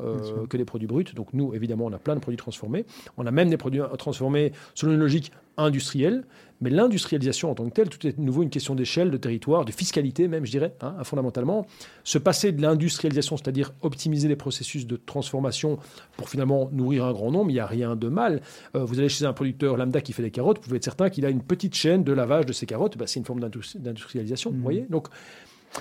que 0.50 0.58
des 0.58 0.66
produits 0.66 0.88
bruts. 0.88 1.06
Donc 1.16 1.28
nous, 1.34 1.54
évidemment, 1.54 1.86
on 1.86 1.94
a 1.94 1.98
plein 2.00 2.16
de 2.16 2.20
produits 2.20 2.38
transformés. 2.38 2.86
On 3.18 3.26
a 3.26 3.32
même 3.32 3.50
des 3.50 3.58
produits 3.58 3.82
transformés 3.98 4.52
selon 4.76 4.92
une 4.94 5.00
logique 5.00 5.32
industrielle. 5.58 6.24
Mais 6.62 6.70
l'industrialisation 6.70 7.50
en 7.52 7.56
tant 7.56 7.66
que 7.68 7.74
telle, 7.74 7.90
tout 7.90 8.06
est 8.08 8.18
de 8.18 8.22
nouveau 8.22 8.44
une 8.44 8.50
question 8.50 8.76
d'échelle, 8.76 9.12
de 9.12 9.18
territoire, 9.18 9.66
de 9.66 9.72
fiscalité 9.72 10.28
même, 10.28 10.46
je 10.46 10.52
dirais, 10.52 10.76
hein, 10.82 10.96
fondamentalement. 11.04 11.66
Se 12.04 12.18
passer 12.18 12.52
de 12.52 12.62
l'industrialisation, 12.62 13.36
c'est-à-dire 13.38 13.74
optimiser 13.82 14.28
les 14.28 14.36
processus 14.36 14.86
de 14.88 14.96
transformation 14.96 15.80
pour 16.18 16.30
finalement 16.30 16.70
nourrir 16.72 17.06
un 17.06 17.14
grand 17.14 17.32
nombre, 17.32 17.50
il 17.50 17.56
n'y 17.56 17.60
a 17.60 17.66
rien 17.66 17.96
de 17.96 18.08
mal. 18.08 18.42
Euh, 18.76 18.84
vous 18.86 19.00
allez 19.00 19.10
chez 19.10 19.26
un 19.26 19.34
producteur 19.34 19.76
lambda 19.76 20.02
qui 20.02 20.14
fait 20.14 20.24
des 20.24 20.32
carottes, 20.32 20.58
vous 20.58 20.64
pouvez 20.66 20.78
être 20.78 20.84
certain 20.84 21.10
qu'il 21.10 21.26
a 21.26 21.30
une 21.30 21.42
petite 21.42 21.76
chaîne 21.76 22.04
de 22.04 22.12
lavage 22.14 22.46
de 22.46 22.54
ses 22.54 22.66
carottes. 22.66 22.98
Bah, 22.98 23.06
c'est 23.08 23.20
une 23.20 23.26
forme 23.26 23.40
d'industri- 23.40 23.80
d'industrialisation, 23.80 24.52
vous 24.52 24.62
voyez 24.62 24.86
Donc, 24.90 25.08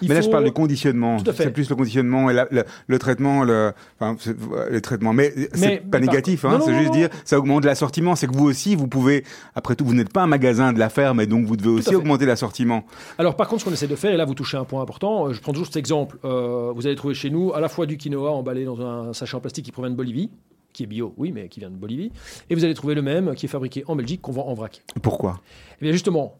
il. 0.03 0.09
Mais 0.09 0.15
là, 0.15 0.21
je 0.21 0.29
parle 0.31 0.45
du 0.45 0.53
conditionnement. 0.53 1.19
C'est 1.35 1.51
plus 1.53 1.69
le 1.69 1.77
conditionnement 1.77 2.31
et 2.31 2.35
la- 2.35 2.47
le, 2.51 2.65
le 2.87 2.99
traitement, 2.99 3.45
le, 3.45 3.73
enfin, 3.99 4.17
c'est- 4.21 4.37
les 4.71 4.81
traitements. 4.81 5.13
Mais 5.13 5.33
c'est 5.55 5.79
pas 5.91 5.99
mais 5.99 6.07
négatif, 6.07 6.45
hein. 6.45 6.61
C'est 6.65 6.75
juste 6.75 6.89
non. 6.91 6.95
dire, 6.95 7.09
ça 7.25 7.39
augmente 7.39 7.65
l'assortiment. 7.65 8.17
C'est 8.17 8.27
que 8.27 8.35
vous 8.37 8.47
aussi, 8.47 8.77
vous 8.77 8.87
pouvez, 8.89 9.25
après 9.55 9.75
tout, 9.77 9.85
vous 9.85 9.95
n'êtes 9.95 10.13
pas 10.13 10.23
un 10.23 10.27
magasin 10.27 10.73
de 10.73 10.79
la 10.79 10.89
ferme 10.89 11.21
et 11.21 11.27
donc 11.27 11.45
vous 11.47 11.57
devez 11.57 11.71
aussi 11.71 11.95
augmenter 11.95 12.27
l'assortiment. 12.27 12.85
Alors 13.19 13.37
par 13.37 13.49
contre, 13.49 13.63
ce 13.63 13.67
qu'on 13.67 13.73
essaie 13.73 13.87
de 13.87 13.97
faire, 13.97 14.13
et 14.13 14.17
là 14.17 14.25
vous 14.25 14.35
touchez 14.35 14.57
un 14.57 14.65
point 14.65 14.83
important, 14.83 15.27
euh, 15.29 15.33
je 15.33 15.41
prends 15.41 15.53
toujours 15.53 15.67
cet 15.67 15.77
exemple, 15.77 16.19
Euh, 16.25 16.73
vous 16.75 16.87
allez 16.87 16.97
trouver 16.97 17.15
chez 17.15 17.31
nous 17.31 17.53
à 17.53 17.61
la 17.61 17.69
fois 17.69 17.87
du 17.87 17.97
quinoa 17.97 18.31
emballé 18.31 18.65
dans 18.65 18.81
un 18.81 19.13
sachet 19.13 19.37
en 19.37 19.41
plastique 19.41 19.65
qui 19.65 19.73
provient 19.73 19.91
de 19.91 19.97
Bolivie, 19.97 20.31
qui 20.73 20.85
est 20.85 20.87
bio, 20.87 21.15
oui, 21.17 21.33
mais 21.33 21.49
qui 21.49 21.61
vient 21.61 21.71
de 21.71 21.77
Bolivie, 21.77 22.13
et 22.49 22.55
vous 22.55 22.65
allez 22.65 22.75
trouver 22.75 22.95
le 22.95 23.03
même 23.03 23.35
qui 23.35 23.47
est 23.47 23.49
fabriqué 23.49 23.85
en 23.87 23.97
Belgique, 23.97 24.21
qu'on 24.23 24.33
vend 24.33 24.47
en 24.47 24.55
vrac. 24.55 24.83
Pourquoi? 25.03 25.41
Eh 25.81 25.85
bien 25.85 25.93
justement, 25.93 26.39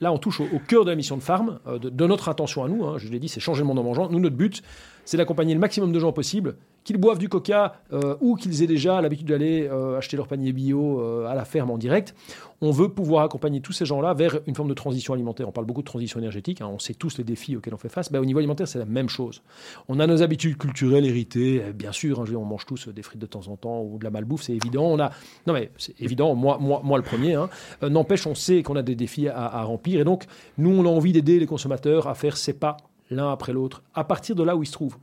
là 0.00 0.12
on 0.12 0.18
touche 0.18 0.40
au, 0.40 0.44
au 0.44 0.58
cœur 0.58 0.84
de 0.84 0.90
la 0.90 0.96
mission 0.96 1.16
de 1.16 1.22
Farm, 1.22 1.58
euh, 1.66 1.78
de, 1.78 1.90
de 1.90 2.06
notre 2.06 2.28
intention 2.28 2.64
à 2.64 2.68
nous, 2.68 2.84
hein, 2.84 2.96
je 2.98 3.08
l'ai 3.08 3.18
dit, 3.18 3.28
c'est 3.28 3.40
changer 3.40 3.60
le 3.60 3.66
monde 3.66 3.78
en 3.78 3.82
mangeant. 3.82 4.08
Nous, 4.08 4.20
notre 4.20 4.36
but, 4.36 4.62
c'est 5.08 5.16
d'accompagner 5.16 5.54
le 5.54 5.60
maximum 5.60 5.90
de 5.90 5.98
gens 5.98 6.12
possible, 6.12 6.56
qu'ils 6.84 6.98
boivent 6.98 7.18
du 7.18 7.30
coca 7.30 7.76
euh, 7.94 8.16
ou 8.20 8.36
qu'ils 8.36 8.62
aient 8.62 8.66
déjà 8.66 9.00
l'habitude 9.00 9.28
d'aller 9.28 9.66
euh, 9.66 9.96
acheter 9.96 10.18
leur 10.18 10.26
panier 10.26 10.52
bio 10.52 11.00
euh, 11.00 11.26
à 11.26 11.34
la 11.34 11.46
ferme 11.46 11.70
en 11.70 11.78
direct. 11.78 12.14
On 12.60 12.72
veut 12.72 12.90
pouvoir 12.90 13.24
accompagner 13.24 13.62
tous 13.62 13.72
ces 13.72 13.86
gens-là 13.86 14.12
vers 14.12 14.40
une 14.46 14.54
forme 14.54 14.68
de 14.68 14.74
transition 14.74 15.14
alimentaire. 15.14 15.48
On 15.48 15.52
parle 15.52 15.66
beaucoup 15.66 15.80
de 15.80 15.86
transition 15.86 16.18
énergétique, 16.20 16.60
hein, 16.60 16.68
on 16.70 16.78
sait 16.78 16.92
tous 16.92 17.16
les 17.16 17.24
défis 17.24 17.56
auxquels 17.56 17.72
on 17.72 17.78
fait 17.78 17.88
face. 17.88 18.12
Ben, 18.12 18.20
au 18.20 18.26
niveau 18.26 18.38
alimentaire, 18.38 18.68
c'est 18.68 18.78
la 18.78 18.84
même 18.84 19.08
chose. 19.08 19.40
On 19.88 19.98
a 19.98 20.06
nos 20.06 20.22
habitudes 20.22 20.58
culturelles 20.58 21.06
héritées, 21.06 21.62
euh, 21.64 21.72
bien 21.72 21.92
sûr, 21.92 22.20
hein, 22.20 22.24
on 22.36 22.44
mange 22.44 22.66
tous 22.66 22.88
des 22.88 23.02
frites 23.02 23.20
de 23.20 23.26
temps 23.26 23.48
en 23.48 23.56
temps 23.56 23.80
ou 23.80 23.96
de 23.98 24.04
la 24.04 24.10
malbouffe, 24.10 24.42
c'est 24.42 24.54
évident. 24.54 24.84
On 24.84 25.00
a... 25.00 25.10
Non 25.46 25.54
mais 25.54 25.70
c'est 25.78 25.98
évident, 26.02 26.34
moi, 26.34 26.58
moi, 26.60 26.82
moi 26.84 26.98
le 26.98 27.04
premier. 27.04 27.32
hein. 27.32 27.48
N'empêche, 27.80 28.26
on 28.26 28.34
sait 28.34 28.62
qu'on 28.62 28.76
a 28.76 28.82
des 28.82 28.94
défis 28.94 29.28
à, 29.28 29.46
à 29.46 29.62
remplir. 29.62 30.00
Et 30.00 30.04
donc, 30.04 30.26
nous, 30.58 30.70
on 30.70 30.84
a 30.84 30.88
envie 30.90 31.12
d'aider 31.12 31.38
les 31.38 31.46
consommateurs 31.46 32.08
à 32.08 32.14
faire 32.14 32.36
ces 32.36 32.52
pas 32.52 32.76
l'un 33.10 33.30
après 33.30 33.52
l'autre, 33.52 33.82
à 33.94 34.04
partir 34.04 34.34
de 34.34 34.42
là 34.42 34.56
où 34.56 34.62
ils 34.62 34.66
se 34.66 34.72
trouvent. 34.72 34.98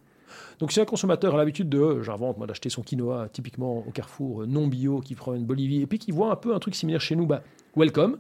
Donc 0.60 0.72
si 0.72 0.80
un 0.80 0.86
consommateur 0.86 1.34
a 1.36 1.38
l'habitude 1.38 1.70
de, 1.70 2.02
j'invente 2.02 2.38
moi, 2.38 2.48
d'acheter 2.48 2.70
son 2.70 2.82
quinoa 2.82 3.30
typiquement 3.30 3.86
au 3.88 3.92
carrefour 3.92 4.42
euh, 4.42 4.46
non 4.46 4.68
bio 4.68 5.00
qui 5.00 5.16
provient 5.16 5.42
de 5.42 5.46
Bolivie, 5.46 5.82
et 5.82 5.88
puis 5.88 6.00
qui 6.00 6.12
voit 6.12 6.32
un 6.32 6.36
peu 6.36 6.56
un 6.56 6.60
truc 6.60 6.76
similaire 6.76 7.02
chez 7.02 7.16
nous, 7.16 7.26
bah, 7.26 7.42
welcome. 7.76 8.18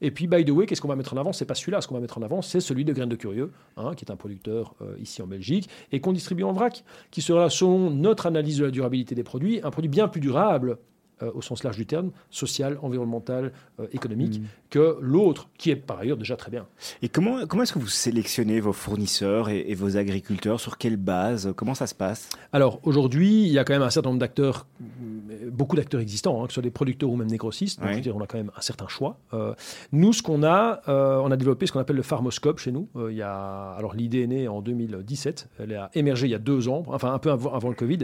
Et 0.00 0.10
puis, 0.10 0.26
by 0.26 0.44
the 0.44 0.50
way, 0.50 0.66
qu'est-ce 0.66 0.80
qu'on 0.80 0.88
va 0.88 0.96
mettre 0.96 1.14
en 1.14 1.16
avant? 1.16 1.32
C'est 1.32 1.44
pas 1.44 1.54
celui-là. 1.54 1.80
Ce 1.80 1.86
qu'on 1.86 1.94
va 1.94 2.00
mettre 2.00 2.18
en 2.18 2.22
avant, 2.22 2.42
c'est 2.42 2.60
celui 2.60 2.84
de 2.84 2.92
Graines 2.92 3.08
de 3.08 3.16
Curieux, 3.16 3.52
hein, 3.76 3.92
qui 3.94 4.04
est 4.04 4.10
un 4.10 4.16
producteur 4.16 4.74
euh, 4.82 4.96
ici 4.98 5.22
en 5.22 5.26
Belgique 5.26 5.70
et 5.92 6.00
qu'on 6.00 6.12
distribue 6.12 6.42
en 6.42 6.52
vrac, 6.52 6.84
qui 7.10 7.22
sera, 7.22 7.48
selon 7.48 7.90
notre 7.90 8.26
analyse 8.26 8.58
de 8.58 8.64
la 8.64 8.70
durabilité 8.70 9.14
des 9.14 9.22
produits, 9.22 9.60
un 9.62 9.70
produit 9.70 9.88
bien 9.88 10.08
plus 10.08 10.20
durable 10.20 10.78
euh, 11.22 11.30
au 11.34 11.42
sens 11.42 11.62
large 11.64 11.76
du 11.76 11.86
terme, 11.86 12.10
social, 12.30 12.78
environnemental, 12.82 13.52
euh, 13.80 13.86
économique, 13.92 14.40
que 14.70 14.96
l'autre, 15.00 15.48
qui 15.58 15.70
est 15.70 15.76
par 15.76 15.98
ailleurs 16.00 16.16
déjà 16.16 16.36
très 16.36 16.50
bien. 16.50 16.66
Et 17.02 17.08
comment, 17.08 17.46
comment 17.46 17.62
est-ce 17.62 17.72
que 17.72 17.78
vous 17.78 17.86
sélectionnez 17.88 18.60
vos 18.60 18.72
fournisseurs 18.72 19.48
et, 19.48 19.64
et 19.68 19.74
vos 19.74 19.96
agriculteurs? 19.96 20.58
Sur 20.60 20.78
quelle 20.78 20.96
base? 20.96 21.52
Comment 21.56 21.74
ça 21.74 21.86
se 21.86 21.94
passe? 21.94 22.28
Alors 22.52 22.80
aujourd'hui, 22.82 23.42
il 23.42 23.48
y 23.52 23.58
a 23.58 23.64
quand 23.64 23.72
même 23.74 23.82
un 23.82 23.90
certain 23.90 24.08
nombre 24.10 24.20
d'acteurs, 24.20 24.66
euh, 24.82 25.50
beaucoup 25.50 25.76
d'acteurs 25.76 26.00
existants, 26.00 26.42
hein, 26.42 26.46
que 26.46 26.52
ce 26.52 26.54
soit 26.54 26.62
des 26.62 26.70
producteurs 26.70 27.10
ou 27.10 27.16
même 27.16 27.28
des 27.28 27.36
grossistes. 27.36 27.78
Donc, 27.78 27.86
Ouais. 27.88 27.92
je 27.92 27.98
veux 27.98 28.02
dire, 28.02 28.16
on 28.16 28.20
a 28.20 28.26
quand 28.26 28.38
même 28.38 28.50
un 28.56 28.60
certain 28.60 28.88
choix. 28.88 29.18
Euh, 29.32 29.54
nous, 29.92 30.12
ce 30.12 30.22
qu'on 30.22 30.42
a, 30.42 30.80
on 30.88 31.30
a 31.30 31.36
développé 31.36 31.66
ce 31.66 31.72
qu'on 31.72 31.80
appelle 31.80 31.96
le 31.96 32.02
Pharmoscope 32.02 32.58
chez 32.58 32.72
nous. 32.72 32.88
Il 33.10 33.16
y 33.16 33.22
a, 33.22 33.72
alors 33.78 33.94
l'idée 33.94 34.22
est 34.22 34.26
née 34.26 34.48
en 34.48 34.60
2017. 34.62 35.48
Elle 35.60 35.74
a 35.74 35.90
émergé 35.94 36.26
il 36.26 36.30
y 36.30 36.34
a 36.34 36.38
deux 36.38 36.68
ans, 36.68 36.82
enfin 36.88 37.12
un 37.12 37.18
peu 37.18 37.30
avant, 37.30 37.52
avant 37.54 37.68
le 37.68 37.74
Covid. 37.74 37.98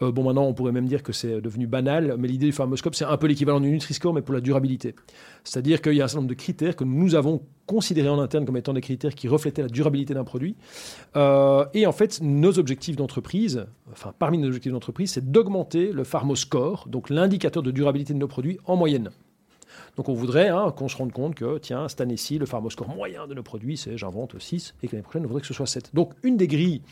Bon, 0.00 0.24
maintenant, 0.24 0.44
on 0.44 0.54
pourrait 0.54 0.72
même 0.72 0.86
dire 0.86 1.02
que 1.02 1.12
c'est 1.12 1.40
devenu 1.40 1.66
banal, 1.66 2.16
mais 2.18 2.26
l'idée 2.28 2.41
du 2.46 2.52
Pharmoscope, 2.52 2.94
c'est 2.94 3.04
un 3.04 3.16
peu 3.16 3.26
l'équivalent 3.26 3.60
du 3.60 3.70
Nutri-Score, 3.70 4.14
mais 4.14 4.22
pour 4.22 4.34
la 4.34 4.40
durabilité. 4.40 4.94
C'est-à-dire 5.44 5.82
qu'il 5.82 5.94
y 5.94 6.00
a 6.00 6.04
un 6.04 6.08
certain 6.08 6.20
nombre 6.20 6.30
de 6.30 6.34
critères 6.34 6.76
que 6.76 6.84
nous 6.84 7.14
avons 7.14 7.42
considérés 7.66 8.08
en 8.08 8.18
interne 8.18 8.44
comme 8.44 8.56
étant 8.56 8.72
des 8.72 8.80
critères 8.80 9.14
qui 9.14 9.28
reflétaient 9.28 9.62
la 9.62 9.68
durabilité 9.68 10.14
d'un 10.14 10.24
produit. 10.24 10.56
Euh, 11.16 11.64
et 11.74 11.86
en 11.86 11.92
fait, 11.92 12.20
nos 12.22 12.58
objectifs 12.58 12.96
d'entreprise, 12.96 13.66
enfin 13.90 14.12
parmi 14.18 14.38
nos 14.38 14.48
objectifs 14.48 14.72
d'entreprise, 14.72 15.12
c'est 15.12 15.30
d'augmenter 15.30 15.92
le 15.92 16.04
Pharmoscore, 16.04 16.86
donc 16.88 17.10
l'indicateur 17.10 17.62
de 17.62 17.70
durabilité 17.70 18.14
de 18.14 18.18
nos 18.18 18.28
produits 18.28 18.58
en 18.66 18.76
moyenne. 18.76 19.10
Donc 19.96 20.08
on 20.08 20.14
voudrait 20.14 20.48
hein, 20.48 20.72
qu'on 20.76 20.88
se 20.88 20.96
rende 20.96 21.12
compte 21.12 21.34
que, 21.34 21.58
tiens, 21.58 21.88
cette 21.88 22.00
année-ci, 22.00 22.38
le 22.38 22.46
Pharmoscore 22.46 22.88
moyen 22.88 23.26
de 23.26 23.34
nos 23.34 23.42
produits, 23.42 23.76
c'est, 23.76 23.98
j'invente, 23.98 24.38
6, 24.38 24.74
et 24.82 24.88
que 24.88 24.92
l'année 24.92 25.02
prochaine, 25.02 25.24
on 25.24 25.28
voudrait 25.28 25.42
que 25.42 25.46
ce 25.46 25.54
soit 25.54 25.66
7. 25.66 25.90
Donc 25.94 26.12
une 26.22 26.36
des 26.36 26.48
grilles 26.48 26.82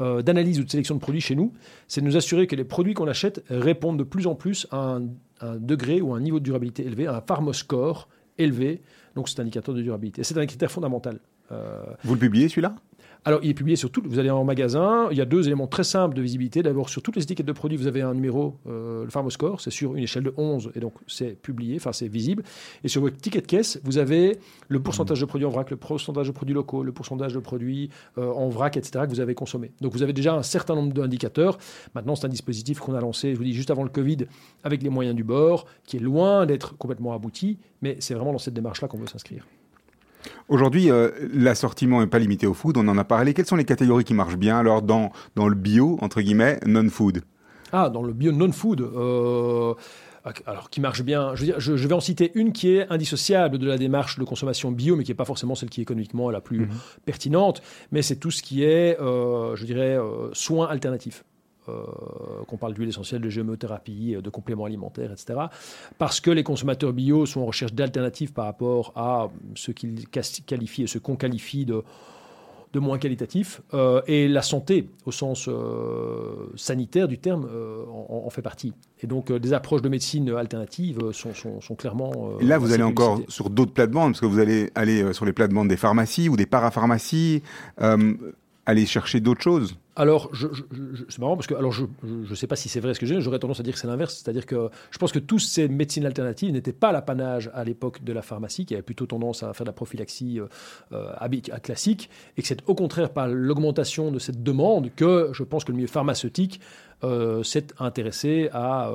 euh, 0.00 0.22
d'analyse 0.22 0.58
ou 0.60 0.64
de 0.64 0.70
sélection 0.70 0.94
de 0.94 1.00
produits 1.00 1.20
chez 1.20 1.34
nous, 1.34 1.52
c'est 1.88 2.00
de 2.00 2.06
nous 2.06 2.16
assurer 2.16 2.46
que 2.46 2.56
les 2.56 2.64
produits 2.64 2.94
qu'on 2.94 3.08
achète 3.08 3.44
répondent 3.50 3.98
de 3.98 4.04
plus 4.04 4.26
en 4.26 4.34
plus 4.34 4.66
à 4.70 4.96
un, 4.96 5.02
un 5.40 5.56
degré 5.56 6.00
ou 6.00 6.14
un 6.14 6.20
niveau 6.20 6.38
de 6.38 6.44
durabilité 6.44 6.86
élevé, 6.86 7.06
à 7.06 7.16
un 7.16 7.20
Pharmoscore 7.20 8.08
élevé, 8.38 8.82
donc 9.14 9.28
cet 9.28 9.40
indicateur 9.40 9.74
de 9.74 9.82
durabilité. 9.82 10.22
Et 10.22 10.24
c'est 10.24 10.38
un 10.38 10.46
critère 10.46 10.70
fondamental. 10.70 11.18
Euh, 11.50 11.82
Vous 12.04 12.14
le 12.14 12.20
publiez 12.20 12.48
celui-là? 12.48 12.74
Alors, 13.24 13.38
il 13.44 13.50
est 13.50 13.54
publié 13.54 13.76
sur 13.76 13.90
tout. 13.90 14.02
Vous 14.04 14.18
allez 14.18 14.30
en 14.30 14.42
magasin. 14.42 15.06
Il 15.12 15.16
y 15.16 15.20
a 15.20 15.24
deux 15.24 15.46
éléments 15.46 15.68
très 15.68 15.84
simples 15.84 16.16
de 16.16 16.22
visibilité. 16.22 16.62
D'abord, 16.62 16.88
sur 16.88 17.02
toutes 17.02 17.14
les 17.14 17.22
étiquettes 17.22 17.46
de 17.46 17.52
produits, 17.52 17.78
vous 17.78 17.86
avez 17.86 18.02
un 18.02 18.14
numéro, 18.14 18.58
euh, 18.66 19.04
le 19.04 19.10
Pharmoscore. 19.10 19.60
C'est 19.60 19.70
sur 19.70 19.94
une 19.94 20.02
échelle 20.02 20.24
de 20.24 20.34
11 20.36 20.72
et 20.74 20.80
donc 20.80 20.94
c'est 21.06 21.40
publié, 21.40 21.76
enfin 21.76 21.92
c'est 21.92 22.08
visible. 22.08 22.42
Et 22.82 22.88
sur 22.88 23.00
votre 23.00 23.16
ticket 23.16 23.40
de 23.40 23.46
caisse, 23.46 23.80
vous 23.84 23.98
avez 23.98 24.38
le 24.68 24.82
pourcentage 24.82 25.20
de 25.20 25.24
produits 25.24 25.46
en 25.46 25.50
vrac, 25.50 25.70
le 25.70 25.76
pourcentage 25.76 26.26
de 26.26 26.32
produits 26.32 26.54
locaux, 26.54 26.82
le 26.82 26.90
pourcentage 26.90 27.32
de 27.32 27.38
produits 27.38 27.90
euh, 28.18 28.28
en 28.32 28.48
vrac, 28.48 28.76
etc. 28.76 29.04
que 29.04 29.10
vous 29.10 29.20
avez 29.20 29.36
consommé. 29.36 29.70
Donc, 29.80 29.92
vous 29.92 30.02
avez 30.02 30.12
déjà 30.12 30.34
un 30.34 30.42
certain 30.42 30.74
nombre 30.74 30.92
d'indicateurs. 30.92 31.58
Maintenant, 31.94 32.16
c'est 32.16 32.26
un 32.26 32.30
dispositif 32.30 32.80
qu'on 32.80 32.94
a 32.94 33.00
lancé, 33.00 33.34
je 33.34 33.38
vous 33.38 33.44
dis, 33.44 33.54
juste 33.54 33.70
avant 33.70 33.84
le 33.84 33.90
Covid, 33.90 34.26
avec 34.64 34.82
les 34.82 34.90
moyens 34.90 35.14
du 35.14 35.22
bord, 35.22 35.66
qui 35.84 35.96
est 35.96 36.00
loin 36.00 36.44
d'être 36.44 36.76
complètement 36.76 37.12
abouti, 37.12 37.58
mais 37.82 37.96
c'est 38.00 38.14
vraiment 38.14 38.32
dans 38.32 38.38
cette 38.38 38.54
démarche-là 38.54 38.88
qu'on 38.88 38.98
veut 38.98 39.06
s'inscrire. 39.06 39.46
Aujourd'hui, 40.48 40.90
euh, 40.90 41.10
l'assortiment 41.32 42.00
n'est 42.00 42.06
pas 42.06 42.18
limité 42.18 42.46
au 42.46 42.54
food, 42.54 42.76
on 42.76 42.86
en 42.88 42.98
a 42.98 43.04
parlé. 43.04 43.34
Quelles 43.34 43.46
sont 43.46 43.56
les 43.56 43.64
catégories 43.64 44.04
qui 44.04 44.14
marchent 44.14 44.36
bien 44.36 44.58
alors 44.58 44.82
dans, 44.82 45.10
dans 45.36 45.48
le 45.48 45.54
bio, 45.54 45.98
entre 46.00 46.20
guillemets, 46.20 46.58
non-food? 46.66 47.22
Ah, 47.72 47.88
dans 47.88 48.02
le 48.02 48.12
bio 48.12 48.32
non-food. 48.32 48.80
euh, 48.80 49.74
alors, 50.46 50.70
qui 50.70 50.80
marche 50.80 51.02
bien. 51.02 51.34
Je, 51.34 51.40
veux 51.40 51.46
dire, 51.46 51.60
je, 51.60 51.76
je 51.76 51.88
vais 51.88 51.94
en 51.94 52.00
citer 52.00 52.30
une 52.34 52.52
qui 52.52 52.76
est 52.76 52.86
indissociable 52.90 53.58
de 53.58 53.66
la 53.66 53.76
démarche 53.76 54.18
de 54.18 54.24
consommation 54.24 54.70
bio, 54.70 54.94
mais 54.94 55.04
qui 55.04 55.10
n'est 55.10 55.16
pas 55.16 55.24
forcément 55.24 55.54
celle 55.54 55.68
qui 55.68 55.80
est 55.80 55.82
économiquement 55.82 56.30
la 56.30 56.40
plus 56.40 56.68
pertinente. 57.04 57.62
Mais 57.90 58.02
c'est 58.02 58.16
tout 58.16 58.30
ce 58.30 58.42
qui 58.42 58.62
est, 58.62 59.00
euh, 59.00 59.56
je 59.56 59.64
dirais, 59.64 59.96
euh, 59.98 60.28
soins 60.32 60.68
alternatifs. 60.68 61.24
Euh, 61.68 61.82
qu'on 62.46 62.56
parle 62.56 62.74
d'huile 62.74 62.88
essentielle, 62.88 63.20
de 63.20 63.28
gémothérapie, 63.28 64.16
de 64.22 64.30
compléments 64.30 64.64
alimentaires, 64.64 65.12
etc. 65.12 65.40
Parce 65.98 66.20
que 66.20 66.30
les 66.30 66.42
consommateurs 66.42 66.92
bio 66.92 67.26
sont 67.26 67.40
en 67.40 67.46
recherche 67.46 67.72
d'alternatives 67.72 68.32
par 68.32 68.46
rapport 68.46 68.92
à 68.96 69.28
ce 69.54 69.70
qu'ils 69.70 70.06
qualifient 70.08 70.82
et 70.84 70.86
ce 70.86 70.98
qu'on 70.98 71.16
qualifie 71.16 71.64
de 71.64 71.82
de 72.72 72.80
moins 72.80 72.98
qualitatif. 72.98 73.60
Euh, 73.74 74.00
et 74.06 74.28
la 74.28 74.42
santé, 74.42 74.88
au 75.04 75.12
sens 75.12 75.48
euh, 75.48 76.50
sanitaire 76.56 77.08
du 77.08 77.18
terme, 77.18 77.46
euh, 77.50 77.84
en, 78.08 78.30
fait 78.30 78.42
partie. 78.42 78.72
Et 79.02 79.06
donc, 79.06 79.30
des 79.30 79.52
approches 79.52 79.82
de 79.82 79.88
médecine 79.88 80.30
alternatives 80.30 81.12
sont, 81.12 81.32
sont, 81.34 81.74
clairement. 81.74 82.38
et 82.40 82.44
là, 82.44 82.58
vous 82.58 82.72
allez 82.72 82.82
encore 82.82 83.20
sur 83.28 83.50
d'autres 83.50 83.72
plates-bandes, 83.72 84.12
parce 84.12 84.20
que 84.20 84.26
vous 84.26 84.38
allez 84.38 84.70
aller 84.74 85.12
sur 85.12 85.24
les 85.24 85.32
plates-bandes 85.32 85.68
des 85.68 85.76
pharmacies 85.76 86.28
ou 86.28 86.36
des 86.36 86.46
parapharmacies, 86.46 87.42
aller 87.78 88.86
chercher 88.86 89.20
d'autres 89.20 89.42
choses 89.42 89.76
alors, 89.94 90.30
je, 90.32 90.46
c'est 91.10 91.18
marrant 91.18 91.36
parce 91.36 91.46
que, 91.46 91.54
alors, 91.54 91.70
je 91.72 91.84
ne 92.02 92.34
sais 92.34 92.46
pas 92.46 92.56
si 92.56 92.70
c'est 92.70 92.80
vrai 92.80 92.94
ce 92.94 93.00
que 93.00 93.04
j'ai, 93.04 93.20
j'aurais 93.20 93.38
tendance 93.38 93.60
à 93.60 93.62
dire 93.62 93.74
que 93.74 93.78
c'est 93.78 93.86
l'inverse. 93.86 94.14
C'est-à-dire 94.14 94.46
que 94.46 94.70
je 94.90 94.96
pense 94.96 95.12
que 95.12 95.18
toutes 95.18 95.40
ces 95.40 95.68
médecines 95.68 96.06
alternatives 96.06 96.50
n'étaient 96.50 96.72
pas 96.72 96.92
l'apanage 96.92 97.50
à 97.52 97.62
l'époque 97.62 98.02
de 98.02 98.12
la 98.14 98.22
pharmacie, 98.22 98.64
qui 98.64 98.72
avait 98.72 98.82
plutôt 98.82 99.04
tendance 99.04 99.42
à 99.42 99.52
faire 99.52 99.64
de 99.64 99.68
la 99.68 99.74
prophylaxie 99.74 100.40
euh, 100.40 100.46
euh 100.92 101.58
classique, 101.62 102.08
et 102.38 102.42
que 102.42 102.48
c'est 102.48 102.60
au 102.66 102.74
contraire 102.74 103.10
par 103.10 103.28
l'augmentation 103.28 104.10
de 104.10 104.18
cette 104.18 104.42
demande 104.42 104.90
que 104.96 105.28
je 105.32 105.42
pense 105.42 105.64
que 105.64 105.72
le 105.72 105.76
milieu 105.76 105.88
pharmaceutique 105.88 106.60
euh, 107.04 107.42
s'est 107.42 107.66
intéressé 107.78 108.48
à, 108.52 108.90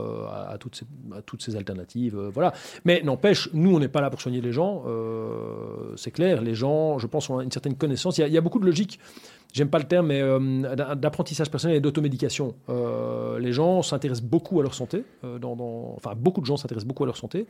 à, 0.49 0.57
toutes 0.59 0.77
ces, 0.77 0.85
à, 1.15 1.21
toutes 1.21 1.43
ces, 1.43 1.55
alternatives. 1.55 2.17
voilà. 2.33 2.53
Mais 2.85 3.01
n'empêche, 3.03 3.49
nous, 3.53 3.75
on 3.75 3.79
n'est 3.79 3.87
pas 3.87 4.01
là 4.01 4.09
pour 4.09 4.21
soigner 4.21 4.41
les 4.41 4.51
gens. 4.51 4.83
c'est 5.95 6.11
clair, 6.11 6.41
les 6.41 6.55
gens, 6.55 6.97
je 6.97 7.05
pense, 7.05 7.29
ont 7.29 7.39
une 7.41 7.51
certaine 7.51 7.75
connaissance. 7.75 8.17
Il 8.17 8.21
y 8.21 8.23
a, 8.23 8.27
il 8.27 8.33
y 8.33 8.37
a 8.37 8.41
beaucoup 8.41 8.59
de 8.59 8.65
logique 8.65 8.99
j'aime 9.53 9.69
pas 9.69 9.79
le 9.79 9.85
terme, 9.85 10.07
mais 10.07 10.21
euh, 10.21 10.95
d'apprentissage 10.95 11.49
personnel 11.49 11.77
et 11.77 11.79
d'automédication. 11.79 12.55
Euh, 12.69 13.39
les 13.39 13.53
gens 13.53 13.81
s'intéressent 13.81 14.25
beaucoup 14.25 14.59
à 14.59 14.63
leur 14.63 14.73
santé, 14.73 15.03
euh, 15.23 15.39
enfin 15.95 16.13
beaucoup 16.15 16.41
de 16.41 16.45
gens 16.45 16.57
s'intéressent 16.57 16.87
beaucoup 16.87 17.03
à 17.03 17.07
leur 17.07 17.17
santé 17.17 17.47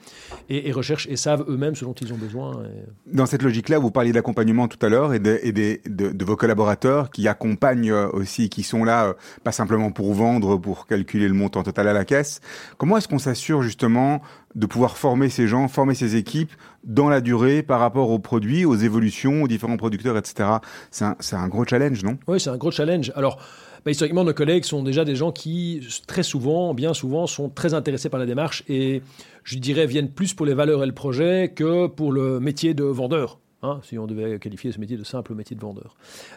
et, 0.49 0.71
recherchent 0.71 1.07
et 1.09 1.15
savent 1.15 1.45
eux-mêmes 1.47 1.75
ce 1.75 1.85
dont 1.85 1.93
ils 1.93 2.13
ont 2.13 2.17
besoin. 2.17 2.63
Dans 3.05 3.25
cette 3.25 3.43
logique-là, 3.43 3.79
vous 3.79 3.91
parliez 3.91 4.11
d'accompagnement 4.11 4.67
tout 4.67 4.83
à 4.85 4.89
l'heure 4.89 5.13
et, 5.13 5.19
de, 5.19 5.39
et 5.43 5.51
de, 5.51 5.79
de, 6.11 6.25
vos 6.25 6.35
collaborateurs 6.35 7.09
qui 7.09 7.27
accompagnent 7.27 7.91
aussi, 7.91 8.49
qui 8.49 8.63
sont 8.63 8.83
là 8.83 9.15
pas 9.43 9.51
simplement 9.51 9.91
pour 9.91 10.13
vendre, 10.13 10.57
pour 10.57 10.87
calculer 10.87 11.27
le 11.27 11.33
montant 11.33 11.63
total 11.63 11.87
à 11.87 11.93
la 11.93 12.05
caisse. 12.05 12.41
Comment 12.77 12.97
est-ce 12.97 13.07
qu'on 13.07 13.19
s'assure 13.19 13.61
justement 13.61 14.21
de 14.55 14.65
pouvoir 14.65 14.97
former 14.97 15.29
ces 15.29 15.47
gens, 15.47 15.67
former 15.67 15.93
ces 15.93 16.15
équipes 16.15 16.51
dans 16.83 17.09
la 17.09 17.21
durée 17.21 17.63
par 17.63 17.79
rapport 17.79 18.09
aux 18.09 18.19
produits, 18.19 18.65
aux 18.65 18.75
évolutions, 18.75 19.43
aux 19.43 19.47
différents 19.47 19.77
producteurs, 19.77 20.17
etc. 20.17 20.49
C'est 20.89 21.05
un, 21.05 21.15
un, 21.33 21.47
gros 21.47 21.65
challenge, 21.65 22.03
non? 22.03 22.17
Oui, 22.27 22.39
c'est 22.39 22.49
un 22.49 22.57
gros 22.57 22.71
challenge. 22.71 23.11
Alors, 23.15 23.39
bah, 23.85 23.91
historiquement, 23.91 24.23
nos 24.23 24.33
collègues 24.33 24.63
sont 24.63 24.83
déjà 24.83 25.05
des 25.05 25.15
gens 25.15 25.31
qui, 25.31 25.85
très 26.07 26.23
souvent, 26.23 26.73
bien 26.73 26.93
souvent, 26.93 27.27
sont 27.27 27.49
très 27.49 27.73
intéressés 27.73 28.09
par 28.09 28.19
la 28.19 28.25
démarche 28.25 28.63
et, 28.67 29.01
je 29.43 29.57
dirais, 29.57 29.85
viennent 29.85 30.11
plus 30.11 30.33
pour 30.33 30.45
les 30.45 30.53
valeurs 30.53 30.83
et 30.83 30.87
le 30.87 30.93
projet 30.93 31.53
que 31.55 31.87
pour 31.87 32.11
le 32.11 32.39
métier 32.39 32.73
de 32.73 32.83
vendeur. 32.83 33.39
Hein, 33.63 33.79
si 33.81 33.97
on 33.97 34.05
devait 34.05 34.37
qualifier 34.37 34.71
ce 34.71 34.79
métier 34.79 34.97
de 34.97 35.03
simple 35.03 35.33
métier 35.33 35.55
de 35.55 35.61
vendeur. 35.61 35.95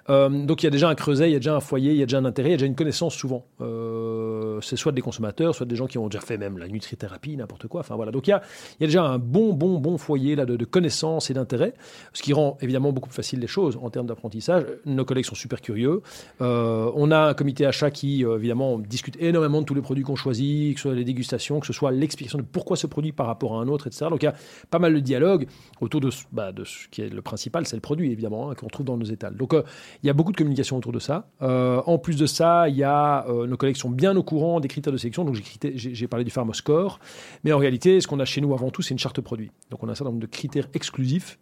Euh, 0.08 0.30
donc 0.30 0.62
il 0.62 0.64
y 0.64 0.68
a 0.68 0.70
déjà 0.70 0.88
un 0.88 0.94
creuset, 0.94 1.28
il 1.28 1.32
y 1.34 1.36
a 1.36 1.38
déjà 1.38 1.54
un 1.54 1.60
foyer, 1.60 1.92
il 1.92 1.98
y 1.98 2.02
a 2.02 2.06
déjà 2.06 2.16
un 2.16 2.24
intérêt, 2.24 2.48
il 2.48 2.52
y 2.52 2.54
a 2.54 2.56
déjà 2.56 2.66
une 2.66 2.74
connaissance 2.74 3.14
souvent. 3.14 3.44
Euh, 3.60 4.58
c'est 4.62 4.76
soit 4.76 4.92
des 4.92 5.02
consommateurs, 5.02 5.54
soit 5.54 5.66
des 5.66 5.76
gens 5.76 5.86
qui 5.86 5.98
ont 5.98 6.08
déjà 6.08 6.22
fait 6.22 6.38
même 6.38 6.56
la 6.56 6.66
nutrithérapie, 6.66 7.36
n'importe 7.36 7.68
quoi. 7.68 7.80
Enfin 7.80 7.94
voilà. 7.94 8.10
Donc 8.10 8.26
il 8.26 8.30
y 8.30 8.32
a, 8.32 8.40
y 8.80 8.84
a 8.84 8.86
déjà 8.86 9.04
un 9.04 9.18
bon, 9.18 9.52
bon, 9.52 9.78
bon 9.78 9.98
foyer 9.98 10.34
là 10.34 10.46
de, 10.46 10.56
de 10.56 10.64
connaissances 10.64 11.28
et 11.28 11.34
d'intérêt, 11.34 11.74
ce 12.14 12.22
qui 12.22 12.32
rend 12.32 12.56
évidemment 12.62 12.90
beaucoup 12.90 13.10
plus 13.10 13.16
facile 13.16 13.38
les 13.40 13.46
choses 13.46 13.78
en 13.82 13.90
termes 13.90 14.06
d'apprentissage. 14.06 14.64
Nos 14.86 15.04
collègues 15.04 15.26
sont 15.26 15.34
super 15.34 15.60
curieux. 15.60 16.00
Euh, 16.40 16.90
on 16.94 17.10
a 17.10 17.18
un 17.18 17.34
comité 17.34 17.66
achat 17.66 17.90
qui 17.90 18.22
évidemment 18.22 18.78
discute 18.78 19.20
énormément 19.20 19.60
de 19.60 19.66
tous 19.66 19.74
les 19.74 19.82
produits 19.82 20.04
qu'on 20.04 20.16
choisit, 20.16 20.72
que 20.72 20.80
ce 20.80 20.88
soit 20.88 20.94
les 20.94 21.04
dégustations, 21.04 21.60
que 21.60 21.66
ce 21.66 21.74
soit 21.74 21.90
l'explication 21.90 22.38
de 22.38 22.44
pourquoi 22.44 22.78
ce 22.78 22.86
produit 22.86 23.12
par 23.12 23.26
rapport 23.26 23.58
à 23.58 23.60
un 23.60 23.68
autre, 23.68 23.88
etc. 23.88 24.06
Donc 24.08 24.22
il 24.22 24.26
y 24.26 24.28
a 24.28 24.34
pas 24.70 24.78
mal 24.78 24.94
de 24.94 25.00
dialogue 25.00 25.46
autour 25.82 26.00
de, 26.00 26.08
bah, 26.32 26.52
de 26.52 26.64
ce 26.64 26.88
qui 26.88 27.02
est 27.02 27.09
le 27.14 27.22
principal, 27.22 27.66
c'est 27.66 27.76
le 27.76 27.80
produit, 27.80 28.10
évidemment, 28.10 28.50
hein, 28.50 28.54
qu'on 28.54 28.68
trouve 28.68 28.86
dans 28.86 28.96
nos 28.96 29.04
étals. 29.04 29.36
Donc, 29.36 29.54
euh, 29.54 29.62
il 30.02 30.06
y 30.06 30.10
a 30.10 30.12
beaucoup 30.12 30.32
de 30.32 30.36
communication 30.36 30.76
autour 30.76 30.92
de 30.92 30.98
ça. 30.98 31.28
Euh, 31.42 31.82
en 31.86 31.98
plus 31.98 32.16
de 32.16 32.26
ça, 32.26 32.68
il 32.68 32.76
y 32.76 32.84
a, 32.84 33.26
euh, 33.28 33.46
nos 33.46 33.56
collègues 33.56 33.76
sont 33.76 33.90
bien 33.90 34.16
au 34.16 34.22
courant 34.22 34.60
des 34.60 34.68
critères 34.68 34.92
de 34.92 34.98
sélection. 34.98 35.24
Donc, 35.24 35.36
j'ai 35.74 36.06
parlé 36.08 36.24
du 36.24 36.30
Pharmoscore. 36.30 37.00
Mais 37.44 37.52
en 37.52 37.58
réalité, 37.58 38.00
ce 38.00 38.06
qu'on 38.06 38.20
a 38.20 38.24
chez 38.24 38.40
nous 38.40 38.54
avant 38.54 38.70
tout, 38.70 38.82
c'est 38.82 38.92
une 38.92 38.98
charte 38.98 39.20
produit. 39.20 39.50
Donc, 39.70 39.82
on 39.82 39.88
a 39.88 39.92
un 39.92 39.94
certain 39.94 40.10
nombre 40.10 40.22
de 40.22 40.26
critères 40.26 40.68
exclusifs 40.74 41.38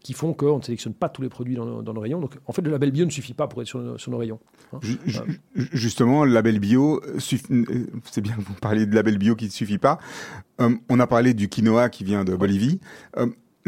qui 0.00 0.12
font 0.12 0.32
qu'on 0.32 0.58
ne 0.58 0.62
sélectionne 0.62 0.94
pas 0.94 1.08
tous 1.08 1.22
les 1.22 1.28
produits 1.28 1.56
dans, 1.56 1.82
nos 1.82 2.00
rayons. 2.00 2.20
Donc, 2.20 2.36
en 2.46 2.52
fait, 2.52 2.62
le 2.62 2.70
label 2.70 2.90
bio 2.90 3.04
ne 3.04 3.10
suffit 3.10 3.34
pas 3.34 3.46
pour 3.46 3.62
être 3.62 3.68
sur, 3.68 4.10
nos 4.10 4.18
rayons. 4.18 4.40
Hein. 4.72 4.78
Justement, 5.54 6.24
le 6.24 6.32
label 6.32 6.58
bio, 6.58 7.00
c'est 7.18 8.20
bien 8.20 8.34
que 8.34 8.40
vous 8.40 8.54
parliez 8.54 8.86
de 8.86 8.94
label 8.94 9.18
bio 9.18 9.36
qui 9.36 9.46
ne 9.46 9.50
suffit 9.50 9.78
pas. 9.78 9.98
on 10.58 11.00
a 11.00 11.06
parlé 11.06 11.34
du 11.34 11.48
quinoa 11.48 11.88
qui 11.88 12.04
vient 12.04 12.24
de 12.24 12.34
Bolivie 12.34 12.80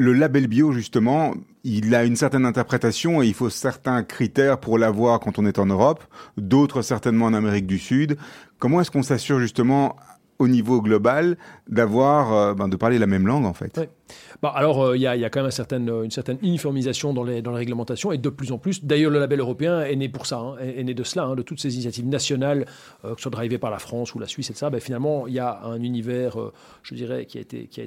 le 0.01 0.15
label 0.15 0.47
bio, 0.47 0.73
justement, 0.73 1.35
il 1.63 1.95
a 1.95 2.05
une 2.05 2.17
certaine 2.17 2.47
interprétation 2.47 3.23
et 3.23 3.27
il 3.27 3.35
faut 3.35 3.51
certains 3.51 4.03
critères 4.03 4.59
pour 4.59 4.79
l'avoir 4.79 5.21
quand 5.21 5.39
on 5.39 5.45
est 5.45 5.59
en 5.59 5.67
Europe, 5.67 6.03
d'autres 6.39 6.81
certainement 6.81 7.27
en 7.27 7.35
Amérique 7.35 7.67
du 7.67 7.79
Sud. 7.79 8.17
Comment 8.59 8.81
est-ce 8.81 8.91
qu'on 8.91 9.03
s'assure 9.03 9.41
justement 9.41 9.97
au 10.39 10.49
niveau 10.49 10.81
global 10.81 11.37
d'avoir, 11.69 12.33
euh, 12.33 12.55
ben, 12.55 12.69
de 12.69 12.77
parler 12.77 12.99
la 12.99 13.07
même 13.07 13.27
langue 13.27 13.45
en 13.45 13.53
fait? 13.53 13.79
Bah, 14.43 14.53
alors, 14.55 14.83
euh, 14.83 14.97
il 14.97 15.03
y, 15.03 15.07
a, 15.07 15.31
quand 15.31 15.41
même 15.41 15.47
une 15.47 15.51
certaine, 15.51 15.89
une 15.89 16.11
certaine 16.11 16.39
uniformisation 16.43 17.13
dans 17.13 17.23
les, 17.23 17.43
dans 17.43 17.51
les 17.51 17.59
réglementations 17.59 18.11
et 18.11 18.19
de 18.19 18.29
plus 18.31 18.53
en 18.53 18.59
plus. 18.59 18.85
D'ailleurs, 18.85 19.11
le 19.11 19.19
label 19.19 19.41
européen 19.41 19.83
est 19.83 19.97
né 19.97 20.09
pour 20.09 20.25
ça, 20.27 20.39
hein, 20.39 20.57
est, 20.59 20.83
né 20.83 20.95
de 20.95 21.03
cela, 21.03 21.25
hein, 21.25 21.35
de 21.35 21.43
toutes 21.43 21.61
ces 21.61 21.75
initiatives 21.75 22.07
nationales, 22.07 22.67
euh, 23.05 23.11
que 23.11 23.17
ce 23.17 23.25
soit 23.25 23.31
drivées 23.31 23.59
par 23.59 23.71
la 23.71 23.79
France 23.79 24.15
ou 24.15 24.19
la 24.19 24.27
Suisse, 24.27 24.49
etc. 24.51 24.69
Ben, 24.73 24.81
finalement, 24.81 25.27
il 25.27 25.35
y 25.35 25.39
a 25.39 25.61
un 25.65 25.83
univers, 25.83 26.41
euh, 26.41 26.53
je 26.83 26.95
dirais, 26.95 27.27
qui 27.27 27.39
a 27.39 27.41
été, 27.43 27.67
qui 27.67 27.83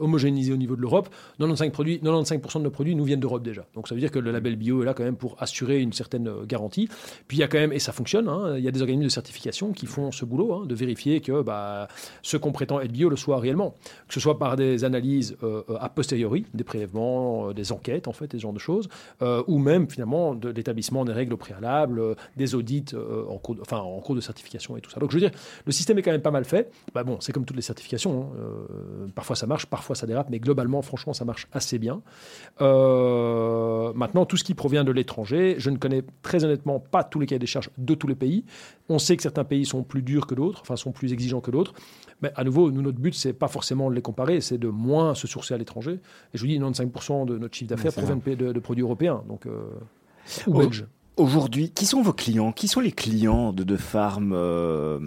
homogénéisé 0.00 0.52
au 0.52 0.56
niveau 0.56 0.74
de 0.74 0.80
l'Europe. 0.80 1.08
95%, 1.38 1.70
produits, 1.70 2.00
95 2.00 2.54
de 2.54 2.58
nos 2.60 2.70
produits 2.70 2.96
nous 2.96 3.04
viennent 3.04 3.20
d'Europe 3.20 3.44
déjà. 3.44 3.64
Donc, 3.74 3.86
ça 3.86 3.94
veut 3.94 4.00
dire 4.00 4.10
que 4.10 4.18
le 4.18 4.32
label 4.32 4.56
bio 4.56 4.82
est 4.82 4.86
là 4.86 4.94
quand 4.94 5.04
même 5.04 5.16
pour 5.16 5.36
assurer 5.40 5.80
une 5.80 5.92
certaine 5.92 6.30
garantie. 6.46 6.88
Puis, 7.28 7.36
il 7.38 7.40
y 7.40 7.44
a 7.44 7.48
quand 7.48 7.58
même, 7.58 7.72
et 7.72 7.78
ça 7.78 7.92
fonctionne, 7.92 8.28
hein, 8.28 8.56
il 8.58 8.64
y 8.64 8.68
a 8.68 8.72
des 8.72 8.80
organismes 8.80 9.06
de 9.06 9.12
certification 9.12 9.72
qui 9.72 9.86
font 9.86 10.10
ce 10.10 10.24
boulot, 10.24 10.64
de 10.66 10.74
vérifier 10.74 11.20
que 11.20 11.42
bah, 11.42 11.88
ce 12.22 12.36
qu'on 12.36 12.52
prétend 12.52 12.80
être 12.80 12.92
bio 12.92 13.08
le 13.08 13.16
soit 13.16 13.38
réellement. 13.38 13.74
Que 14.08 14.14
ce 14.14 14.20
soit 14.20 14.38
par 14.38 14.56
des 14.56 14.84
analyses 14.84 15.36
a 15.80 15.88
posteriori, 15.88 16.46
des 16.54 16.64
prélèvements, 16.64 17.48
euh, 17.48 17.54
des 17.54 17.72
enquêtes, 17.72 18.08
en 18.08 18.12
fait, 18.12 18.32
ce 18.32 18.38
genre 18.38 18.52
de 18.52 18.58
choses, 18.58 18.88
euh, 19.22 19.42
ou 19.46 19.58
même 19.58 19.88
finalement 19.88 20.34
de 20.34 20.48
l'établissement 20.48 21.04
des 21.04 21.12
règles 21.12 21.34
au 21.34 21.36
préalable, 21.36 21.98
euh, 21.98 22.14
des 22.36 22.54
audits 22.54 22.86
en, 23.28 23.38
cours 23.38 23.54
de, 23.54 23.60
enfin, 23.60 23.78
en 23.78 24.00
cours 24.00 24.14
de 24.14 24.20
certification 24.20 24.76
et 24.76 24.80
tout 24.80 24.90
ça. 24.90 25.00
Donc 25.00 25.10
je 25.10 25.16
veux 25.16 25.20
dire, 25.20 25.32
le 25.64 25.72
système 25.72 25.98
est 25.98 26.02
quand 26.02 26.10
même 26.10 26.22
pas 26.22 26.30
mal 26.30 26.44
fait. 26.44 26.70
Bah, 26.94 27.04
bon, 27.04 27.18
c'est 27.20 27.32
comme 27.32 27.44
toutes 27.44 27.56
les 27.56 27.62
certifications. 27.62 28.30
Hein. 28.36 29.08
parfois 29.14 29.36
ça 29.36 29.46
marche, 29.46 29.66
parfois 29.66 29.96
ça 29.96 30.06
dérape, 30.06 30.28
mais 30.30 30.38
globalement, 30.38 30.82
franchement, 30.82 31.12
ça 31.12 31.24
marche 31.24 31.48
assez 31.52 31.78
bien. 31.78 32.02
maintenant, 32.60 34.26
tout 34.26 34.36
ce 34.36 34.44
qui 34.44 34.54
provient 34.54 34.84
de 34.84 34.92
l'étranger, 34.92 35.56
je 35.58 35.70
ne 35.70 35.76
connais 35.76 36.02
très 36.22 36.44
honnêtement 36.44 36.80
pas 36.80 37.04
tous 37.04 37.20
les 37.20 37.26
cahiers 37.26 37.38
des 37.38 37.46
charges 37.46 37.70
de 37.78 37.94
tous 37.94 38.06
les 38.06 38.14
pays. 38.14 38.44
On 38.88 38.98
sait 38.98 39.16
que 39.16 39.22
certains 39.22 39.44
pays 39.44 39.66
sont 39.66 39.82
plus 39.82 40.02
durs 40.02 40.26
que 40.26 40.34
d'autres, 40.34 40.60
enfin 40.62 40.76
sont 40.76 40.92
plus 40.92 41.12
exigeants 41.12 41.40
que 41.40 41.50
d'autres. 41.50 41.74
Mais 42.22 42.32
à 42.34 42.44
nouveau, 42.44 42.70
nous, 42.70 42.82
notre 42.82 42.98
but, 42.98 43.14
c'est 43.14 43.32
pas 43.32 43.48
forcément 43.48 43.90
de 43.90 43.94
les 43.94 44.02
comparer, 44.02 44.40
c'est 44.40 44.58
de 44.58 44.68
moins 44.68 45.14
se 45.14 45.26
sourcer 45.26 45.54
à 45.54 45.58
l'étranger. 45.58 46.00
Et 46.32 46.38
je 46.38 46.40
vous 46.40 46.46
dis, 46.46 46.58
95% 46.58 47.26
de 47.26 47.38
notre 47.38 47.54
chiffre 47.54 47.68
d'affaires 47.68 47.92
provient 47.92 48.16
de, 48.16 48.52
de, 48.52 48.60
produits 48.60 48.82
européens, 48.82 49.22
donc 49.28 49.46
euh, 49.46 49.64
ou. 50.46 50.62
Aujourd'hui, 51.16 51.70
qui 51.70 51.86
sont 51.86 52.02
vos 52.02 52.12
clients? 52.12 52.52
Qui 52.52 52.68
sont 52.68 52.80
les 52.80 52.92
clients 52.92 53.54
de, 53.54 53.64
de 53.64 53.76
Farm 53.76 54.32
euh, 54.34 55.00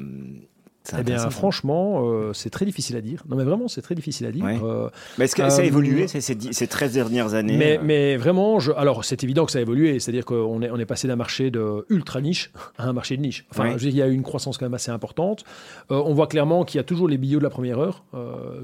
eh 0.97 1.03
bien, 1.03 1.29
franchement, 1.29 2.01
euh, 2.05 2.33
c'est 2.33 2.49
très 2.49 2.65
difficile 2.65 2.95
à 2.95 3.01
dire. 3.01 3.23
Non, 3.29 3.35
mais 3.35 3.43
vraiment, 3.43 3.67
c'est 3.67 3.81
très 3.81 3.95
difficile 3.95 4.25
à 4.27 4.31
dire. 4.31 4.45
Euh, 4.45 4.89
mais 5.17 5.25
est-ce 5.25 5.35
que 5.35 5.49
ça 5.49 5.57
a 5.57 5.63
euh, 5.63 5.67
évolué 5.67 6.07
ces, 6.07 6.21
ces 6.21 6.67
13 6.67 6.93
dernières 6.93 7.33
années 7.33 7.57
mais, 7.57 7.79
mais, 7.81 8.17
vraiment, 8.17 8.59
je... 8.59 8.71
alors 8.71 9.05
c'est 9.05 9.23
évident 9.23 9.45
que 9.45 9.51
ça 9.51 9.59
a 9.59 9.61
évolué. 9.61 9.99
C'est-à-dire 9.99 10.25
qu'on 10.25 10.61
est, 10.61 10.69
on 10.69 10.77
est 10.77 10.85
passé 10.85 11.07
d'un 11.07 11.15
marché 11.15 11.51
de 11.51 11.85
ultra 11.89 12.21
niche 12.21 12.51
à 12.77 12.87
un 12.87 12.93
marché 12.93 13.17
de 13.17 13.21
niche. 13.21 13.45
Enfin, 13.51 13.75
il 13.79 13.95
y 13.95 14.01
a 14.01 14.07
eu 14.07 14.13
une 14.13 14.23
croissance 14.23 14.57
quand 14.57 14.65
même 14.65 14.73
assez 14.73 14.91
importante. 14.91 15.43
on 15.89 16.13
voit 16.13 16.27
clairement 16.27 16.63
qu'il 16.63 16.77
y 16.77 16.81
a 16.81 16.83
toujours 16.83 17.07
les 17.07 17.17
billots 17.17 17.39
de 17.39 17.43
la 17.43 17.49
première 17.49 17.79
heure 17.79 18.03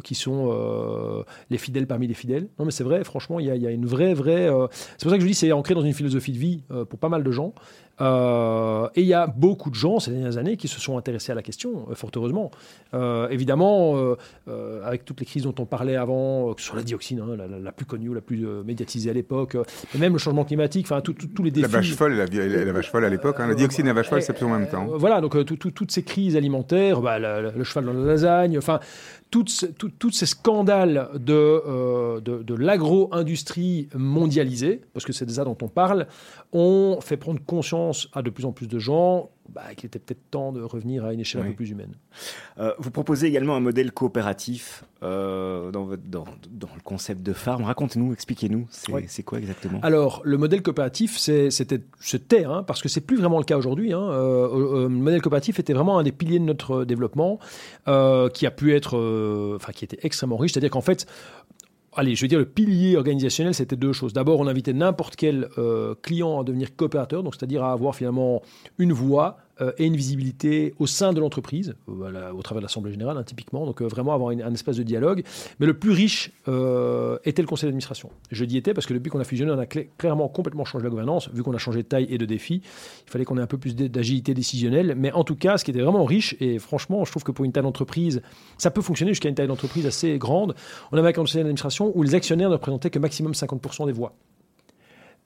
qui 0.04 0.16
sont 0.16 1.26
les 1.50 1.58
fidèles 1.58 1.88
parmi 1.88 2.08
les 2.08 2.14
fidèles. 2.14 2.48
Non, 2.60 2.66
mais 2.66 2.72
c'est 2.72 2.84
vrai, 2.84 3.04
franchement, 3.04 3.40
il 3.40 3.48
y, 3.48 3.52
a, 3.52 3.56
il 3.56 3.62
y 3.62 3.68
a 3.68 3.72
une 3.72 3.86
vraie, 3.86 4.14
vraie. 4.14 4.50
C'est 4.98 5.04
pour 5.04 5.12
ça 5.12 5.18
que 5.18 5.24
je 5.24 5.28
dis 5.28 5.34
c'est 5.34 5.52
ancré 5.52 5.76
dans 5.76 5.84
une 5.84 5.94
philosophie 5.94 6.32
de 6.32 6.38
vie 6.38 6.64
pour 6.90 7.00
pas 7.00 7.10
mal 7.10 7.24
de 7.24 7.32
gens. 7.32 7.54
Euh, 8.02 8.90
et 8.96 9.02
il 9.02 9.08
y 9.08 9.14
a 9.14 9.28
beaucoup 9.28 9.70
de 9.70 9.76
gens 9.76 10.00
ces 10.00 10.12
dernières 10.12 10.38
années 10.38 10.58
qui 10.58 10.68
se 10.68 10.80
sont 10.80 10.98
intéressés 10.98 11.32
à 11.32 11.36
la 11.36 11.42
question, 11.42 11.88
euh, 11.90 11.96
fort 11.96 12.12
heureusement. 12.16 12.52
Euh, 12.94 13.30
évidemment, 13.30 14.16
avec 14.84 15.06
toutes 15.06 15.20
les 15.20 15.26
crises 15.26 15.44
dont 15.44 15.56
on 15.60 15.66
parlait 15.66 15.96
avant, 15.96 16.54
que 16.54 16.62
ce 16.62 16.68
soit 16.68 16.78
la 16.78 16.84
dioxine, 16.84 17.20
hein, 17.20 17.38
la, 17.62 17.72
plus 17.72 17.86
connue, 17.86 18.14
la 18.14 18.22
plus 18.22 18.46
médiatisée 18.64 19.10
à 19.10 19.14
l'époque, 19.14 19.58
et 19.94 19.98
même 19.98 20.14
le 20.14 20.20
changement 20.20 20.46
climatique, 20.46 20.86
enfin 20.90 21.02
tous 21.02 21.44
les 21.44 21.52
défis. 21.52 21.62
La 21.62 21.68
vache 21.68 21.94
folle, 21.94 22.14
la, 22.14 22.26
la, 22.26 22.72
vache 22.72 22.92
folle 22.92 23.06
à 23.06 23.10
l'époque, 23.10 23.38
hein, 23.40 23.48
la 23.48 23.56
dioxine 23.56 23.86
et 23.86 23.90
la 23.90 23.94
vache 23.94 24.10
folle, 24.10 24.22
c'est 24.22 24.42
en 24.44 24.50
même 24.50 24.70
temps. 24.70 24.88
voilà, 24.96 25.22
donc 25.22 25.36
toutes 25.46 25.92
ces 25.92 26.04
crises 26.04 26.36
alimentaires, 26.36 27.02
bah, 27.02 27.20
le 27.20 27.64
cheval 27.64 27.86
dans 27.86 27.94
la 27.94 28.06
lasagne, 28.06 28.58
enfin 28.58 28.80
tous 29.44 30.12
ces 30.12 30.26
scandales 30.26 31.10
de, 31.16 32.20
de, 32.20 32.44
de 32.44 32.54
l'agro-industrie 32.56 33.90
mondialisée, 33.96 34.82
parce 34.94 35.06
que 35.06 35.14
c'est 35.14 35.26
de 35.26 35.32
ça 35.32 35.44
dont 35.44 35.58
on 35.62 35.68
parle, 35.68 36.08
ont 36.54 37.00
fait 37.02 37.18
prendre 37.18 37.40
conscience 37.46 38.10
à 38.14 38.22
de 38.22 38.30
plus 38.30 38.46
en 38.46 38.52
plus 38.52 38.68
de 38.68 38.80
gens 38.80 39.30
bah, 39.50 39.74
qu'il 39.76 39.88
était 39.88 40.00
peut-être 40.00 40.30
temps 40.32 40.52
de 40.52 40.62
revenir 40.62 41.06
à 41.06 41.14
une 41.14 41.20
échelle 41.20 41.42
un 41.42 41.46
peu 41.48 41.54
plus 41.54 41.70
humaine. 41.72 41.94
Euh, 42.58 42.74
vous 42.80 42.92
proposez 42.92 43.28
également 43.28 43.56
un 43.56 43.60
modèle 43.60 43.92
coopératif 43.92 44.84
euh, 45.04 45.72
dans, 45.72 45.86
votre, 45.86 46.04
dans, 46.08 46.26
dans 46.50 46.70
le 46.76 46.82
concept 46.84 47.22
de 47.24 47.34
farm. 47.34 47.64
Racontez-nous, 47.64 48.14
expliquez-nous, 48.14 48.68
c'est 48.70 48.92
Oui. 48.92 49.06
quoi 49.26 49.40
exactement? 49.40 49.80
Alors, 49.84 50.22
le 50.24 50.38
modèle 50.38 50.62
coopératif, 50.62 51.18
c'était 51.18 51.82
hein, 52.46 52.64
parce 52.64 52.82
que 52.82 52.90
c'est 52.90 53.02
plus 53.02 53.18
vraiment 53.18 53.38
le 53.38 53.46
cas 53.46 53.58
aujourd'hui. 53.58 53.94
hein. 53.94 54.02
Euh, 54.12 54.84
le 54.84 54.90
modèle 54.90 55.22
coopératif 55.22 55.60
était 55.60 55.74
vraiment 55.74 56.00
un 56.00 56.04
des 56.04 56.12
piliers 56.12 56.40
de 56.40 56.46
notre 56.46 56.86
développement, 56.86 57.40
qui 57.86 58.46
a 58.46 58.52
pu 58.52 58.74
être, 58.76 59.56
enfin, 59.56 59.72
qui 59.72 59.86
était 59.86 60.00
extrêmement 60.04 60.38
riche. 60.38 60.54
C'est-à-dire 60.54 60.72
qu'en 60.72 60.82
fait, 60.82 61.06
allez, 61.96 62.16
je 62.16 62.22
veux 62.22 62.28
dire, 62.28 62.40
le 62.40 62.46
pilier 62.46 62.98
organisationnel, 62.98 63.54
c'était 63.54 63.76
deux 63.76 63.94
choses. 63.94 64.14
D'abord, 64.14 64.40
on 64.40 64.48
invitait 64.48 64.74
n'importe 64.74 65.16
quel 65.16 65.50
euh, 65.58 65.96
client 66.02 66.42
à 66.42 66.44
devenir 66.44 66.76
coopérateur, 66.76 67.24
donc 67.24 67.36
c'est-à-dire 67.36 67.64
à 67.64 67.72
avoir 67.72 67.96
finalement 67.96 68.42
une 68.78 68.94
voix 68.94 69.38
et 69.78 69.86
une 69.86 69.96
visibilité 69.96 70.74
au 70.80 70.88
sein 70.88 71.14
de 71.14 71.20
l'entreprise, 71.20 71.76
euh, 71.90 72.32
au 72.32 72.42
travers 72.42 72.62
de 72.62 72.66
l'Assemblée 72.66 72.92
générale, 72.92 73.18
hein, 73.18 73.24
typiquement. 73.24 73.66
Donc, 73.66 73.82
euh, 73.82 73.88
vraiment 73.88 74.14
avoir 74.14 74.30
un 74.32 74.54
espace 74.54 74.78
de 74.78 74.84
dialogue. 74.84 75.24
Mais 75.60 75.66
le 75.66 75.74
plus 75.74 75.92
riche 75.92 76.32
euh, 76.48 77.18
était 77.26 77.42
le 77.42 77.48
conseil 77.48 77.68
d'administration. 77.68 78.10
Je 78.32 78.46
dis 78.46 78.58
était 78.58 78.74
parce 78.74 78.86
que 78.86 78.94
depuis 78.94 79.10
qu'on 79.10 79.20
a 79.20 79.24
fusionné, 79.24 79.52
on 79.52 79.60
a 79.60 79.66
clairement 79.66 80.28
complètement 80.28 80.66
changé 80.66 80.84
la 80.84 80.90
gouvernance. 80.90 81.30
Vu 81.34 81.44
qu'on 81.44 81.54
a 81.54 81.58
changé 81.58 81.84
de 81.84 81.88
taille 81.88 82.08
et 82.10 82.18
de 82.18 82.26
défi, 82.26 82.62
il 83.08 83.12
fallait 83.12 83.26
qu'on 83.26 83.38
ait 83.38 83.42
un 83.42 83.48
peu 83.48 83.58
plus 83.58 83.76
d'agilité 83.76 84.34
décisionnelle. 84.34 84.96
Mais 84.98 85.12
en 85.12 85.24
tout 85.24 85.36
cas, 85.36 85.58
ce 85.58 85.66
qui 85.66 85.72
était 85.72 85.82
vraiment 85.82 86.06
riche, 86.06 86.36
et 86.40 86.60
franchement, 86.60 87.06
je 87.06 87.12
trouve 87.12 87.24
que 87.24 87.32
pour 87.32 87.46
une 87.46 87.52
taille 87.52 87.64
d'entreprise, 87.64 88.22
ça 88.58 88.72
peut 88.72 88.82
fonctionner 88.82 89.12
jusqu'à 89.12 89.30
une 89.30 89.36
taille 89.36 89.48
d'entreprise 89.48 89.86
assez 89.86 90.18
grande. 90.18 90.56
On 90.92 90.98
avait 90.98 91.10
un 91.10 91.14
conseil 91.14 91.40
d'administration 91.40 91.92
où 91.96 92.04
les 92.04 92.16
actionnaires 92.16 92.50
ne 92.50 92.56
représentaient 92.56 92.90
que 92.90 93.00
maximum 93.00 93.34
50% 93.34 93.86
des 93.86 93.92
voix. 93.92 94.16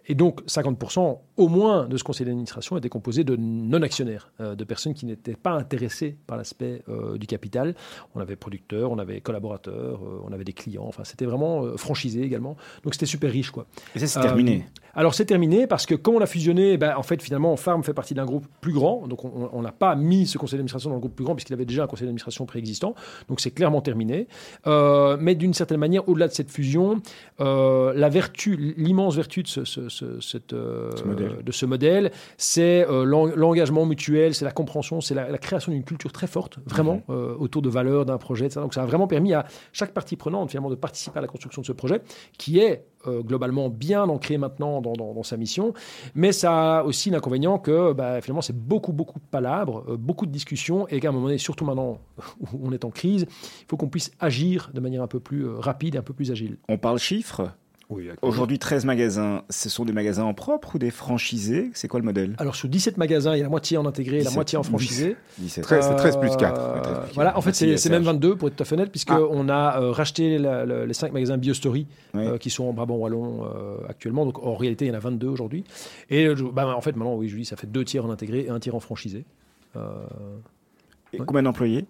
Et 0.09 0.15
donc, 0.15 0.41
50% 0.47 1.19
au 1.37 1.47
moins 1.47 1.87
de 1.87 1.95
ce 1.95 2.03
conseil 2.03 2.25
d'administration 2.25 2.75
était 2.77 2.89
composé 2.89 3.23
de 3.23 3.35
non-actionnaires, 3.37 4.31
euh, 4.41 4.55
de 4.55 4.63
personnes 4.63 4.93
qui 4.95 5.05
n'étaient 5.05 5.35
pas 5.35 5.51
intéressées 5.51 6.17
par 6.27 6.35
l'aspect 6.35 6.81
euh, 6.89 7.17
du 7.17 7.27
capital. 7.27 7.75
On 8.15 8.19
avait 8.19 8.35
producteurs, 8.35 8.91
on 8.91 8.97
avait 8.97 9.21
collaborateurs, 9.21 10.01
euh, 10.03 10.19
on 10.27 10.33
avait 10.33 10.43
des 10.43 10.53
clients. 10.53 10.85
Enfin, 10.87 11.03
c'était 11.03 11.25
vraiment 11.25 11.77
franchisé 11.77 12.23
également. 12.23 12.57
Donc, 12.83 12.95
c'était 12.95 13.05
super 13.05 13.31
riche, 13.31 13.51
quoi. 13.51 13.67
Et 13.95 13.99
ça, 13.99 14.07
c'est 14.07 14.19
terminé. 14.19 14.65
Alors 14.95 15.13
c'est 15.13 15.25
terminé 15.25 15.67
parce 15.67 15.85
que 15.85 15.93
quand 15.93 16.13
on 16.13 16.19
a 16.19 16.25
fusionné, 16.25 16.75
ben, 16.75 16.95
en 16.97 17.03
fait 17.03 17.21
finalement 17.21 17.55
Farm 17.55 17.83
fait 17.83 17.93
partie 17.93 18.15
d'un 18.15 18.25
groupe 18.25 18.47
plus 18.59 18.73
grand, 18.73 19.07
donc 19.07 19.23
on 19.23 19.61
n'a 19.61 19.71
pas 19.71 19.95
mis 19.95 20.25
ce 20.25 20.39
conseil 20.39 20.57
d'administration 20.57 20.89
dans 20.89 20.95
le 20.95 20.99
groupe 20.99 21.15
plus 21.15 21.23
grand 21.23 21.35
puisqu'il 21.35 21.53
avait 21.53 21.63
déjà 21.65 21.83
un 21.83 21.87
conseil 21.87 22.05
d'administration 22.07 22.47
préexistant, 22.47 22.95
donc 23.29 23.39
c'est 23.39 23.51
clairement 23.51 23.81
terminé. 23.81 24.27
Mais 24.65 25.35
d'une 25.35 25.53
certaine 25.53 25.77
manière, 25.79 26.09
au-delà 26.09 26.27
de 26.27 26.33
cette 26.33 26.49
fusion, 26.49 27.01
la 27.39 28.09
vertu, 28.09 28.55
l'immense 28.77 29.15
vertu 29.15 29.43
de 29.43 29.47
ce, 29.47 29.63
ce- 29.63 29.89
ce- 29.99 30.19
cette, 30.19 30.53
euh, 30.53 30.89
Ce 30.95 31.03
modèle. 31.03 31.43
de 31.43 31.51
ce 31.51 31.65
modèle, 31.65 32.11
c'est 32.37 32.87
euh, 32.89 33.03
l'en- 33.03 33.25
l'engagement 33.25 33.85
mutuel, 33.85 34.33
c'est 34.33 34.45
la 34.45 34.51
compréhension, 34.51 35.01
c'est 35.01 35.13
la, 35.15 35.29
la 35.29 35.37
création 35.37 35.71
d'une 35.71 35.83
culture 35.83 36.11
très 36.11 36.27
forte, 36.27 36.59
vraiment 36.65 37.01
euh, 37.09 37.35
autour 37.37 37.61
de 37.61 37.69
valeurs 37.69 38.05
d'un 38.05 38.17
projet. 38.17 38.45
etc. 38.45 38.61
Donc 38.61 38.73
ça 38.73 38.83
a 38.83 38.85
vraiment 38.85 39.07
permis 39.07 39.33
à 39.33 39.45
chaque 39.73 39.93
partie 39.93 40.15
prenante 40.15 40.49
finalement 40.49 40.69
de 40.69 40.75
participer 40.75 41.17
à 41.19 41.21
la 41.21 41.27
construction 41.27 41.61
de 41.61 41.67
ce 41.67 41.73
projet 41.73 42.01
qui 42.37 42.59
est 42.59 42.85
euh, 43.07 43.21
globalement 43.21 43.69
bien 43.69 44.03
ancré 44.09 44.37
maintenant 44.37 44.81
dans, 44.81 44.91
dans- 44.93 45.13
dans 45.13 45.23
sa 45.23 45.37
mission, 45.37 45.73
mais 46.15 46.31
ça 46.33 46.79
a 46.79 46.83
aussi 46.83 47.09
l'inconvénient 47.09 47.57
que 47.57 47.93
bah, 47.93 48.19
finalement 48.21 48.41
c'est 48.41 48.57
beaucoup 48.57 48.91
beaucoup 48.93 49.19
de 49.19 49.25
palabres, 49.31 49.85
euh, 49.89 49.95
beaucoup 49.97 50.25
de 50.25 50.31
discussions, 50.31 50.85
et 50.89 50.99
qu'à 50.99 51.09
un 51.09 51.11
moment 51.13 51.27
donné, 51.27 51.37
surtout 51.37 51.63
maintenant 51.65 51.99
où 52.41 52.59
on 52.63 52.71
est 52.73 52.83
en 52.83 52.89
crise, 52.89 53.25
il 53.29 53.65
faut 53.69 53.77
qu'on 53.77 53.87
puisse 53.89 54.11
agir 54.19 54.69
de 54.73 54.79
manière 54.81 55.01
un 55.01 55.07
peu 55.07 55.19
plus 55.21 55.45
euh, 55.45 55.55
rapide 55.59 55.95
et 55.95 55.97
un 55.97 56.01
peu 56.03 56.13
plus 56.13 56.31
agile. 56.31 56.57
On 56.67 56.77
parle 56.77 56.99
chiffres? 56.99 57.51
Oui, 57.89 58.07
Aujourd'hui, 58.21 58.59
13 58.59 58.85
magasins, 58.85 59.41
ce 59.49 59.67
sont 59.67 59.83
des 59.83 59.93
magasins 59.93 60.23
en 60.23 60.35
propre 60.35 60.75
ou 60.75 60.77
des 60.77 60.91
franchisés? 60.91 61.71
C'est 61.73 61.87
quoi 61.87 61.99
le 61.99 62.05
modèle? 62.05 62.35
Alors 62.37 62.55
sur 62.55 62.69
17 62.69 62.97
magasins, 62.97 63.33
il 63.33 63.37
y 63.37 63.41
a 63.41 63.43
la 63.45 63.49
moitié 63.49 63.77
en 63.77 63.85
intégré 63.87 64.17
et 64.17 64.19
la 64.19 64.25
17, 64.25 64.35
moitié 64.35 64.57
en 64.59 64.63
franchisé. 64.63 65.15
17. 65.39 65.63
13, 65.63 65.87
c'est 65.89 65.95
13 65.95 66.17
plus 66.19 66.35
4. 66.37 66.61
Euh, 66.61 66.75
Ouais, 66.75 66.81
13 66.83 66.99
plus 67.05 67.13
voilà, 67.15 67.35
en 67.35 67.41
fait, 67.41 67.53
c'est 67.55 67.89
même 67.89 68.03
22 68.03 68.35
pour 68.35 68.49
être 68.49 68.55
tout 68.57 68.61
à 68.61 68.65
fait 68.65 68.75
honnête, 68.75 68.91
puisqu'on 68.91 69.49
Ah. 69.49 69.69
a 69.71 69.81
euh, 69.81 69.89
racheté 69.91 70.37
la- 70.37 70.67
la- 70.67 70.85
les 70.85 70.93
5 70.93 71.11
magasins 71.13 71.37
BioStory 71.39 71.87
Ouais. 72.13 72.27
euh, 72.27 72.37
qui 72.37 72.51
sont 72.51 72.65
en 72.65 72.73
Brabant 72.73 72.95
Wallon 72.97 73.45
euh, 73.45 73.77
actuellement. 73.89 74.23
Donc 74.23 74.37
en 74.45 74.53
réalité, 74.55 74.85
il 74.85 74.89
y 74.89 74.91
en 74.91 74.95
a 74.95 74.99
22 74.99 75.27
aujourd'hui. 75.27 75.63
Et 76.11 76.27
euh, 76.27 76.35
bah, 76.53 76.67
en 76.67 76.81
fait, 76.81 76.95
maintenant, 76.95 77.15
oui, 77.15 77.27
je 77.27 77.37
dis, 77.37 77.45
ça 77.45 77.55
fait 77.55 77.65
deux 77.65 77.83
tiers 77.85 78.05
en 78.05 78.11
intégré 78.11 78.41
et 78.41 78.49
un 78.51 78.59
tiers 78.59 78.75
en 78.75 78.79
franchisé. 78.79 79.25
Euh, 79.75 79.79
Et 81.13 81.17
Combien 81.17 81.41
d'employés? 81.41 81.85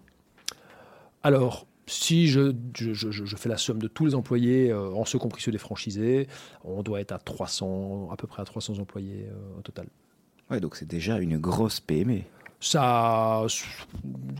Alors, 1.22 1.66
si 1.86 2.28
je, 2.28 2.52
je, 2.76 2.92
je- 2.94 3.10
je 3.10 3.36
fais 3.36 3.48
la 3.48 3.56
somme 3.56 3.78
de 3.80 3.88
tous 3.88 4.06
les 4.06 4.14
employés, 4.14 4.70
euh, 4.70 4.90
en 4.92 5.04
ce 5.04 5.16
compris 5.16 5.42
ceux 5.42 5.50
des 5.52 5.58
franchisés, 5.58 6.28
on 6.64 6.82
doit 6.82 7.00
être 7.00 7.12
à 7.12 7.18
300, 7.18 8.08
à 8.12 8.16
peu 8.16 8.26
près 8.26 8.42
à 8.42 8.44
300 8.44 8.78
employés 8.78 9.26
euh, 9.28 9.58
au 9.58 9.62
total. 9.62 9.86
Ouais, 10.50 10.60
donc 10.60 10.76
c'est 10.76 10.86
déjà 10.88 11.18
une 11.18 11.38
grosse 11.38 11.80
PME. 11.80 12.20
Ça, 12.62 13.42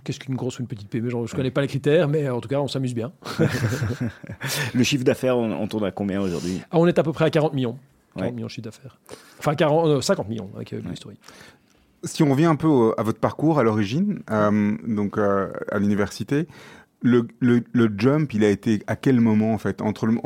qu'est-ce 0.04 0.20
qu'une 0.20 0.34
grosse 0.36 0.58
ou 0.58 0.62
une 0.62 0.68
petite 0.68 0.88
PME 0.88 1.08
Genre, 1.08 1.26
Je 1.26 1.32
ne 1.32 1.36
connais 1.36 1.50
pas 1.50 1.62
les 1.62 1.68
critères, 1.68 2.06
mais 2.06 2.28
en 2.28 2.40
tout 2.40 2.48
cas, 2.50 2.60
on 2.60 2.68
s'amuse 2.68 2.94
bien. 2.94 3.12
Le 4.74 4.82
chiffre 4.82 5.04
d'affaires, 5.04 5.36
on, 5.36 5.50
on 5.52 5.66
tourne 5.66 5.84
à 5.84 5.90
combien 5.90 6.20
aujourd'hui? 6.20 6.60
Ah, 6.70 6.78
on 6.78 6.86
est 6.86 6.98
à 6.98 7.02
peu 7.02 7.12
près 7.12 7.24
à 7.26 7.30
40 7.30 7.54
millions. 7.54 7.78
40 8.16 8.26
Ouais. 8.28 8.32
millions 8.34 8.46
de 8.46 8.50
chiffre 8.50 8.64
d'affaires. 8.64 8.98
Enfin, 9.38 9.54
40, 9.54 9.86
euh, 9.88 10.00
50 10.00 10.28
millions 10.28 10.50
avec 10.54 10.72
euh, 10.72 10.80
Ouais. 10.80 10.90
l'historique. 10.90 11.20
Si 12.02 12.22
on 12.22 12.30
revient 12.30 12.46
un 12.46 12.56
peu 12.56 12.66
au- 12.66 12.94
à 12.98 13.02
votre 13.02 13.18
parcours 13.20 13.58
à 13.58 13.62
l'origine, 13.62 14.20
euh, 14.30 14.76
donc 14.86 15.16
euh, 15.18 15.52
à 15.70 15.78
l'université, 15.78 16.46
le, 17.02 17.26
le, 17.40 17.90
jump, 17.96 18.32
il 18.34 18.44
a 18.44 18.50
été 18.50 18.82
à 18.86 18.96
quel 18.96 19.20
moment 19.20 19.54
en 19.54 19.58
fait 19.58 19.80
entre 19.82 20.06
le, 20.06 20.18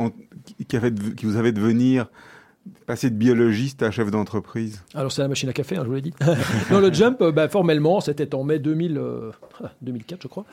qui, 0.67 0.75
a 0.75 0.81
fait 0.81 1.15
qui 1.15 1.25
vous 1.25 1.37
avait 1.37 1.51
de 1.51 1.61
venir 1.61 2.07
passer 2.85 3.09
de 3.09 3.15
biologiste 3.15 3.83
à 3.83 3.91
chef 3.91 4.11
d'entreprise? 4.11 4.83
Alors, 4.93 5.11
c'est 5.11 5.21
la 5.21 5.27
machine 5.27 5.49
à 5.49 5.53
café, 5.53 5.77
hein, 5.77 5.81
je 5.83 5.87
vous 5.87 5.95
l'ai 5.95 6.01
dit. 6.01 6.13
non, 6.71 6.79
le 6.79 6.91
jump, 6.91 7.21
euh, 7.21 7.31
bah, 7.31 7.47
formellement, 7.47 8.01
c'était 8.01 8.33
en 8.33 8.43
mai 8.43 8.59
2000, 8.59 8.97
euh, 8.97 9.31
2004, 9.81 10.21
je 10.21 10.27
crois. 10.27 10.45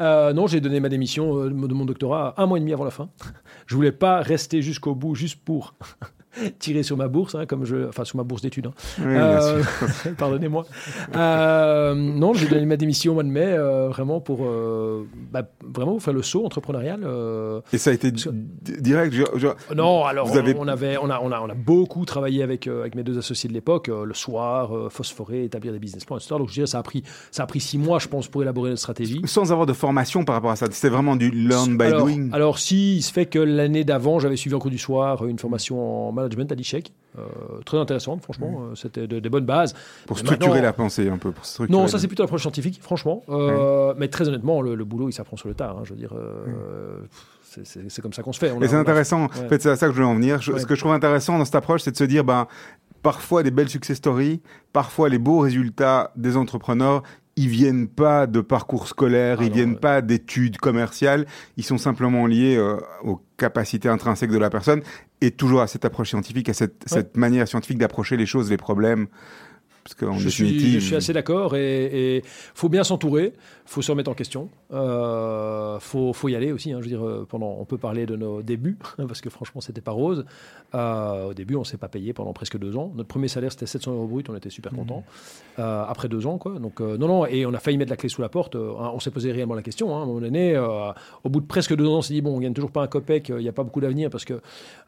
Euh, 0.00 0.32
non, 0.32 0.46
j'ai 0.46 0.60
donné 0.60 0.80
ma 0.80 0.88
démission 0.88 1.46
de 1.46 1.74
mon 1.74 1.84
doctorat 1.84 2.34
un 2.36 2.46
mois 2.46 2.58
et 2.58 2.60
demi 2.60 2.72
avant 2.72 2.84
la 2.84 2.90
fin. 2.90 3.08
Je 3.66 3.74
voulais 3.74 3.92
pas 3.92 4.20
rester 4.20 4.62
jusqu'au 4.62 4.94
bout, 4.94 5.14
juste 5.14 5.40
pour 5.44 5.74
tirer 6.58 6.82
sur 6.82 6.96
ma 6.96 7.08
bourse, 7.08 7.34
hein, 7.34 7.46
comme 7.46 7.64
je, 7.64 7.88
enfin 7.88 8.04
sur 8.04 8.16
ma 8.16 8.22
bourse 8.22 8.42
d'études. 8.42 8.66
hein. 8.66 8.72
Oui, 8.98 9.04
Euh. 9.16 9.62
Pardonnez-moi. 10.18 10.64
Euh, 11.16 11.94
non, 11.94 12.34
j'ai 12.34 12.46
donné 12.48 12.66
ma 12.66 12.76
démission 12.76 13.12
au 13.12 13.14
mois 13.14 13.22
de 13.22 13.28
mai, 13.28 13.44
euh, 13.46 13.88
vraiment 13.88 14.20
pour 14.20 14.40
euh, 14.44 15.06
bah, 15.32 15.42
vraiment 15.62 15.98
faire 15.98 16.14
le 16.14 16.22
saut 16.22 16.44
entrepreneurial. 16.44 17.00
Et 17.72 17.78
ça 17.78 17.90
a 17.90 17.92
été 17.92 18.12
que- 18.12 18.30
direct. 18.80 19.12
je- 19.12 19.24
je- 19.36 19.74
Non, 19.74 20.04
alors 20.04 20.34
avez- 20.36 20.54
on, 20.58 20.68
avait, 20.68 20.96
on 20.98 21.10
a, 21.10 21.20
on 21.20 21.30
a, 21.32 21.40
on 21.40 21.48
a 21.50 21.54
beaucoup 21.54 22.04
travaillé 22.04 22.42
avec 22.42 22.66
avec, 22.66 22.94
mes 22.94 23.02
deux 23.02 23.18
associés 23.18 23.48
de 23.48 23.54
l'époque, 23.54 23.88
le 23.88 24.14
soir, 24.14 24.70
phosphorer, 24.90 25.44
établir 25.44 25.72
des 25.72 25.78
business 25.78 26.04
plans, 26.04 26.16
etc. 26.16 26.34
Donc 26.38 26.48
je 26.48 26.54
dirais 26.54 26.66
ça 26.66 26.78
a 26.78 26.82
pris, 26.82 27.02
ça 27.30 27.42
a 27.42 27.46
pris 27.46 27.60
six 27.60 27.78
mois, 27.78 27.98
je 27.98 28.08
pense, 28.08 28.28
pour 28.28 28.42
élaborer 28.42 28.70
notre 28.70 28.80
stratégie. 28.82 29.20
Sans 29.24 29.52
avoir 29.52 29.66
de 29.66 29.72
formation 29.72 30.24
par 30.24 30.34
rapport 30.36 30.50
à 30.50 30.56
ça, 30.56 30.66
c'était 30.70 30.88
vraiment 30.88 31.16
du 31.16 31.30
learn 31.30 31.76
by 31.76 31.84
alors, 31.84 32.02
doing. 32.06 32.28
alors, 32.32 32.58
si, 32.58 32.96
il 32.96 33.02
se 33.02 33.12
fait 33.12 33.26
que 33.26 33.38
l'année 33.38 33.84
d'avant, 33.84 34.18
j'avais 34.18 34.36
suivi 34.36 34.54
en 34.54 34.58
cours 34.58 34.70
du 34.70 34.78
soir 34.78 35.26
une 35.26 35.38
formation 35.38 36.08
en 36.08 36.12
management 36.20 36.52
à 36.52 36.54
l'ICHEC, 36.54 36.92
euh, 37.18 37.22
très 37.64 37.76
intéressante, 37.78 38.22
franchement, 38.22 38.62
euh, 38.70 38.74
c'était 38.74 39.06
de- 39.06 39.18
des 39.20 39.28
bonnes 39.28 39.44
bases. 39.46 39.74
pour 40.06 40.16
mais 40.16 40.22
structurer 40.22 40.60
la 40.60 40.72
pensée 40.72 41.08
un 41.08 41.18
peu. 41.18 41.32
Pour 41.32 41.44
structurer 41.44 41.78
Non, 41.80 41.86
ça 41.88 41.98
c'est 41.98 42.06
plutôt 42.06 42.22
l'approche 42.22 42.42
scientifique, 42.42 42.78
franchement. 42.82 43.22
Euh, 43.28 43.94
Mais 43.98 44.08
très 44.08 44.28
honnêtement, 44.28 44.62
le, 44.62 44.74
le 44.74 44.84
boulot, 44.84 45.08
il 45.08 45.12
s'apprend 45.12 45.36
sur 45.36 45.48
le 45.48 45.54
tard. 45.54 45.76
hein, 45.78 45.82
je 45.84 45.90
veux 45.94 45.98
dire, 45.98 46.12
euh, 46.14 47.00
c'est- 47.42 47.64
c'est 47.90 48.00
comme 48.02 48.12
ça 48.12 48.22
qu'on 48.22 48.32
se 48.32 48.38
fait. 48.38 48.50
On 48.52 48.60
Et 48.62 48.68
c'est 48.68 48.76
a- 48.76 48.78
intéressant. 48.80 49.24
En 49.24 49.28
fait, 49.48 49.60
c'est 49.62 49.70
à 49.70 49.76
ça 49.76 49.86
que 49.86 49.92
je 49.92 49.96
voulais 49.96 50.08
en 50.10 50.14
venir. 50.14 50.40
Je- 50.40 50.52
Ouais. 50.52 50.60
Ce 50.60 50.66
que 50.66 50.74
je 50.74 50.80
trouve 50.80 50.92
intéressant 50.92 51.36
dans 51.38 51.44
cette 51.44 51.54
approche, 51.56 51.82
c'est 51.82 51.90
de 51.92 51.96
se 51.96 52.04
dire, 52.04 52.24
ben, 52.24 52.46
parfois 53.02 53.42
des 53.42 53.50
belles 53.50 53.68
success 53.70 53.96
stories, 53.96 54.40
parfois 54.72 55.08
les 55.08 55.18
beaux 55.18 55.38
résultats 55.38 56.12
des 56.16 56.36
entrepreneurs, 56.36 57.02
ils 57.36 57.48
viennent 57.48 57.88
pas 57.88 58.26
de 58.26 58.40
parcours 58.40 58.88
scolaires, 58.88 59.38
Ah 59.40 59.44
ils 59.44 59.50
non, 59.50 59.54
viennent 59.54 59.72
ouais. 59.72 59.80
pas 59.80 60.02
d'études 60.02 60.58
commerciales, 60.58 61.26
ils 61.56 61.64
sont 61.64 61.78
simplement 61.78 62.26
liés 62.26 62.56
euh, 62.56 62.76
aux 63.02 63.20
capacités 63.36 63.88
intrinsèques 63.88 64.30
de 64.30 64.38
la 64.38 64.50
personne 64.50 64.82
et 65.20 65.30
toujours 65.30 65.60
à 65.60 65.66
cette 65.66 65.84
approche 65.84 66.10
scientifique, 66.10 66.48
à 66.48 66.54
cette, 66.54 66.82
cette 66.86 67.16
manière 67.16 67.46
scientifique 67.48 67.78
d'approcher 67.78 68.16
les 68.16 68.26
choses, 68.26 68.50
les 68.50 68.56
problèmes. 68.56 69.06
Parce 69.84 70.18
je, 70.18 70.28
suis, 70.28 70.70
je 70.72 70.78
suis 70.78 70.94
assez 70.94 71.12
d'accord 71.12 71.56
et 71.56 72.18
il 72.18 72.22
faut 72.54 72.68
bien 72.68 72.84
s'entourer, 72.84 73.32
faut 73.64 73.82
se 73.82 73.90
remettre 73.90 74.10
en 74.10 74.14
question, 74.14 74.48
euh, 74.72 75.78
faut, 75.80 76.12
faut 76.12 76.28
y 76.28 76.36
aller 76.36 76.52
aussi. 76.52 76.72
hein, 76.72 76.78
je 76.80 76.84
veux 76.84 76.90
dire, 76.90 77.04
euh, 77.04 77.26
pendant, 77.28 77.56
on 77.58 77.64
peut 77.64 77.78
parler 77.78 78.04
de 78.04 78.14
nos 78.14 78.42
débuts 78.42 78.76
parce 78.96 79.20
que 79.20 79.30
franchement 79.30 79.60
c'était 79.60 79.80
pas 79.80 79.92
rose. 79.92 80.24
Euh, 80.74 81.30
au 81.30 81.34
début, 81.34 81.56
on 81.56 81.64
s'est 81.64 81.78
pas 81.78 81.88
payé 81.88 82.12
pendant 82.12 82.32
presque 82.32 82.58
deux 82.58 82.76
ans. 82.76 82.92
Notre 82.94 83.08
premier 83.08 83.28
salaire 83.28 83.50
c'était 83.52 83.66
700 83.66 83.92
euros 83.92 84.06
brut, 84.06 84.28
on 84.28 84.36
était 84.36 84.50
super 84.50 84.72
contents. 84.72 85.02
Euh, 85.58 85.84
après 85.88 86.08
deux 86.08 86.26
ans, 86.26 86.36
quoi. 86.38 86.58
Donc 86.58 86.80
non, 86.80 87.08
non, 87.08 87.26
et 87.26 87.46
on 87.46 87.54
a 87.54 87.58
failli 87.58 87.78
mettre 87.78 87.90
la 87.90 87.96
clé 87.96 88.08
sous 88.08 88.22
la 88.22 88.28
porte. 88.28 88.56
hein, 88.56 88.90
on 88.94 89.00
s'est 89.00 89.10
posé 89.10 89.32
réellement 89.32 89.54
la 89.54 89.62
question. 89.62 89.94
hein, 89.96 90.00
à 90.00 90.02
un 90.02 90.06
moment 90.06 90.20
donné, 90.20 90.58
au 90.58 91.28
bout 91.28 91.40
de 91.40 91.46
presque 91.46 91.74
deux 91.74 91.86
ans, 91.86 91.98
on 91.98 92.02
s'est 92.02 92.14
dit 92.14 92.20
bon, 92.20 92.36
on 92.36 92.40
gagne 92.40 92.52
toujours 92.52 92.70
pas 92.70 92.82
un 92.82 92.86
copec, 92.86 93.30
il 93.30 93.36
n'y 93.36 93.48
a 93.48 93.52
pas 93.52 93.64
beaucoup 93.64 93.80
d'avenir 93.80 94.10
parce 94.10 94.24
que 94.24 94.40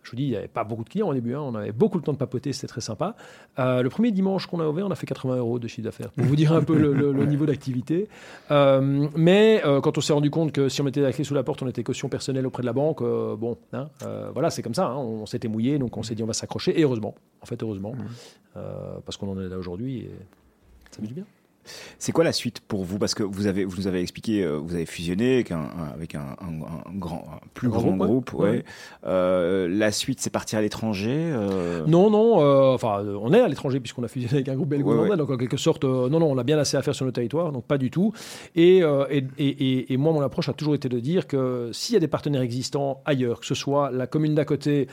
je 0.02 0.10
vous 0.10 0.16
dis, 0.16 0.24
il 0.24 0.30
n'y 0.30 0.36
avait 0.36 0.48
pas 0.48 0.64
beaucoup 0.64 0.84
de 0.84 0.88
clients 0.90 1.08
au 1.08 1.14
début. 1.14 1.34
on 1.34 1.54
avait 1.54 1.72
beaucoup 1.72 1.96
le 1.98 2.04
temps 2.04 2.12
de 2.12 2.18
papoter, 2.18 2.52
c'était 2.52 2.66
très 2.68 2.80
sympa. 2.80 3.16
Le 3.58 3.88
premier 3.88 4.10
dimanche 4.12 4.46
qu'on 4.46 4.60
a 4.60 4.66
ouvert, 4.68 4.86
on 4.86 4.90
a 4.92 4.94
fait 4.94 5.06
80 5.06 5.36
euros 5.36 5.58
de 5.58 5.66
chiffre 5.68 5.82
d'affaires, 5.84 6.10
pour 6.12 6.24
vous 6.24 6.36
dire 6.36 6.52
un 6.52 6.62
peu 6.62 6.76
le, 6.78 6.92
le- 6.92 7.12
le 7.12 7.24
niveau 7.32 7.46
d'activité. 7.46 8.08
Euh, 8.50 9.08
mais 9.16 9.62
euh, 9.64 9.80
quand 9.80 9.98
on 9.98 10.00
s'est 10.00 10.12
rendu 10.12 10.30
compte 10.30 10.52
que 10.52 10.68
si 10.68 10.80
on 10.80 10.84
mettait 10.84 11.00
la 11.00 11.12
clé 11.12 11.24
sous 11.24 11.34
la 11.34 11.42
porte, 11.42 11.62
on 11.62 11.68
était 11.68 11.82
caution 11.82 12.08
personnelle 12.08 12.46
auprès 12.46 12.62
de 12.62 12.66
la 12.66 12.72
banque, 12.72 13.02
euh, 13.02 13.34
bon, 13.36 13.56
hein, 13.72 13.88
voilà, 14.32 14.50
c'est 14.50 14.62
comme 14.62 14.74
ça. 14.74 14.86
hein, 14.86 14.96
on, 14.96 15.26
s'était 15.26 15.48
mouillé, 15.48 15.78
donc 15.78 15.96
on 15.96 16.02
s'est 16.02 16.14
dit 16.14 16.22
on 16.22 16.26
va 16.26 16.32
s'accrocher. 16.32 16.78
Et 16.78 16.82
heureusement, 16.84 17.14
en 17.40 17.46
fait, 17.46 17.62
heureusement, 17.62 17.94
euh, 18.56 18.94
parce 19.04 19.16
qu'on 19.16 19.30
en 19.32 19.40
est 19.40 19.48
là 19.48 19.58
aujourd'hui 19.58 19.98
et 20.00 20.10
ça 20.90 21.00
met 21.02 21.08
du 21.08 21.14
bien. 21.14 21.24
C'est 21.98 22.12
quoi 22.12 22.24
la 22.24 22.32
suite 22.32 22.60
pour 22.60 22.84
vous? 22.84 22.98
Parce 22.98 23.14
que 23.14 23.22
vous 23.22 23.46
avez, 23.46 23.64
vous 23.64 23.76
nous 23.76 23.86
avez 23.86 24.00
expliqué, 24.00 24.42
euh, 24.44 24.56
vous 24.58 24.74
avez 24.74 24.86
fusionné 24.86 25.34
avec 25.34 25.50
un, 25.52 25.68
avec 25.94 26.14
un, 26.14 26.36
un- 26.40 26.90
un 26.90 26.94
grand, 26.98 27.24
un 27.32 27.38
plus 27.54 27.68
grand 27.68 27.80
grand 27.82 27.96
groupe, 27.96 28.30
groupe. 28.30 28.42
ouais. 28.42 28.50
ouais. 28.50 28.64
Euh, 29.06 29.68
la 29.68 29.90
suite, 29.92 30.20
c'est 30.20 30.30
partir 30.30 30.58
à 30.58 30.62
l'étranger. 30.62 31.10
euh, 31.16 31.84
Non, 31.86 32.10
non, 32.10 32.40
euh, 32.42 32.74
enfin, 32.74 33.04
on 33.20 33.32
est 33.32 33.40
à 33.40 33.48
l'étranger 33.48 33.80
puisqu'on 33.80 34.02
a 34.04 34.08
fusionné 34.08 34.34
avec 34.34 34.48
un 34.48 34.54
groupe 34.56 34.68
belgo-hollandais, 34.68 35.10
Ouais, 35.10 35.16
donc 35.16 35.30
en 35.30 35.36
quelque 35.36 35.56
sorte, 35.56 35.84
non, 35.84 36.08
non, 36.10 36.26
on 36.30 36.38
a 36.38 36.42
bien 36.44 36.58
assez 36.58 36.76
à 36.76 36.82
faire 36.82 36.94
sur 36.94 37.04
nos 37.06 37.12
territoires, 37.12 37.52
donc 37.52 37.64
pas 37.64 37.78
du 37.78 37.90
tout. 37.90 38.12
Et, 38.56 38.82
et, 39.08 39.92
et- 39.92 39.96
moi, 39.96 40.12
mon 40.12 40.20
approche 40.22 40.48
a 40.48 40.52
toujours 40.52 40.74
été 40.74 40.88
de 40.88 40.98
dire 41.00 41.26
que 41.26 41.70
s'il 41.72 41.94
y 41.94 41.96
a 41.96 42.00
des 42.00 42.08
partenaires 42.08 42.42
existants 42.42 43.00
ailleurs, 43.04 43.40
que 43.40 43.46
ce 43.46 43.54
soit 43.54 43.90
la 43.90 44.06
commune 44.06 44.34
d'à 44.34 44.44
côté 44.44 44.88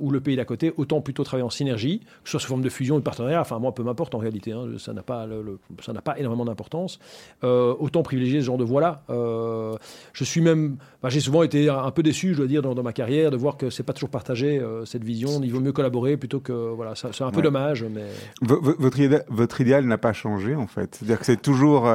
ou 0.00 0.10
le 0.10 0.20
pays 0.20 0.36
d'à 0.36 0.44
côté, 0.44 0.72
autant 0.76 1.00
plutôt 1.00 1.24
travailler 1.24 1.44
en 1.46 1.50
synergie, 1.50 2.00
que 2.00 2.06
ce 2.24 2.32
soit 2.32 2.40
sous 2.40 2.48
forme 2.48 2.62
de 2.62 2.68
fusion 2.68 2.96
ou 2.96 2.98
de 2.98 3.04
partenariat, 3.04 3.40
enfin, 3.40 3.58
moi, 3.58 3.74
peu 3.74 3.82
m'importe 3.82 4.14
en 4.14 4.18
réalité, 4.18 4.52
hein, 4.52 4.66
ça 4.78 4.92
n'a 4.92 5.02
pas, 5.02 5.26
le- 5.26 5.42
le- 5.42 5.58
ça 5.82 5.92
n'a 5.92 6.00
pas 6.00 6.11
énormément 6.18 6.44
d'importance. 6.44 6.98
Euh, 7.44 7.74
autant 7.78 8.02
privilégier 8.02 8.40
ce 8.40 8.46
genre 8.46 8.58
de 8.58 8.64
voie-là. 8.64 9.02
Euh, 9.10 9.74
je 10.12 10.24
suis 10.24 10.40
même, 10.40 10.76
enfin, 11.00 11.08
j'ai 11.08 11.20
souvent 11.20 11.42
été 11.42 11.68
un 11.68 11.90
peu 11.90 12.02
déçu, 12.02 12.32
je 12.32 12.38
dois 12.38 12.46
dire, 12.46 12.62
dans, 12.62 12.74
dans 12.74 12.82
ma 12.82 12.92
carrière, 12.92 13.30
de 13.30 13.36
voir 13.36 13.56
que 13.56 13.70
c'est 13.70 13.82
pas 13.82 13.92
toujours 13.92 14.10
partagé 14.10 14.58
euh, 14.58 14.84
cette 14.84 15.04
vision. 15.04 15.40
Il 15.42 15.52
vaut 15.52 15.60
mieux 15.60 15.72
collaborer 15.72 16.16
plutôt 16.16 16.40
que 16.40 16.52
voilà. 16.52 16.94
C'est 16.94 17.22
un 17.22 17.30
peu 17.30 17.36
Ouais. 17.38 17.42
dommage, 17.42 17.84
mais 17.84 18.04
V- 18.42 18.74
votre, 18.78 18.98
idéal, 19.00 19.24
votre 19.28 19.60
idéal 19.60 19.84
n'a 19.86 19.98
pas 19.98 20.12
changé 20.12 20.54
en 20.54 20.66
fait. 20.66 20.94
C'est-à-dire 20.94 21.18
que 21.18 21.26
c'est 21.26 21.40
toujours 21.40 21.88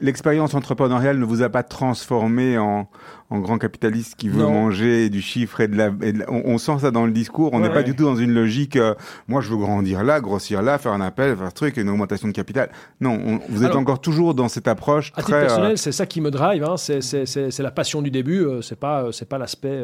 l'expérience 0.00 0.54
entrepreneuriale 0.54 1.18
ne 1.18 1.24
vous 1.24 1.42
a 1.42 1.48
pas 1.48 1.62
transformé 1.62 2.58
en, 2.58 2.88
en 3.30 3.40
grand 3.40 3.58
capitaliste 3.58 4.14
qui 4.16 4.28
veut 4.28 4.42
Non. 4.42 4.52
manger 4.52 5.08
du 5.10 5.20
chiffre 5.20 5.60
et 5.60 5.68
de 5.68 5.76
la. 5.76 5.86
et 6.02 6.12
de 6.12 6.20
la- 6.20 6.30
on, 6.32 6.42
on 6.46 6.58
sent 6.58 6.78
ça 6.80 6.90
dans 6.90 7.06
le 7.06 7.12
discours. 7.12 7.50
On 7.52 7.60
n'est 7.60 7.68
Ouais. 7.68 7.74
pas 7.74 7.82
du 7.82 7.94
tout 7.96 8.04
dans 8.04 8.16
une 8.16 8.32
logique. 8.32 8.76
euh, 8.76 8.94
moi, 9.28 9.40
je 9.40 9.50
veux 9.50 9.56
grandir 9.56 10.04
là, 10.04 10.20
grossir 10.20 10.62
là, 10.62 10.78
faire 10.78 10.92
un 10.92 11.00
appel, 11.00 11.36
faire 11.36 11.46
un 11.46 11.50
truc, 11.50 11.76
une 11.76 11.88
augmentation 11.88 12.28
de 12.28 12.32
capital. 12.32 12.70
Non, 13.00 13.18
on- 13.24 13.40
vous 13.48 13.62
êtes 13.62 13.70
Alors, 13.70 13.78
encore 13.80 14.00
toujours 14.00 14.34
dans 14.34 14.48
cette 14.48 14.68
approche 14.68 15.12
à 15.16 15.22
titre 15.22 15.28
très. 15.28 15.36
euh, 15.36 15.40
personnel, 15.46 15.78
c'est 15.78 15.92
ça 15.92 16.06
qui 16.06 16.20
me 16.20 16.30
drive. 16.30 16.64
hein. 16.64 16.76
C'est- 16.76 17.58
la 17.62 17.70
passion 17.70 18.02
du 18.02 18.10
début. 18.10 18.44
euh, 18.44 18.62
c'est 18.62 18.78
pas 18.78 19.02
euh, 19.04 19.12
c'est 19.12 19.28
pas 19.28 19.38
l'aspect 19.38 19.82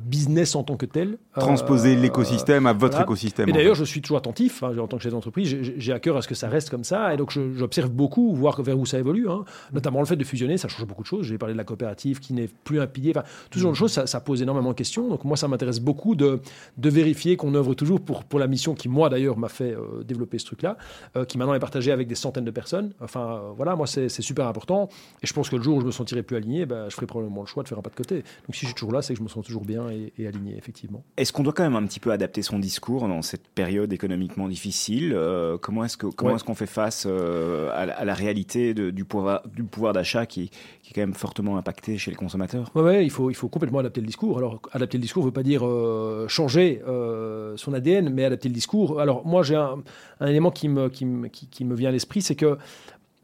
business 0.00 0.54
en 0.54 0.62
tant 0.62 0.76
que 0.76 0.86
tel. 0.86 1.18
transposer 1.38 1.94
l'écosystème 1.96 2.66
à 2.66 2.72
votre 2.72 2.92
voilà. 2.94 3.04
écosystème. 3.04 3.48
Et 3.48 3.52
d'ailleurs, 3.52 3.74
je 3.76 3.84
suis 3.84 4.00
toujours 4.02 4.18
attentif, 4.18 4.62
hein, 4.62 4.76
en 4.78 4.86
tant 4.88 4.96
que 4.96 5.02
chef 5.04 5.12
d'entreprise, 5.12 5.56
j'ai- 5.76 5.92
à 5.92 6.00
cœur 6.00 6.16
à 6.16 6.22
ce 6.22 6.28
que 6.28 6.34
ça 6.34 6.48
reste 6.48 6.68
comme 6.70 6.84
ça, 6.84 7.14
et 7.14 7.16
donc 7.16 7.30
j'observe 7.56 7.88
beaucoup, 7.90 8.34
voir 8.34 8.60
vers 8.62 8.78
où 8.78 8.84
ça 8.86 8.98
évolue, 8.98 9.28
hein. 9.30 9.44
notamment 9.72 10.00
le 10.00 10.06
fait 10.06 10.16
de 10.16 10.24
fusionner, 10.24 10.58
ça 10.58 10.68
change 10.68 10.84
beaucoup 10.86 11.02
de 11.02 11.06
choses. 11.08 11.26
J'ai 11.26 11.38
parlé 11.38 11.54
de 11.54 11.58
la 11.58 11.64
coopérative 11.64 12.18
qui 12.20 12.32
n'est 12.34 12.48
plus 12.64 12.80
un 12.80 12.86
pilier, 12.86 13.12
enfin, 13.16 13.24
tout 13.50 13.58
ce 13.58 13.62
genre 13.62 13.72
de 13.72 13.76
choses, 13.76 13.92
ça, 13.92 14.06
ça 14.06 14.20
pose 14.20 14.42
énormément 14.42 14.70
de 14.70 14.74
questions. 14.74 15.08
Donc 15.08 15.24
moi, 15.24 15.36
ça 15.36 15.48
m'intéresse 15.48 15.80
beaucoup 15.80 16.14
de, 16.14 16.40
de 16.76 16.90
vérifier 16.90 17.36
qu'on 17.36 17.54
œuvre 17.54 17.74
toujours 17.74 18.00
pour, 18.00 18.24
pour 18.24 18.38
la 18.38 18.46
mission 18.46 18.74
qui, 18.74 18.88
moi 18.88 19.08
d'ailleurs, 19.08 19.38
m'a 19.38 19.48
fait 19.48 19.74
euh, 19.74 20.02
développer 20.04 20.38
ce 20.38 20.46
truc-là, 20.46 20.76
euh, 21.16 21.24
qui 21.24 21.38
maintenant 21.38 21.54
est 21.54 21.58
partagé 21.60 21.92
avec 21.92 22.08
des 22.08 22.14
centaines 22.14 22.44
de 22.44 22.50
personnes. 22.50 22.92
Enfin, 23.00 23.20
euh, 23.42 23.52
voilà, 23.56 23.74
moi, 23.76 23.86
c'est 23.86 24.08
super 24.08 24.46
important, 24.46 24.88
et 25.22 25.26
je 25.26 25.32
pense 25.32 25.48
que 25.48 25.56
le 25.56 25.62
jour 25.62 25.76
où 25.76 25.80
je 25.80 25.86
me 25.86 25.90
sentirai 25.92 26.22
plus 26.22 26.36
aligné, 26.36 26.66
ben, 26.66 26.88
je 26.88 26.94
ferai 26.94 27.06
probablement 27.06 27.40
le 27.40 27.46
choix 27.46 27.62
de 27.62 27.68
faire 27.68 27.78
un 27.78 27.82
pas 27.82 27.90
de 27.90 27.94
côté. 27.96 28.16
Donc 28.16 28.54
si 28.54 28.60
je 28.62 28.66
suis 28.66 28.74
toujours 28.74 28.92
là, 28.92 29.00
c'est 29.02 29.14
que 29.14 29.18
je 29.18 29.24
me 29.24 29.28
sens 29.28 29.44
toujours 29.44 29.64
bien 29.64 29.88
et, 29.90 30.12
et 30.18 30.26
aligné, 30.26 30.56
effectivement. 30.56 31.04
Est-ce 31.16 31.32
qu'on 31.32 31.42
doit 31.42 31.52
quand 31.52 31.62
même 31.64 31.76
un 31.76 31.86
petit 31.86 32.00
peu 32.00 32.10
adapter 32.12 32.42
son 32.42 32.58
discours 32.58 33.08
dans 33.08 33.22
cette 33.22 33.48
période 33.48 33.92
économiquement 33.92 34.48
difficile 34.48 35.18
Comment 35.62 35.84
est-ce 35.84 35.96
comment 35.96 36.30
Ouais. 36.30 36.36
est-ce 36.36 36.44
qu'on 36.44 36.54
fait 36.54 36.66
face 36.66 37.06
à, 37.06 37.86
la- 37.86 37.94
à 37.98 38.04
la 38.04 38.14
réalité 38.14 38.74
de- 38.74 38.90
du 38.90 39.04
pouvoir 39.04 39.42
du 39.48 39.64
pouvoir 39.64 39.92
d'achat 39.92 40.26
qui, 40.26 40.50
qui 40.82 40.90
est 40.90 40.94
quand 40.94 41.00
même 41.00 41.14
fortement 41.14 41.56
impacté 41.56 41.96
chez 41.98 42.10
les 42.10 42.16
consommateurs 42.48 42.84
Ouais, 42.84 43.04
il 43.04 43.10
faut, 43.10 43.30
il 43.30 43.34
faut 43.34 43.48
complètement 43.48 43.78
adapter 43.78 44.00
le 44.00 44.06
discours. 44.06 44.38
Alors, 44.38 44.60
adapter 44.72 44.98
le 44.98 45.02
discours 45.02 45.22
ne 45.22 45.28
veut 45.28 45.32
pas 45.32 45.42
dire 45.42 45.66
euh, 45.66 46.26
changer 46.28 46.82
euh, 46.86 47.56
son 47.56 47.72
ADN, 47.74 48.10
mais 48.10 48.24
adapter 48.24 48.48
le 48.48 48.54
discours. 48.54 49.00
Alors, 49.00 49.26
moi, 49.26 49.42
j'ai 49.42 49.56
un, 49.56 49.82
élément 50.26 50.50
qui 50.50 50.68
me, 50.68 50.88
qui, 50.88 51.04
me- 51.04 51.28
qui- 51.28 51.64
me 51.64 51.74
vient 51.74 51.88
à 51.88 51.92
l'esprit, 51.92 52.22
c'est 52.22 52.34
que 52.36 52.58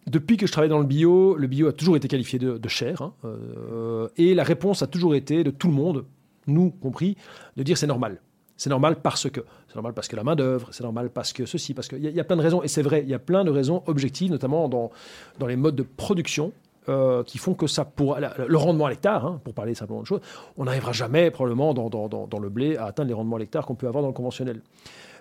depuis 0.07 0.37
que 0.37 0.47
je 0.47 0.53
travaille 0.53 0.69
dans 0.71 0.79
le 0.79 0.85
bio, 0.87 1.37
le 1.37 1.47
bio 1.47 1.69
a 1.69 1.73
toujours 1.73 1.97
été 1.97 2.09
qualifié 2.09 2.39
de, 2.39 2.59
de 2.59 2.69
cher. 2.69 3.01
hein, 3.03 3.13
euh, 3.25 4.09
et 4.17 4.35
la 4.35 4.45
réponse 4.45 4.83
a 4.83 4.87
toujours 4.87 5.15
été 5.15 5.45
de 5.45 5.51
tout 5.51 5.69
le 5.69 5.75
monde, 5.75 6.05
nous 6.47 6.71
compris, 6.71 7.17
de 7.57 7.63
dire 7.63 7.79
c'est 7.79 7.87
normal. 7.87 8.21
C'est 8.57 8.71
normal 8.71 8.97
parce 9.03 9.29
que. 9.31 9.41
C'est 9.69 9.75
normal 9.75 9.95
parce 9.95 10.07
que 10.07 10.15
la 10.15 10.23
main-d'œuvre, 10.23 10.69
c'est 10.71 10.85
normal 10.85 11.11
parce 11.11 11.33
que 11.33 11.45
ceci, 11.45 11.75
parce 11.75 11.89
qu'il 11.89 11.99
y, 12.05 12.09
y 12.09 12.21
a 12.21 12.25
plein 12.25 12.37
de 12.37 12.43
raisons. 12.43 12.63
Et 12.63 12.69
c'est 12.69 12.83
vrai, 12.83 13.03
il 13.03 13.09
y 13.11 13.15
a 13.15 13.19
plein 13.19 13.45
de 13.45 13.51
raisons 13.51 13.83
objectives, 13.87 14.31
notamment 14.31 14.69
dans, 14.69 14.93
dans 15.41 15.49
les 15.49 15.57
modes 15.57 15.75
de 15.75 15.83
production, 15.83 16.53
euh, 16.89 17.23
qui 17.25 17.39
font 17.39 17.55
que 17.55 17.67
ça 17.67 17.85
pour 17.85 18.17
la- 18.19 18.35
le 18.47 18.57
rendement 18.59 18.87
à 18.87 18.91
l'hectare, 18.91 19.25
hein, 19.27 19.41
pour 19.45 19.55
parler 19.55 19.75
simplement 19.75 20.01
de 20.03 20.07
choses, 20.07 20.21
on 20.57 20.65
n'arrivera 20.65 20.93
jamais 20.93 21.31
probablement 21.31 21.73
dans, 21.75 21.89
dans- 21.89 22.09
dans- 22.09 22.39
le 22.39 22.49
blé 22.51 22.77
à 22.77 22.85
atteindre 22.87 23.09
les 23.09 23.15
rendements 23.15 23.37
à 23.37 23.39
l'hectare 23.39 23.65
qu'on 23.67 23.75
peut 23.75 23.89
avoir 23.89 24.03
dans 24.03 24.09
le 24.09 24.15
conventionnel. 24.15 24.61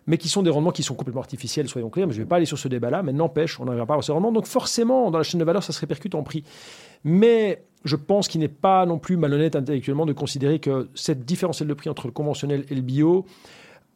Mais 0.05 0.17
qui 0.17 0.27
sont 0.27 0.43
des 0.43 0.49
rendements 0.49 0.71
qui 0.71 0.83
sont 0.83 0.95
complètement 0.95 1.21
artificiels, 1.21 1.69
soyons 1.69 1.89
clairs, 1.89 2.07
mais 2.07 2.13
je 2.13 2.19
ne 2.19 2.23
vais 2.25 2.27
pas 2.27 2.35
aller 2.35 2.45
sur 2.45 2.57
ce 2.57 2.67
débat-là, 2.67 3.03
mais 3.03 3.13
n'empêche, 3.13 3.57
on 3.61 3.65
n'arrivera 3.65 3.85
pas 3.85 3.95
à 3.95 4.01
ces 4.01 4.11
rendements. 4.11 4.33
Donc 4.33 4.45
forcément, 4.47 5.09
dans 5.11 5.17
la 5.17 5.23
chaîne 5.23 5.39
de 5.39 5.45
valeur, 5.45 5.63
ça 5.63 5.71
se 5.71 5.79
répercute 5.79 6.13
en 6.15 6.23
prix. 6.23 6.43
Mais 7.05 7.63
je 7.85 7.95
pense 7.95 8.27
qu'il 8.27 8.41
n'est 8.41 8.49
pas 8.49 8.85
non 8.85 8.97
plus 8.99 9.15
malhonnête 9.15 9.55
intellectuellement 9.55 10.05
de 10.05 10.11
considérer 10.13 10.59
que 10.59 10.89
cette 10.93 11.23
différentiel 11.23 11.69
de 11.69 11.73
prix 11.73 11.89
entre 11.89 12.07
le 12.07 12.11
conventionnel 12.11 12.65
et 12.69 12.75
le 12.75 12.81
bio, 12.81 13.25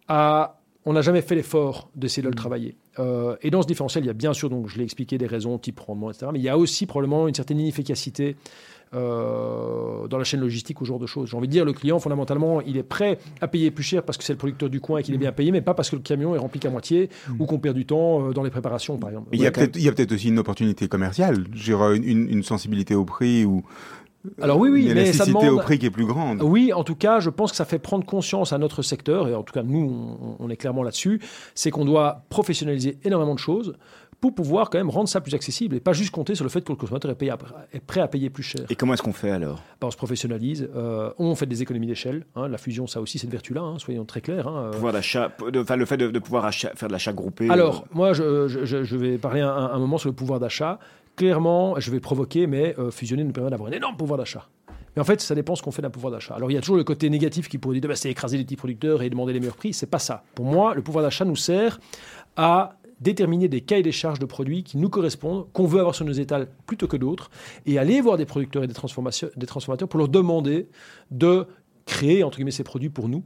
a- 0.08 0.57
on 0.88 0.94
n'a 0.94 1.02
jamais 1.02 1.22
fait 1.22 1.36
l'effort 1.36 1.90
d'essayer 1.98 2.24
de 2.24 2.30
le 2.30 2.34
travailler. 2.34 2.78
Euh, 2.98 3.36
et 3.42 3.52
dans 3.52 3.62
ce 3.62 3.68
différentiel, 3.68 4.06
il 4.06 4.08
y 4.08 4.10
a 4.10 4.14
bien 4.14 4.32
sûr, 4.32 4.50
donc 4.50 4.70
je 4.70 4.78
l'ai 4.78 4.86
expliqué, 4.86 5.18
des 5.18 5.28
raisons 5.28 5.58
type 5.58 5.82
rendement, 5.82 6.10
etc. 6.10 6.28
Mais 6.32 6.40
il 6.40 6.46
y 6.46 6.50
a 6.50 6.58
aussi 6.58 6.86
probablement 6.86 7.28
une 7.28 7.36
certaine 7.36 7.60
inefficacité 7.60 8.38
euh, 8.94 10.08
dans 10.08 10.18
la 10.18 10.24
chaîne 10.24 10.40
logistique 10.40 10.80
ou 10.80 10.86
ce 10.86 10.88
genre 10.88 11.00
de 11.00 11.06
choses. 11.06 11.30
J'ai 11.30 11.36
envie 11.36 11.50
de 11.50 11.52
dire, 11.52 11.66
le 11.66 11.74
client, 11.74 12.00
fondamentalement, 12.00 12.62
il 12.62 12.78
est 12.78 12.84
prêt 12.84 13.20
à 13.42 13.50
payer 13.50 13.70
plus 13.70 13.84
cher 13.84 14.04
parce 14.04 14.18
que 14.18 14.24
c'est 14.24 14.32
le 14.32 14.38
producteur 14.38 14.70
du 14.70 14.80
coin 14.80 15.00
et 15.00 15.04
qu'il 15.04 15.14
est 15.14 15.18
bien 15.18 15.34
payé, 15.34 15.52
mais 15.52 15.60
pas 15.60 15.74
parce 15.74 15.90
que 15.90 15.98
le 15.98 16.02
camion 16.02 16.34
est 16.36 16.38
rempli 16.38 16.62
qu'à 16.62 16.70
moitié 16.70 17.10
ou 17.38 17.46
qu'on 17.46 17.60
perd 17.60 17.76
du 17.76 17.86
temps 17.86 18.30
euh, 18.30 18.32
dans 18.32 18.44
les 18.44 18.50
préparations, 18.50 18.98
par 18.98 19.10
exemple. 19.10 19.28
Il 19.34 19.42
y 19.42 19.44
a 19.44 19.48
Ouais, 19.48 19.52
peut-être 19.52 19.76
il 19.76 19.84
y 19.84 19.90
a 19.90 19.92
peut-être 19.92 20.14
aussi 20.14 20.30
une 20.30 20.40
opportunité 20.40 20.88
commerciale, 20.88 21.44
une, 21.96 22.30
une 22.30 22.44
sensibilité 22.44 22.96
au 22.96 23.04
prix 23.04 23.44
ou 23.44 23.64
Alors 24.42 24.58
oui, 24.60 24.70
oui, 24.70 24.88
une 24.88 24.94
mais 24.94 25.14
ça 25.14 25.26
demande... 25.26 25.46
au 25.46 25.58
prix 25.58 25.80
qui 25.80 25.86
est 25.86 25.92
plus 25.92 26.06
grande. 26.06 26.42
Oui, 26.42 26.74
en 26.74 26.84
tout 26.84 26.96
cas, 26.96 27.20
je 27.20 27.30
pense 27.30 27.52
que 27.52 27.58
ça 27.58 27.66
fait 27.66 27.80
prendre 27.80 28.06
conscience 28.06 28.54
à 28.54 28.58
notre 28.58 28.82
secteur, 28.82 29.28
et 29.28 29.36
en 29.36 29.44
tout 29.44 29.54
cas 29.54 29.64
nous, 29.64 30.18
on, 30.40 30.44
on 30.46 30.50
est 30.50 30.58
clairement 30.58 30.84
là-dessus, 30.84 31.22
c'est 31.56 31.72
qu'on 31.72 31.86
doit 31.86 32.24
professionnaliser 32.30 32.98
énormément 33.04 33.34
de 33.36 33.40
choses 33.40 33.76
pour 34.20 34.34
pouvoir 34.34 34.70
quand 34.72 34.80
même 34.80 34.90
rendre 34.90 35.08
ça 35.08 35.22
plus 35.22 35.36
accessible 35.36 35.76
et 35.76 35.80
pas 35.80 35.94
juste 35.94 36.10
compter 36.12 36.34
sur 36.34 36.44
le 36.44 36.50
fait 36.50 36.62
que 36.62 36.72
le 36.72 36.76
consommateur 36.76 37.12
est, 37.12 37.16
payé 37.16 37.32
à- 37.32 37.38
est 37.72 37.80
prêt 37.80 38.02
à 38.02 38.08
payer 38.08 38.30
plus 38.32 38.42
cher. 38.44 38.66
Et 38.70 38.76
comment 38.76 38.94
est-ce 38.96 39.04
qu'on 39.04 39.14
fait 39.14 39.30
alors? 39.30 39.62
Ben, 39.80 39.88
on 39.88 39.92
se 39.92 39.98
professionnalise, 39.98 40.68
euh, 40.76 41.12
on 41.20 41.36
fait 41.36 41.46
des 41.46 41.62
économies 41.62 41.86
d'échelle, 41.88 42.26
hein, 42.36 42.48
la 42.48 42.58
fusion 42.58 42.88
ça 42.88 43.00
aussi 43.00 43.20
cette 43.20 43.30
vertu-là, 43.30 43.62
hein, 43.62 43.78
soyons 43.80 44.06
très 44.06 44.22
clairs. 44.22 44.48
hein, 44.48 44.66
euh. 44.66 44.72
pouvoir 44.72 44.94
d'achat, 44.94 45.32
le 45.52 45.86
fait 45.86 45.98
de, 45.98 46.10
de 46.10 46.20
pouvoir 46.20 46.46
achat- 46.46 46.76
faire 46.76 46.88
de 46.88 46.94
l'achat 46.94 47.14
groupé. 47.14 47.50
Alors, 47.50 47.82
euh, 47.84 47.88
moi, 47.94 48.14
je, 48.14 48.48
je- 48.48 48.66
je- 48.66 48.84
je 48.84 48.98
vais 48.98 49.18
parler 49.20 49.42
un, 49.42 49.50
un 49.52 49.78
moment 49.80 49.98
sur 50.00 50.10
le 50.10 50.16
pouvoir 50.16 50.40
d'achat. 50.40 50.80
Clairement, 51.16 51.80
je 51.80 51.90
vais 51.92 52.00
provoquer, 52.00 52.46
mais 52.48 52.76
euh, 52.80 52.92
fusionner 52.92 53.24
nous 53.24 53.32
permet 53.32 53.50
d'avoir 53.50 53.70
un 53.70 53.74
énorme 53.74 53.98
pouvoir 53.98 54.18
d'achat. 54.20 54.48
Mais 54.96 55.02
en 55.02 55.06
fait, 55.06 55.22
ça 55.22 55.36
dépend 55.36 55.56
ce 55.56 55.62
qu'on 55.62 55.72
fait 55.72 55.82
d'un 55.84 55.90
pouvoir 55.92 56.12
d'achat. 56.12 56.34
Alors, 56.36 56.50
il 56.50 56.56
y 56.56 56.58
a 56.58 56.62
toujours 56.62 56.76
le 56.78 56.84
côté 56.84 57.08
négatif 57.10 57.50
qui 57.50 57.58
pourrait 57.60 57.80
dire 57.80 57.88
bah, 57.90 57.96
c'est 57.96 58.10
écraser 58.10 58.38
les 58.38 58.44
petits 58.44 58.56
producteurs 58.56 59.02
et 59.04 59.10
demander 59.12 59.32
les 59.34 59.40
meilleurs 59.40 59.56
prix. 59.56 59.74
C'est 59.74 59.86
pas 59.86 60.00
ça. 60.00 60.24
Pour 60.34 60.46
moi, 60.46 60.74
le 60.74 60.82
pouvoir 60.82 61.04
d'achat 61.04 61.24
nous 61.26 61.36
sert 61.36 61.80
à 62.36 62.77
déterminer 63.02 63.48
des 63.48 63.62
cahiers 63.62 63.84
des 63.84 63.92
charges 63.92 64.20
de 64.20 64.26
produits 64.26 64.64
qui 64.64 64.78
nous 64.78 64.90
correspondent, 64.90 65.52
qu'on 65.54 65.66
veut 65.66 65.80
avoir 65.80 65.96
sur 65.96 66.06
nos 66.06 66.14
étals 66.14 66.48
plutôt 66.66 66.88
que 66.88 66.98
d'autres, 66.98 67.30
et 67.66 67.78
aller 67.78 68.02
voir 68.02 68.18
des 68.18 68.26
producteurs 68.26 68.64
et 68.64 68.68
des, 68.68 68.74
des 68.74 69.46
transformateurs 69.48 69.90
pour 69.90 70.00
leur 70.00 70.10
demander 70.10 70.68
de 71.12 71.46
créer, 71.86 72.24
entre 72.24 72.38
guillemets, 72.38 72.52
ces 72.52 72.64
produits 72.64 72.90
pour 72.90 73.10
nous. 73.10 73.24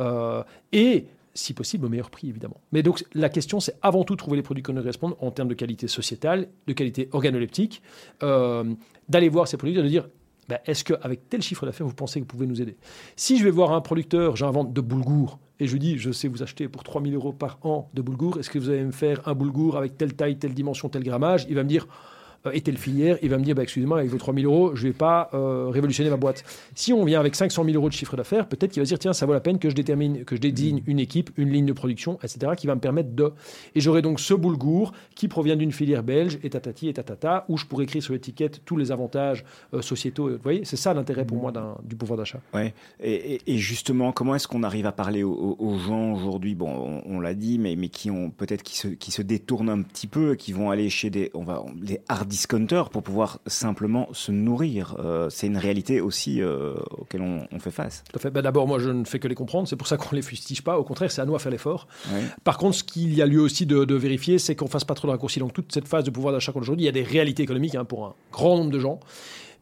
Euh, 0.00 0.42
et 0.72 1.06
si 1.34 1.54
possible, 1.54 1.86
au 1.86 1.88
meilleur 1.88 2.10
prix, 2.10 2.28
évidemment. 2.28 2.60
Mais 2.72 2.82
donc, 2.82 3.04
la 3.14 3.28
question, 3.28 3.60
c'est 3.60 3.76
avant 3.82 4.04
tout 4.04 4.16
trouver 4.16 4.36
les 4.36 4.42
produits 4.42 4.62
qui 4.62 4.72
nous 4.72 4.80
correspondent 4.80 5.16
en 5.20 5.30
termes 5.30 5.48
de 5.48 5.54
qualité 5.54 5.86
sociétale, 5.86 6.48
de 6.66 6.72
qualité 6.72 7.08
organoleptique, 7.12 7.82
euh, 8.22 8.64
d'aller 9.08 9.28
voir 9.28 9.46
ces 9.46 9.56
produits 9.56 9.78
et 9.78 9.82
de 9.82 9.88
dire 9.88 10.08
ben, 10.48 10.58
est-ce 10.66 10.82
qu'avec 10.82 11.28
tel 11.28 11.42
chiffre 11.42 11.64
d'affaires, 11.64 11.86
vous 11.86 11.94
pensez 11.94 12.18
que 12.20 12.24
vous 12.24 12.28
pouvez 12.28 12.46
nous 12.46 12.60
aider? 12.60 12.76
Si 13.14 13.38
je 13.38 13.44
vais 13.44 13.50
voir 13.50 13.72
un 13.72 13.80
producteur, 13.80 14.34
j'invente 14.34 14.72
de 14.72 14.80
boulgour, 14.80 15.38
et 15.60 15.66
je 15.66 15.72
lui 15.72 15.78
dis 15.78 15.98
je 15.98 16.10
sais 16.10 16.26
vous 16.26 16.42
acheter 16.42 16.68
pour 16.68 16.82
3000 16.82 17.14
euros 17.14 17.32
par 17.32 17.58
an 17.62 17.90
de 17.94 18.02
boulgour, 18.02 18.38
est-ce 18.38 18.50
que 18.50 18.58
vous 18.58 18.70
allez 18.70 18.84
me 18.84 18.90
faire 18.90 19.20
un 19.28 19.34
boulgour 19.34 19.76
avec 19.76 19.96
telle 19.96 20.14
taille, 20.14 20.38
telle 20.38 20.54
dimension, 20.54 20.88
tel 20.88 21.04
grammage? 21.04 21.46
Il 21.48 21.54
va 21.54 21.62
me 21.62 21.68
dire 21.68 21.86
euh, 22.46 22.50
et 22.52 22.60
telle 22.60 22.76
filière, 22.78 23.18
il 23.22 23.28
va 23.30 23.38
me 23.38 23.44
dire 23.44 23.54
bah, 23.54 23.62
excusez-moi, 23.62 23.98
avec 23.98 24.10
vos 24.10 24.18
3000 24.18 24.44
euros, 24.46 24.74
je 24.74 24.86
ne 24.86 24.92
vais 24.92 24.96
pas 24.96 25.30
euh, 25.34 25.68
révolutionner 25.68 26.10
ma 26.10 26.16
boîte. 26.16 26.44
Si 26.74 26.92
on 26.92 27.04
vient 27.04 27.20
avec 27.20 27.34
500 27.34 27.64
000 27.64 27.76
euros 27.76 27.88
de 27.88 27.94
chiffre 27.94 28.16
d'affaires, 28.16 28.48
peut-être 28.48 28.72
qu'il 28.72 28.80
va 28.80 28.84
se 28.86 28.90
dire 28.90 28.98
tiens, 28.98 29.12
ça 29.12 29.26
vaut 29.26 29.32
la 29.32 29.40
peine 29.40 29.58
que 29.58 29.68
je 29.70 29.74
détermine, 29.74 30.24
que 30.24 30.36
je 30.36 30.40
désigne 30.40 30.82
une 30.86 30.98
équipe, 31.00 31.30
une 31.36 31.50
ligne 31.50 31.66
de 31.66 31.72
production, 31.72 32.18
etc., 32.22 32.52
qui 32.56 32.66
va 32.66 32.74
me 32.74 32.80
permettre 32.80 33.10
de. 33.14 33.32
Et 33.74 33.80
j'aurai 33.80 34.02
donc 34.02 34.20
ce 34.20 34.34
boulgour 34.34 34.92
qui 35.14 35.28
provient 35.28 35.56
d'une 35.56 35.72
filière 35.72 36.02
belge, 36.02 36.38
et 36.42 36.50
tatati, 36.50 36.88
et 36.88 36.92
tatata, 36.94 37.44
où 37.48 37.56
je 37.56 37.66
pourrais 37.66 37.84
écrire 37.84 38.02
sur 38.02 38.12
l'étiquette 38.12 38.62
tous 38.64 38.76
les 38.76 38.90
avantages 38.92 39.44
euh, 39.74 39.82
sociétaux. 39.82 40.28
Vous 40.30 40.38
voyez, 40.42 40.64
c'est 40.64 40.76
ça 40.76 40.94
l'intérêt 40.94 41.24
pour 41.24 41.36
moi 41.36 41.52
d'un- 41.52 41.76
du 41.84 41.96
pouvoir 41.96 42.16
d'achat. 42.18 42.40
Ouais. 42.54 42.72
Et, 43.02 43.34
et- 43.34 43.40
et 43.46 43.58
justement, 43.58 44.12
comment 44.12 44.34
est-ce 44.34 44.48
qu'on 44.48 44.62
arrive 44.62 44.86
à 44.86 44.92
parler 44.92 45.22
aux, 45.22 45.78
gens 45.86 46.12
aujourd'hui? 46.14 46.54
Bon, 46.54 46.70
on, 47.06 47.16
on 47.16 47.20
l'a 47.20 47.34
dit, 47.34 47.58
mais, 47.58 47.76
mais 47.76 47.88
qui 47.88 48.10
ont 48.10 48.30
peut-être 48.30 48.62
qui 48.62 48.76
se, 48.76 48.88
qui 48.88 49.10
se 49.10 49.22
détournent 49.22 49.68
un 49.70 49.82
petit 49.82 50.06
peu, 50.06 50.34
qui 50.34 50.52
vont 50.52 50.70
aller 50.70 50.88
chez 50.90 51.10
des, 51.10 51.30
on 51.34 51.42
va, 51.44 51.62
les 51.82 52.00
hard 52.08 52.29
discounter 52.30 52.84
pour 52.90 53.02
pouvoir 53.02 53.40
simplement 53.46 54.08
se 54.12 54.32
nourrir. 54.32 54.96
Euh, 54.98 55.28
c'est 55.28 55.48
une 55.48 55.58
réalité 55.58 56.00
aussi 56.00 56.40
euh, 56.40 56.74
auquel 56.92 57.20
on, 57.20 57.46
on 57.52 57.58
fait 57.58 57.70
face. 57.70 58.04
Tout 58.10 58.16
à 58.16 58.20
fait. 58.20 58.30
Ben, 58.30 58.40
D'abord, 58.40 58.66
moi, 58.66 58.78
je 58.78 58.88
ne 58.88 59.04
fais 59.04 59.18
que 59.18 59.28
les 59.28 59.34
comprendre. 59.34 59.68
C'est 59.68 59.76
pour 59.76 59.88
ça 59.88 59.96
qu'on 59.98 60.10
ne 60.12 60.16
les 60.20 60.22
fustige 60.22 60.62
pas. 60.62 60.78
Au 60.78 60.84
contraire, 60.84 61.10
c'est 61.10 61.20
à 61.20 61.26
nous 61.26 61.34
à 61.34 61.38
faire 61.38 61.52
l'effort. 61.52 61.88
Par 62.44 62.56
contre, 62.56 62.76
ce 62.76 62.84
qu'il 62.84 63.12
y 63.12 63.20
a 63.20 63.26
lieu 63.26 63.40
aussi 63.40 63.66
de, 63.66 63.84
de 63.84 63.94
vérifier, 63.94 64.38
c'est 64.38 64.54
qu'on 64.54 64.66
ne 64.66 64.70
fasse 64.70 64.84
pas 64.84 64.94
trop 64.94 65.08
de 65.08 65.12
raccourcis. 65.12 65.40
Donc, 65.40 65.52
toute 65.52 65.72
cette 65.72 65.88
phase 65.88 66.04
de 66.04 66.10
pouvoir 66.10 66.32
d'achat 66.32 66.52
qu'on 66.52 66.60
a 66.60 66.62
aujourd'hui, 66.62 66.84
il 66.84 66.86
y 66.86 66.90
a 66.90 66.92
des 66.92 67.02
réalités 67.02 67.42
économiques 67.42 67.74
hein, 67.74 67.84
pour 67.84 68.06
un 68.06 68.14
grand 68.32 68.56
nombre 68.56 68.70
de 68.70 68.78
gens. 68.78 69.00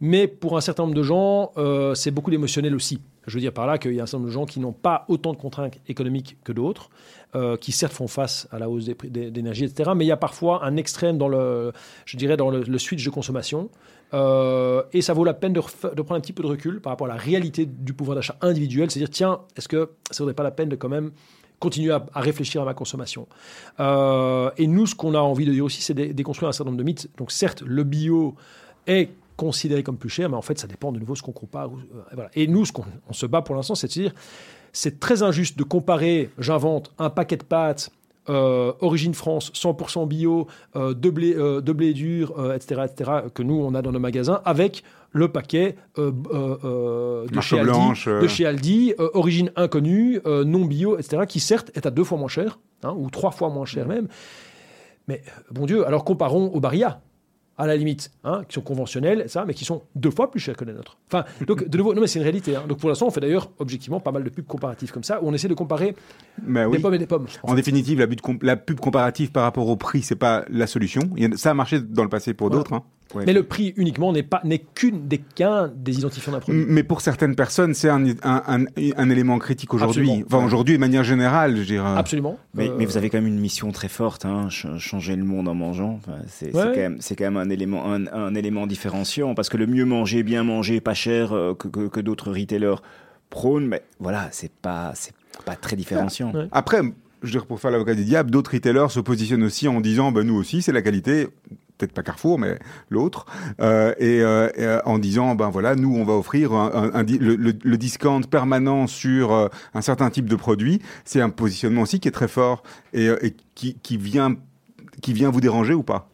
Mais 0.00 0.28
pour 0.28 0.56
un 0.56 0.60
certain 0.60 0.84
nombre 0.84 0.94
de 0.94 1.02
gens, 1.02 1.52
euh, 1.56 1.94
c'est 1.94 2.10
beaucoup 2.10 2.30
d'émotionnel 2.30 2.74
aussi. 2.74 3.00
Je 3.26 3.34
veux 3.34 3.40
dire 3.40 3.52
par 3.52 3.66
là 3.66 3.78
qu'il 3.78 3.94
y 3.94 4.00
a 4.00 4.04
un 4.04 4.06
certain 4.06 4.18
nombre 4.18 4.28
de 4.28 4.32
gens 4.32 4.46
qui 4.46 4.60
n'ont 4.60 4.72
pas 4.72 5.04
autant 5.08 5.32
de 5.32 5.38
contraintes 5.38 5.78
économiques 5.88 6.36
que 6.44 6.52
d'autres, 6.52 6.88
euh, 7.34 7.56
qui 7.56 7.72
certes 7.72 7.92
font 7.92 8.06
face 8.06 8.48
à 8.52 8.58
la 8.58 8.70
hausse 8.70 8.86
des 8.86 8.94
prix 8.94 9.10
d'énergie, 9.10 9.64
etc. 9.64 9.90
Mais 9.94 10.04
il 10.04 10.08
y 10.08 10.12
a 10.12 10.16
parfois 10.16 10.64
un 10.64 10.76
extrême 10.76 11.18
dans 11.18 11.28
le, 11.28 11.72
je 12.06 12.16
dirais, 12.16 12.36
dans 12.36 12.50
le, 12.50 12.78
switch 12.78 13.04
de 13.04 13.10
consommation. 13.10 13.70
Euh, 14.14 14.82
et 14.92 15.02
ça 15.02 15.12
vaut 15.12 15.24
la 15.24 15.34
peine 15.34 15.52
de, 15.52 15.60
prendre 15.60 16.14
un 16.14 16.20
petit 16.20 16.32
peu 16.32 16.42
de 16.42 16.48
recul 16.48 16.80
par 16.80 16.92
rapport 16.92 17.06
à 17.06 17.10
la 17.10 17.16
réalité 17.16 17.66
du 17.66 17.92
pouvoir 17.92 18.14
d'achat 18.14 18.36
individuel. 18.40 18.90
C'est-à-dire, 18.90 19.10
tiens, 19.10 19.40
est-ce 19.56 19.68
que 19.68 19.90
ça 20.10 20.22
ne 20.22 20.26
vaudrait 20.26 20.34
pas 20.34 20.44
la 20.44 20.52
peine 20.52 20.68
de 20.68 20.76
quand 20.76 20.88
même 20.88 21.10
continuer 21.58 21.92
à, 21.92 22.06
réfléchir 22.14 22.62
à 22.62 22.64
ma 22.64 22.72
consommation? 22.72 23.26
Et 23.78 24.66
nous, 24.66 24.86
ce 24.86 24.94
qu'on 24.94 25.14
a 25.14 25.20
envie 25.20 25.44
de 25.44 25.52
dire 25.52 25.64
aussi, 25.64 25.82
c'est 25.82 25.92
de 25.92 26.12
déconstruire 26.12 26.48
un 26.48 26.52
certain 26.52 26.70
nombre 26.70 26.78
de 26.78 26.84
mythes. 26.84 27.10
Donc 27.18 27.32
certes, 27.32 27.62
le 27.66 27.82
bio 27.82 28.36
est 28.86 29.10
considéré 29.38 29.82
comme 29.82 29.96
plus 29.96 30.10
cher, 30.10 30.28
mais 30.28 30.36
en 30.36 30.42
fait, 30.42 30.58
ça 30.58 30.66
dépend 30.66 30.92
de 30.92 30.98
nouveau 30.98 31.14
de 31.14 31.18
ce 31.18 31.22
qu'on 31.22 31.32
compare. 31.32 31.68
euh, 31.68 32.02
voilà. 32.12 32.30
Et 32.34 32.46
nous, 32.46 32.66
ce 32.66 32.72
qu'on 32.72 32.84
on 33.08 33.14
se 33.14 33.24
bat 33.24 33.40
pour 33.40 33.54
l'instant, 33.54 33.74
c'est 33.74 33.86
de 33.86 33.92
se 33.92 34.00
dire, 34.00 34.14
c'est 34.72 35.00
très 35.00 35.22
injuste 35.22 35.58
de 35.58 35.64
comparer, 35.64 36.28
j'invente, 36.38 36.92
un 36.98 37.08
paquet 37.08 37.38
de 37.38 37.44
pâtes 37.44 37.90
euh, 38.28 38.72
origine 38.80 39.14
France, 39.14 39.50
100% 39.54 40.06
bio, 40.06 40.48
euh, 40.76 40.92
de, 40.92 41.08
blé, 41.08 41.34
euh, 41.34 41.62
de 41.62 41.72
blé 41.72 41.94
dur, 41.94 42.34
etc., 42.54 42.82
etc., 42.84 43.10
que 43.32 43.42
nous, 43.42 43.54
on 43.54 43.74
a 43.74 43.80
dans 43.80 43.92
nos 43.92 43.98
magasins, 43.98 44.42
avec 44.44 44.84
le 45.12 45.28
paquet 45.28 45.76
de, 45.96 46.12
chez 47.40 47.58
Aldi, 47.58 48.04
de 48.04 48.26
chez 48.26 48.44
Aldi, 48.44 48.94
origine 49.14 49.50
inconnue, 49.56 50.20
non 50.26 50.66
bio, 50.66 50.98
etc., 50.98 51.22
qui 51.26 51.40
certes 51.40 51.70
est 51.74 51.86
à 51.86 51.90
deux 51.90 52.04
fois 52.04 52.18
moins 52.18 52.28
cher, 52.28 52.58
hein, 52.82 52.94
ou 52.94 53.08
trois 53.08 53.30
fois 53.30 53.48
moins 53.48 53.64
cher 53.64 53.88
même. 53.88 54.08
Mais 55.06 55.22
bon 55.50 55.64
Dieu, 55.64 55.86
alors 55.86 56.04
comparons 56.04 56.48
aux 56.52 56.60
Barilla, 56.60 57.00
à 57.58 57.66
la 57.66 57.76
limite, 57.76 58.10
hein, 58.24 58.42
qui 58.48 58.54
sont 58.54 58.60
conventionnels, 58.60 59.24
ça, 59.28 59.44
mais 59.44 59.52
qui 59.52 59.64
sont 59.64 59.82
deux 59.96 60.10
fois 60.12 60.30
plus 60.30 60.38
chers 60.40 60.56
que 60.56 60.64
les 60.64 60.72
nôtres. 60.72 60.96
Enfin, 61.08 61.24
donc 61.46 61.68
de 61.68 61.76
nouveau, 61.76 61.92
non 61.92 62.00
mais 62.00 62.06
c'est 62.06 62.18
une 62.20 62.22
réalité. 62.22 62.54
hein. 62.54 62.62
Donc 62.68 62.78
pour 62.78 62.88
l'instant, 62.88 63.06
on 63.08 63.10
fait 63.10 63.20
d'ailleurs 63.20 63.50
objectivement 63.58 63.98
pas 64.00 64.12
mal 64.12 64.22
de 64.22 64.30
pubs 64.30 64.46
comparatives 64.46 64.92
comme 64.92 65.02
ça, 65.02 65.20
où 65.22 65.28
on 65.28 65.34
essaie 65.34 65.48
de 65.48 65.54
comparer 65.54 65.96
Mais 66.42 66.60
des 66.62 66.66
oui. 66.66 66.78
pommes 66.78 66.94
et 66.94 66.98
des 66.98 67.06
pommes. 67.06 67.26
En 67.42 67.54
définitive, 67.54 67.98
la, 67.98 68.06
but 68.06 68.20
com- 68.20 68.38
la 68.42 68.56
pub 68.56 68.78
comparative 68.78 69.32
par 69.32 69.42
rapport 69.42 69.66
au 69.68 69.76
prix, 69.76 70.02
c'est 70.02 70.14
pas 70.16 70.44
la 70.48 70.66
solution. 70.68 71.02
Ça 71.36 71.50
a 71.50 71.54
marché 71.54 71.80
dans 71.80 72.04
le 72.04 72.08
passé 72.08 72.32
pour 72.32 72.48
d'autres. 72.50 72.72
hein. 72.74 72.84
Ouais. 73.14 73.24
Mais 73.26 73.32
le 73.32 73.42
prix 73.42 73.72
uniquement 73.76 74.12
n'est 74.12 74.22
pas 74.22 74.40
n'est 74.44 74.58
qu'une 74.58 75.08
des 75.08 75.16
qu'un 75.18 75.68
des 75.74 75.98
identifiants 75.98 76.32
d'un 76.32 76.40
produit. 76.40 76.66
Mais 76.68 76.82
pour 76.82 77.00
certaines 77.00 77.34
personnes, 77.36 77.72
c'est 77.72 77.88
un, 77.88 78.04
un, 78.22 78.42
un, 78.46 78.64
un 78.96 79.10
élément 79.10 79.38
critique 79.38 79.72
aujourd'hui. 79.72 80.02
Absolument. 80.10 80.26
Enfin, 80.30 80.44
aujourd'hui, 80.44 80.74
de 80.74 80.78
manière 80.80 81.04
générale, 81.04 81.56
je 81.56 81.62
dirais. 81.62 81.88
Absolument. 81.96 82.38
Mais, 82.52 82.68
Euh, 82.68 82.74
mais 82.78 82.84
vous 82.84 82.96
avez 82.98 83.08
quand 83.08 83.16
même 83.18 83.26
une 83.26 83.40
mission 83.40 83.72
très 83.72 83.88
forte, 83.88 84.26
hein, 84.26 84.48
ch- 84.50 84.76
changer 84.78 85.16
le 85.16 85.24
monde 85.24 85.48
en 85.48 85.54
mangeant. 85.54 85.94
Enfin, 85.94 86.18
c'est 86.26 86.50
c'est 86.52 86.56
Ouais. 86.56 86.72
quand, 86.74 86.80
même- 86.80 86.96
c'est 87.00 87.16
quand 87.16 87.24
même 87.24 87.38
un 87.38 87.48
élément, 87.48 87.90
un, 87.92 88.06
un 88.08 88.34
élément 88.34 88.66
différenciant 88.66 89.34
parce 89.34 89.48
que 89.48 89.56
le 89.56 89.66
mieux 89.66 89.86
manger, 89.86 90.22
bien 90.22 90.44
manger, 90.44 90.80
pas 90.82 90.94
cher 90.94 91.32
euh, 91.32 91.54
que, 91.54 91.68
que, 91.68 91.88
que 91.88 92.00
d'autres 92.00 92.30
retailers 92.30 92.76
prônent, 93.30 93.66
mais 93.66 93.82
voilà, 94.00 94.28
c'est 94.32 94.52
pas, 94.52 94.92
c'est 94.94 95.14
pas 95.46 95.56
très 95.56 95.76
différenciant. 95.76 96.32
Ouais. 96.32 96.48
Après, 96.52 96.80
je 97.22 97.26
veux 97.26 97.32
dire, 97.32 97.46
pour 97.46 97.60
faire 97.60 97.70
l'avocat 97.70 97.94
du 97.94 98.04
diable, 98.04 98.30
d'autres 98.30 98.52
retailers 98.52 98.90
se 98.90 99.00
positionnent 99.00 99.42
aussi 99.42 99.68
en 99.68 99.80
disant, 99.80 100.12
ben, 100.12 100.26
nous 100.26 100.34
aussi, 100.34 100.62
c'est 100.62 100.72
la 100.72 100.82
qualité. 100.82 101.28
Peut-être 101.76 101.92
pas 101.92 102.02
Carrefour, 102.02 102.40
mais 102.40 102.58
l'autre, 102.90 103.24
euh, 103.60 103.94
et, 103.98 104.20
euh, 104.20 104.48
euh, 104.58 104.80
en 104.84 104.98
disant, 104.98 105.36
ben 105.36 105.48
voilà, 105.48 105.76
nous 105.76 105.94
on 105.94 106.04
va 106.04 106.14
offrir 106.14 106.50
le, 106.50 107.76
discount 107.76 108.22
permanent 108.22 108.88
sur 108.88 109.48
un 109.74 109.80
certain 109.80 110.10
type 110.10 110.26
de 110.26 110.34
produit. 110.34 110.82
C'est 111.04 111.20
un 111.20 111.30
positionnement 111.30 111.82
aussi 111.82 112.00
qui 112.00 112.08
est 112.08 112.12
très 112.12 112.26
fort 112.26 112.64
et, 112.92 113.08
qui, 113.54 113.96
vient, 113.96 114.34
qui 115.00 115.12
vient 115.12 115.30
vous 115.30 115.40
déranger 115.40 115.72
ou 115.72 115.84
pas? 115.84 116.10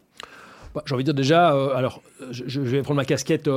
Bah, 0.74 0.82
J'ai 0.84 0.94
envie 0.94 1.04
de 1.04 1.12
dire 1.12 1.14
déjà, 1.14 1.48
alors 1.74 2.02
je, 2.30 2.60
vais 2.60 2.82
prendre 2.82 2.98
ma 2.98 3.06
casquette 3.06 3.48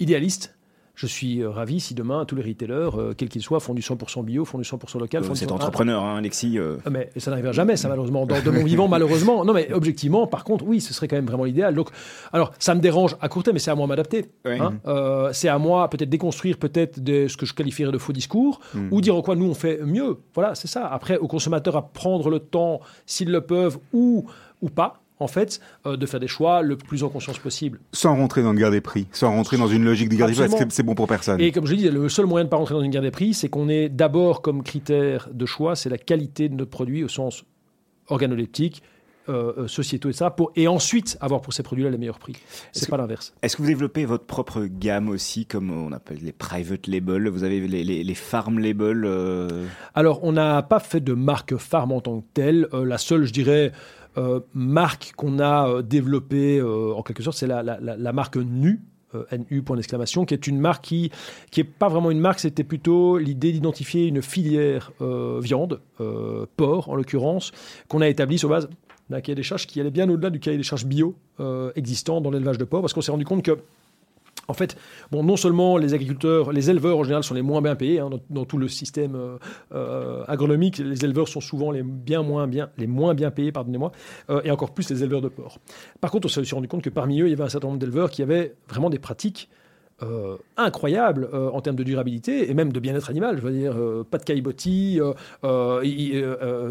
idéaliste. 0.00 0.54
Je 0.96 1.06
suis 1.08 1.42
euh, 1.42 1.50
ravi 1.50 1.80
si 1.80 1.92
demain 1.94 2.24
tous 2.24 2.36
les 2.36 2.42
retailers, 2.42 2.90
euh, 2.96 3.14
quels 3.16 3.28
qu'ils 3.28 3.42
soient, 3.42 3.58
font 3.58 3.74
du 3.74 3.82
100% 3.82 4.22
bio, 4.24 4.44
font 4.44 4.58
du 4.58 4.64
100% 4.64 4.98
local. 5.00 5.24
Euh, 5.24 5.34
c'est 5.34 5.46
100% 5.46 5.52
entrepreneur, 5.52 6.02
hein, 6.04 6.16
Alexis. 6.18 6.56
euh, 6.58 6.76
Ah, 6.86 6.90
Mais 6.90 7.10
ça 7.16 7.30
n'arrivera 7.32 7.50
jamais, 7.52 7.76
ça 7.76 7.88
malheureusement, 7.88 8.26
dans, 8.26 8.40
de 8.40 8.50
mon 8.50 8.62
vivant 8.64 8.86
malheureusement. 8.86 9.44
Non 9.44 9.52
mais 9.52 9.72
objectivement, 9.72 10.26
par 10.28 10.44
contre, 10.44 10.64
oui, 10.64 10.80
ce 10.80 10.94
serait 10.94 11.08
quand 11.08 11.16
même 11.16 11.26
vraiment 11.26 11.44
l'idéal. 11.44 11.74
Donc, 11.74 11.88
alors, 12.32 12.52
ça 12.60 12.74
me 12.76 12.80
dérange 12.80 13.16
à 13.20 13.28
court 13.28 13.42
terme, 13.42 13.54
mais 13.54 13.58
c'est 13.60 13.72
à 13.72 13.74
moi 13.74 13.86
de 13.86 13.88
m'adapter. 13.88 14.26
Hein. 14.44 14.74
Euh, 14.86 15.30
c'est 15.32 15.48
à 15.48 15.58
moi 15.58 15.88
peut-être 15.90 16.10
déconstruire 16.10 16.58
peut-être 16.58 16.98
ce 17.04 17.36
que 17.36 17.44
je 17.46 17.54
qualifierais 17.54 17.90
de 17.92 17.98
faux 17.98 18.12
discours, 18.12 18.60
Mhm. 18.74 18.88
ou 18.92 19.00
dire 19.00 19.16
en 19.16 19.22
quoi 19.22 19.34
nous 19.34 19.46
on 19.46 19.54
fait 19.54 19.80
mieux. 19.84 20.18
Voilà, 20.34 20.54
c'est 20.54 20.68
ça. 20.68 20.86
Après, 20.86 21.18
aux 21.18 21.26
consommateurs 21.28 21.76
à 21.76 21.82
prendre 21.82 22.30
le 22.30 22.38
temps, 22.38 22.80
s'ils 23.04 23.30
le 23.32 23.40
peuvent, 23.40 23.78
ou 23.92 24.26
ou 24.62 24.70
pas, 24.70 25.00
en 25.20 25.28
fait, 25.28 25.60
euh, 25.86 25.96
de 25.96 26.06
faire 26.06 26.18
des 26.20 26.26
choix 26.28 26.62
le 26.62 26.76
plus 26.76 27.04
en 27.04 27.08
conscience 27.08 27.38
possible. 27.38 27.78
Sans 27.92 28.14
rentrer 28.16 28.42
dans 28.42 28.52
le 28.52 28.58
guerre 28.58 28.70
des 28.72 28.80
prix, 28.80 29.06
sans 29.12 29.30
rentrer 29.30 29.56
dans 29.56 29.68
une 29.68 29.84
logique 29.84 30.08
de 30.08 30.16
guerre 30.16 30.26
des 30.26 30.32
prix, 30.32 30.40
parce 30.42 30.50
que 30.50 30.54
Absolument. 30.56 30.70
c'est- 30.74 30.82
bon 30.82 30.94
pour 30.94 31.06
personne. 31.06 31.40
Et 31.40 31.52
comme 31.52 31.66
je 31.66 31.74
dis, 31.74 31.88
le 31.88 32.08
seul 32.08 32.26
moyen 32.26 32.44
de 32.44 32.48
ne 32.48 32.50
pas 32.50 32.56
rentrer 32.56 32.74
dans 32.74 32.82
une 32.82 32.90
guerre 32.90 33.02
des 33.02 33.10
prix, 33.12 33.32
c'est 33.32 33.48
qu'on 33.48 33.68
ait 33.68 33.88
d'abord 33.88 34.42
comme 34.42 34.62
critère 34.64 35.28
de 35.32 35.46
choix, 35.46 35.76
c'est 35.76 35.88
la 35.88 35.98
qualité 35.98 36.48
de 36.48 36.54
notre 36.56 36.70
produit 36.70 37.04
au 37.04 37.08
sens 37.08 37.44
organoleptique, 38.08 38.82
euh, 39.30 39.52
euh, 39.56 39.68
sociétaux 39.68 40.10
et 40.10 40.12
ça, 40.12 40.30
pour, 40.30 40.52
et 40.54 40.68
ensuite 40.68 41.16
avoir 41.22 41.40
pour 41.40 41.54
ces 41.54 41.62
produits-là 41.62 41.88
les 41.88 41.96
meilleurs 41.96 42.18
prix. 42.18 42.34
C'est 42.72 42.84
que- 42.86 42.90
pas 42.90 42.98
l'inverse. 42.98 43.32
Est-ce 43.40 43.56
que 43.56 43.62
vous 43.62 43.68
développez 43.68 44.04
votre 44.04 44.24
propre 44.26 44.66
gamme 44.66 45.08
aussi, 45.08 45.46
comme 45.46 45.70
on 45.70 45.92
appelle 45.92 46.18
les 46.20 46.32
private 46.32 46.86
labels? 46.86 47.28
Vous 47.28 47.42
avez 47.44 47.60
les, 47.66 47.84
les, 47.84 48.04
les 48.04 48.14
farm 48.14 48.58
labels 48.58 49.04
euh, 49.06 49.64
Alors, 49.94 50.22
on 50.24 50.32
n'a 50.32 50.62
pas 50.62 50.78
fait 50.80 51.00
de 51.00 51.14
marque 51.14 51.56
farm 51.56 51.92
en 51.92 52.02
tant 52.02 52.20
que 52.20 52.26
telle. 52.34 52.68
Euh, 52.74 52.84
la 52.84 52.98
seule, 52.98 53.24
je 53.24 53.32
dirais, 53.32 53.72
marque 54.54 55.12
qu'on 55.16 55.38
a 55.38 55.68
euh, 55.68 55.82
développée, 55.82 56.58
euh, 56.58 56.94
en 56.94 57.02
quelque 57.02 57.22
sorte, 57.22 57.36
c'est 57.36 57.46
la, 57.46 58.12
marque 58.12 58.36
NU. 58.36 58.80
euh, 59.14 59.24
NU 59.50 59.62
point 59.62 59.76
d'exclamation, 59.76 60.24
qui 60.24 60.34
est 60.34 60.46
une 60.46 60.58
marque 60.58 60.84
qui 60.84 61.10
qui 61.50 61.64
pas 61.64 61.88
vraiment 61.88 62.10
une 62.10 62.20
marque, 62.20 62.40
c'était 62.40 62.64
plutôt 62.64 63.18
l'idée 63.18 63.52
d'identifier 63.52 64.06
une 64.06 64.22
filière 64.22 64.92
euh, 65.00 65.40
viande, 65.40 65.80
euh, 66.00 66.46
porc 66.56 66.88
en 66.88 66.96
l'occurrence, 66.96 67.52
qu'on 67.88 68.00
a 68.00 68.08
établie 68.08 68.38
sur 68.38 68.48
base 68.48 68.68
d'un 69.10 69.20
cahier 69.20 69.36
des 69.36 69.42
charges 69.42 69.66
qui 69.66 69.80
allait 69.80 69.90
bien 69.90 70.08
au-delà 70.08 70.30
du 70.30 70.40
cahier 70.40 70.56
des 70.56 70.62
charges 70.62 70.86
bio 70.86 71.14
euh, 71.40 71.72
existant 71.76 72.20
dans 72.20 72.30
l'élevage 72.30 72.58
de 72.58 72.64
porc, 72.64 72.80
parce 72.80 72.92
qu'on 72.92 73.02
s'est 73.02 73.12
rendu 73.12 73.24
compte 73.24 73.42
que 73.42 73.58
en 74.48 74.54
fait, 74.54 74.76
non 75.12 75.36
seulement 75.36 75.76
les 75.76 75.94
agriculteurs, 75.94 76.52
les 76.52 76.70
éleveurs 76.70 76.98
en 76.98 77.04
général 77.04 77.24
sont 77.24 77.34
les 77.34 77.42
moins 77.42 77.62
bien 77.62 77.76
payés 77.76 78.00
hein, 78.00 78.10
dans, 78.30 78.44
tout 78.44 78.58
le 78.58 78.68
système 78.68 79.14
euh, 79.14 79.38
euh, 79.72 80.24
agronomique. 80.28 80.78
Les 80.78 81.04
éleveurs 81.04 81.28
sont 81.28 81.40
souvent 81.40 81.70
les 81.70 81.82
moins 81.82 82.46
bien, 82.46 83.30
payés, 83.30 83.52
pardonnez-moi, 83.52 83.92
euh, 84.30 84.40
et 84.44 84.50
encore 84.50 84.72
plus 84.72 84.90
les 84.90 85.02
éleveurs 85.02 85.22
de 85.22 85.28
porc. 85.28 85.58
Par 86.00 86.10
contre, 86.10 86.26
on 86.26 86.28
s'est 86.28 86.54
rendu 86.54 86.68
compte 86.68 86.82
que 86.82 86.90
parmi 86.90 87.20
eux, 87.20 87.26
il 87.26 87.30
y 87.30 87.34
avait 87.34 87.44
un 87.44 87.48
certain 87.48 87.68
nombre 87.68 87.78
d'éleveurs 87.80 88.10
qui 88.10 88.22
avaient 88.22 88.54
vraiment 88.68 88.90
des 88.90 88.98
pratiques 88.98 89.48
euh, 90.02 90.36
incroyables 90.56 91.28
euh, 91.32 91.50
en 91.50 91.60
termes 91.60 91.76
de 91.76 91.84
durabilité 91.84 92.50
et 92.50 92.54
même 92.54 92.72
de 92.72 92.80
bien-être 92.80 93.10
animal. 93.10 93.36
Je 93.38 93.42
veux 93.42 93.52
dire, 93.52 93.74
euh, 93.76 94.02
pas 94.02 94.18
de 94.18 94.24
caillebotis, 94.24 94.98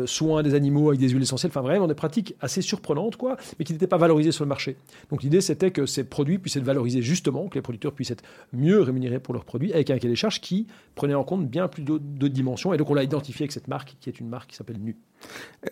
soins 0.05 0.43
des 0.43 0.53
animaux 0.55 0.89
avec 0.89 0.99
des 0.99 1.07
huiles 1.07 1.21
essentielles, 1.21 1.49
enfin 1.49 1.61
vraiment 1.61 1.88
des 1.88 1.95
pratiques 1.95 2.36
assez 2.41 2.61
surprenantes, 2.61 3.15
quoi, 3.15 3.38
mais 3.57 3.63
qui 3.63 3.71
n'étaient 3.71 3.88
pas 3.88 3.97
valorisées 3.97 4.34
sur 4.34 4.43
le 4.43 4.49
marché. 4.49 4.76
Donc 5.09 5.24
l'idée, 5.24 5.39
c'était 5.39 5.71
que 5.71 5.86
ces 5.86 6.03
produits 6.03 6.38
puissent 6.38 6.57
être 6.57 6.65
valorisés 6.65 7.01
justement, 7.01 7.47
que 7.47 7.55
les 7.55 7.61
producteurs 7.61 7.93
puissent 7.93 8.11
être 8.11 8.26
mieux 8.51 8.82
rémunérés 8.82 9.19
pour 9.19 9.34
leurs 9.34 9.45
produits, 9.45 9.71
avec 9.71 9.89
un 9.89 9.97
cahier 9.97 10.09
des 10.09 10.17
charges 10.17 10.41
qui 10.41 10.67
prenait 10.93 11.15
en 11.15 11.24
compte 11.24 11.47
bien 11.47 11.69
plus 11.69 11.84
d'autres 11.84 12.28
dimensions. 12.28 12.74
Et 12.74 12.78
donc 12.78 12.89
on 12.89 12.93
l'a 12.93 13.03
identifié 13.03 13.43
avec 13.43 13.53
cette 13.53 13.69
marque, 13.69 13.95
qui 14.01 14.09
est 14.09 14.19
une 14.19 14.28
marque 14.28 14.49
qui 14.49 14.57
s'appelle 14.57 14.80
Nu. 14.82 14.97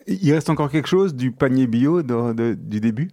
Il 0.07 0.31
reste 0.31 0.49
encore 0.49 0.71
quelque 0.71 0.87
chose 0.87 1.15
du 1.15 1.31
panier 1.31 1.67
bio 1.67 2.01
du 2.01 2.79
début? 2.79 3.11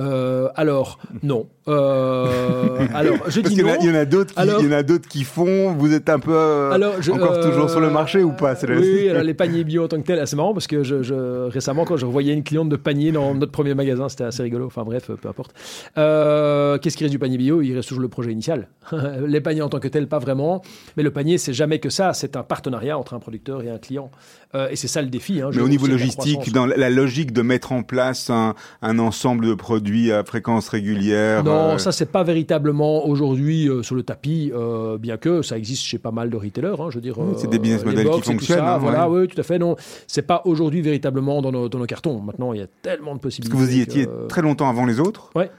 Euh, 0.00 0.48
alors, 0.54 0.98
non. 1.22 1.46
Euh, 1.66 2.78
alors, 2.94 3.16
je 3.28 3.40
Parce 3.40 3.54
dis 3.54 3.62
non. 3.62 3.74
il 3.80 3.86
y 3.86 3.90
en 3.90 3.94
a 3.94 4.04
d'autres 4.04 4.32
qui, 4.34 4.40
Alors- 4.40 4.60
il 4.60 4.66
y 4.66 4.68
en 4.68 4.76
a 4.76 4.82
d'autres 4.82 5.08
qui 5.08 5.24
font. 5.24 5.72
Vous 5.74 5.92
êtes 5.92 6.08
un 6.08 6.18
peu 6.18 6.32
euh, 6.34 6.70
Alors, 6.70 6.94
je- 7.00 7.10
encore 7.12 7.40
toujours 7.40 7.68
sur 7.68 7.80
le 7.80 7.90
marché 7.90 8.22
ou 8.22 8.32
pas 8.32 8.54
la- 8.54 8.76
Oui, 8.78 9.08
alors 9.08 9.22
les 9.22 9.34
paniers 9.34 9.64
bio 9.64 9.84
en 9.84 9.88
tant 9.88 10.00
que 10.00 10.06
tel, 10.06 10.18
ah, 10.20 10.26
c'est 10.26 10.36
marrant 10.36 10.52
parce 10.54 10.66
que 10.66 10.82
je, 10.82 11.02
je- 11.02 11.48
récemment, 11.48 11.84
quand 11.84 11.96
je 11.96 12.06
revoyais 12.06 12.32
une 12.32 12.44
cliente 12.44 12.68
de 12.68 12.76
panier 12.76 13.12
dans 13.12 13.34
notre 13.34 13.52
premier 13.52 13.74
magasin, 13.74 14.08
c'était 14.08 14.24
assez 14.24 14.42
rigolo. 14.42 14.66
Enfin 14.66 14.84
bref, 14.84 15.10
peu 15.20 15.28
importe. 15.28 15.52
Qu'est-ce 15.94 16.96
qui 16.96 17.04
reste 17.04 17.12
du 17.12 17.18
panier 17.18 17.36
bio? 17.38 17.60
Il 17.62 17.74
reste 17.74 17.88
toujours 17.88 18.02
le 18.02 18.08
projet 18.08 18.32
initial. 18.32 18.68
les 19.26 19.40
paniers 19.40 19.62
en 19.62 19.68
tant 19.68 19.80
que 19.80 19.88
tel, 19.88 20.06
pas 20.08 20.18
vraiment. 20.18 20.62
Mais 20.96 21.02
le 21.02 21.10
panier, 21.10 21.38
c'est 21.38 21.52
jamais 21.52 21.78
que 21.80 21.90
ça. 21.90 22.12
C'est 22.14 22.36
un 22.36 22.42
partenariat 22.42 22.96
entre 22.98 23.14
un 23.14 23.18
producteur 23.18 23.62
et 23.62 23.70
un 23.70 23.78
client. 23.78 24.10
Euh, 24.54 24.68
et 24.70 24.76
c'est 24.76 24.88
ça 24.88 25.02
le 25.02 25.08
défi. 25.08 25.42
hein. 25.42 25.50
Mais 25.54 25.60
au 25.60 25.68
niveau 25.68 25.86
logistique, 25.86 26.52
dans 26.52 26.64
la 26.64 26.88
logique 26.88 27.32
de 27.32 27.42
mettre 27.42 27.72
en 27.72 27.82
place 27.82 28.30
un, 28.30 28.54
un 28.80 28.98
ensemble 28.98 29.46
de 29.46 29.54
produits 29.54 30.10
à 30.10 30.24
fréquence 30.24 30.68
régulière. 30.70 31.44
Non, 31.44 31.72
euh, 31.72 31.78
ça 31.78 31.92
c'est 31.92 32.10
pas 32.10 32.24
véritablement 32.24 33.06
aujourd'hui 33.06 33.68
euh, 33.68 33.82
sur 33.82 33.94
le 33.94 34.02
tapis, 34.02 34.50
euh, 34.54 34.96
bien 34.96 35.18
que 35.18 35.42
ça 35.42 35.58
existe 35.58 35.82
chez 35.84 35.98
pas 35.98 36.12
mal 36.12 36.30
de 36.30 36.36
retailers. 36.36 36.80
hein, 36.80 36.86
je 36.88 36.94
veux 36.94 37.02
dire, 37.02 37.18
Oui, 37.18 37.34
c'est 37.36 37.50
des 37.50 37.58
business 37.58 37.84
models 37.84 38.08
qui 38.10 38.22
fonctionnent, 38.22 38.58
ça, 38.58 38.74
hein, 38.76 38.78
voilà, 38.78 39.08
ouais. 39.10 39.20
oui, 39.22 39.28
tout 39.28 39.38
à 39.38 39.42
fait. 39.44 39.58
Non, 39.58 39.76
c'est 40.06 40.22
pas 40.26 40.40
aujourd'hui 40.46 40.80
véritablement 40.80 41.42
dans 41.42 41.52
nos, 41.52 41.68
dans 41.68 41.78
nos 41.78 41.86
cartons. 41.86 42.20
Maintenant, 42.20 42.54
il 42.54 42.60
y 42.60 42.62
a 42.62 42.66
tellement 42.82 43.14
de 43.14 43.20
Parce 43.20 43.36
possibilités. 43.36 43.52
que 43.52 43.60
vous 43.62 43.76
y 43.76 43.80
étiez 43.80 44.06
très 44.30 44.40
longtemps 44.40 44.68
avant 44.70 44.86
les 44.86 44.98
autres. 44.98 45.30
Ouais. 45.34 45.50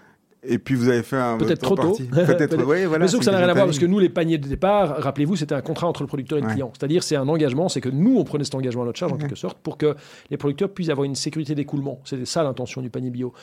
Et 0.41 0.57
puis 0.57 0.75
vous 0.75 0.87
avez 0.87 1.03
fait 1.03 1.17
un. 1.17 1.37
Peut-être 1.37 1.61
trop 1.61 1.75
tôt. 1.75 1.97
Peut-être. 2.11 2.55
Oui, 2.65 2.85
voilà. 2.85 2.99
Mais 3.05 3.07
sauf 3.09 3.19
que 3.19 3.25
ça 3.25 3.31
n'a 3.31 3.39
rien 3.39 3.49
à 3.49 3.53
voir 3.53 3.65
parce 3.65 3.77
que 3.79 3.85
nous, 3.85 3.99
les 3.99 4.07
paniers 4.09 4.37
de 4.37 4.47
départ, 4.47 4.95
rappelez-vous, 5.01 5.35
c'était 5.35 5.55
un 5.55 5.61
contrat 5.61 5.87
entre 5.87 6.01
le 6.03 6.07
producteur 6.07 6.37
et 6.37 6.41
le 6.41 6.47
Ouais. 6.47 6.53
client. 6.53 6.71
C'est-à-dire, 6.77 7.03
c'est 7.03 7.15
un 7.17 7.27
engagement, 7.27 7.67
c'est 7.67 7.81
que 7.81 7.89
nous, 7.89 8.17
on 8.17 8.23
prenait 8.23 8.45
cet 8.45 8.55
engagement 8.55 8.83
à 8.83 8.85
notre 8.85 8.97
charge 8.99 9.11
en 9.11 9.17
quelque 9.17 9.35
sorte 9.35 9.57
pour 9.57 9.77
que 9.77 9.95
les 10.29 10.37
producteurs 10.37 10.69
puissent 10.69 10.89
avoir 10.89 11.03
une 11.05 11.15
sécurité 11.15 11.55
d'écoulement. 11.55 11.99
C'était 12.05 12.25
ça 12.25 12.43
l'intention 12.43 12.81
du 12.81 12.89
panier 12.89 13.09
bio. 13.09 13.33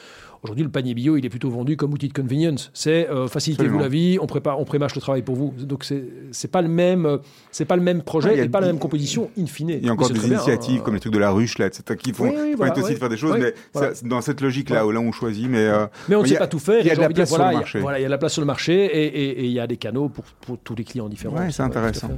Aujourd'hui, 0.43 0.65
le 0.65 0.71
panier 0.71 0.95
bio, 0.95 1.17
il 1.17 1.25
est 1.27 1.29
plutôt 1.29 1.51
vendu 1.51 1.77
comme 1.77 1.93
outil 1.93 2.09
de 2.09 2.13
convenience. 2.13 2.71
C'est 2.75 3.09
euh, 3.11 3.27
facilitez-vous 3.27 3.79
la 3.79 3.89
vie, 3.89 4.19
on 4.21 4.27
prépare, 4.27 4.61
on 4.61 4.65
prémâche 4.65 4.95
le 4.95 5.01
travail 5.01 5.23
pour 5.23 5.35
vous. 5.35 5.53
Donc 5.59 5.83
c'est 5.83 6.05
c'est 6.31 6.51
pas 6.51 6.63
le 6.63 6.69
même, 6.69 7.05
euh, 7.07 7.19
c'est 7.51 7.65
pas 7.65 7.75
le 7.77 7.83
même 7.83 8.03
projet 8.03 8.29
Ouais, 8.29 8.35
il 8.35 8.39
y 8.39 8.41
a- 8.43 8.45
et 8.45 8.49
pas 8.49 8.61
la 8.61 8.69
même 8.69 8.79
composition 8.79 9.31
in 9.39 9.47
fine. 9.47 9.71
Il 9.71 9.85
y 9.85 9.89
a 9.89 9.93
encore 9.93 10.09
des 10.11 10.19
bien, 10.21 10.29
initiatives 10.35 10.81
hein. 10.81 10.83
comme 10.85 10.95
les 10.95 11.01
trucs 11.01 11.13
de 11.15 11.19
la 11.19 11.31
ruche, 11.31 11.59
là, 11.59 11.67
etc., 11.67 11.83
qui 12.01 12.13
font, 12.13 12.25
Oui, 12.25 12.33
voilà, 12.57 12.73
permettent 12.73 12.79
aussi 12.79 12.85
ouais. 12.89 12.95
de 12.95 12.99
faire 12.99 13.09
des 13.09 13.17
choses, 13.17 13.33
Ouais, 13.33 13.41
mais 13.41 13.55
voilà. 13.73 13.95
ça, 13.95 14.07
dans 14.07 14.21
cette 14.21 14.41
logique-là, 14.41 14.87
où 14.87 14.91
là, 14.93 15.01
on 15.01 15.11
choisit, 15.11 15.49
mais. 15.49 15.59
euh, 15.67 15.87
Mais 16.09 16.15
on 16.17 16.23
ne 16.23 16.27
sait 16.27 16.37
a- 16.37 16.41
pas 16.41 16.47
tout 16.47 16.59
faire. 16.59 16.81
il 16.81 16.87
y 16.87 16.91
a 16.91 16.95
de 16.95 17.01
la 17.01 17.09
dire, 17.09 17.15
place 17.17 17.29
sur 17.29 17.37
voilà, 17.39 17.53
le 17.53 17.59
marché. 17.59 17.79
Voilà, 17.81 17.99
il 17.99 18.03
y 18.03 18.05
a 18.05 18.09
de 18.09 18.13
la 18.13 18.19
place 18.19 18.33
sur 18.33 18.43
le 18.43 18.47
marché 18.47 18.85
et- 18.85 19.45
il 19.47 19.51
y 19.53 19.59
a 19.61 19.67
des 19.67 19.77
canaux 19.79 20.09
pour, 20.09 20.25
pour 20.43 20.59
tous 20.59 20.75
les 20.77 20.85
clients 20.85 21.09
différents. 21.09 21.37
Ouais, 21.39 21.51
c'est 21.51 21.63
intéressant. 21.63 22.11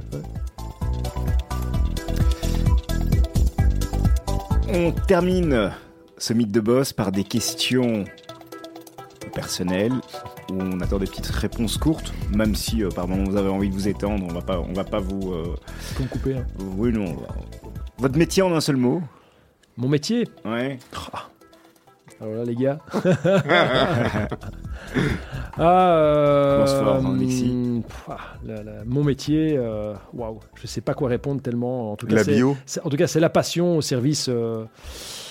On 4.71 4.91
termine 5.07 5.71
ce 6.19 6.33
mythe 6.33 6.51
de 6.51 6.59
boss 6.59 6.93
par 6.93 7.11
des 7.11 7.23
questions 7.23 8.03
personnelles 9.33 9.93
où 10.51 10.55
on 10.59 10.79
attend 10.81 10.97
des 10.99 11.05
petites 11.05 11.27
réponses 11.27 11.77
courtes, 11.77 12.11
même 12.35 12.55
si 12.55 12.83
euh, 12.83 12.89
par 12.89 13.07
moment 13.07 13.23
vous 13.29 13.37
avez 13.37 13.49
envie 13.49 13.69
de 13.69 13.73
vous 13.73 13.87
étendre, 13.87 14.25
on 14.29 14.33
va 14.33 14.41
pas, 14.41 14.59
on 14.59 14.73
va 14.73 14.83
pas 14.83 14.99
vous. 14.99 15.31
euh, 15.33 15.55
me 15.99 16.07
couper. 16.07 16.35
hein. 16.37 16.45
oui, 16.77 16.91
non. 16.91 17.13
va- 17.13 17.27
Votre 17.99 18.17
métier 18.17 18.41
en 18.43 18.53
un 18.53 18.61
seul 18.61 18.77
mot 18.77 19.01
Mon 19.77 19.87
métier, 19.87 20.27
Ouais. 20.45 20.77
Alors 22.21 22.33
là, 22.33 22.43
les 22.43 22.55
gars. 22.55 22.79
ah, 25.57 25.93
euh, 25.95 26.55
Commence 26.65 26.73
fort, 26.83 27.05
hein, 27.05 27.15
Alexis. 27.17 27.83
pff, 27.87 28.09
ah, 28.09 28.17
la- 28.45 28.63
la- 28.63 28.83
mon 28.85 29.03
métier, 29.05 29.55
euh, 29.57 29.93
waouh, 30.13 30.39
je 30.55 30.67
sais 30.67 30.81
pas 30.81 30.93
quoi 30.93 31.07
répondre 31.09 31.41
tellement. 31.41 31.91
En 31.91 31.95
tout 31.95 32.07
cas, 32.07 32.15
La 32.15 32.23
bio. 32.25 32.57
En 32.83 32.89
tout 32.89 32.97
cas, 32.97 33.07
c'est 33.07 33.19
la 33.21 33.29
passion 33.29 33.77
au 33.77 33.81
service, 33.81 34.27
euh, 34.29 34.65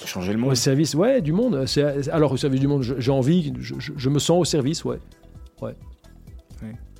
Changer 0.09 0.33
le 0.33 0.39
au 0.39 0.43
monde. 0.43 0.55
service, 0.57 0.95
ouais, 0.95 1.21
du 1.21 1.33
monde. 1.33 1.65
C'est- 1.67 2.09
Alors 2.11 2.33
au 2.33 2.37
service 2.37 2.61
du 2.61 2.67
monde, 2.67 2.83
j'ai 2.99 3.11
envie, 3.13 3.53
je, 3.61 3.75
je- 3.79 3.93
je 3.97 4.09
me 4.09 4.19
sens 4.19 4.41
au 4.41 4.45
service, 4.45 4.85
ouais. 4.85 4.99
Ouais. 5.61 5.75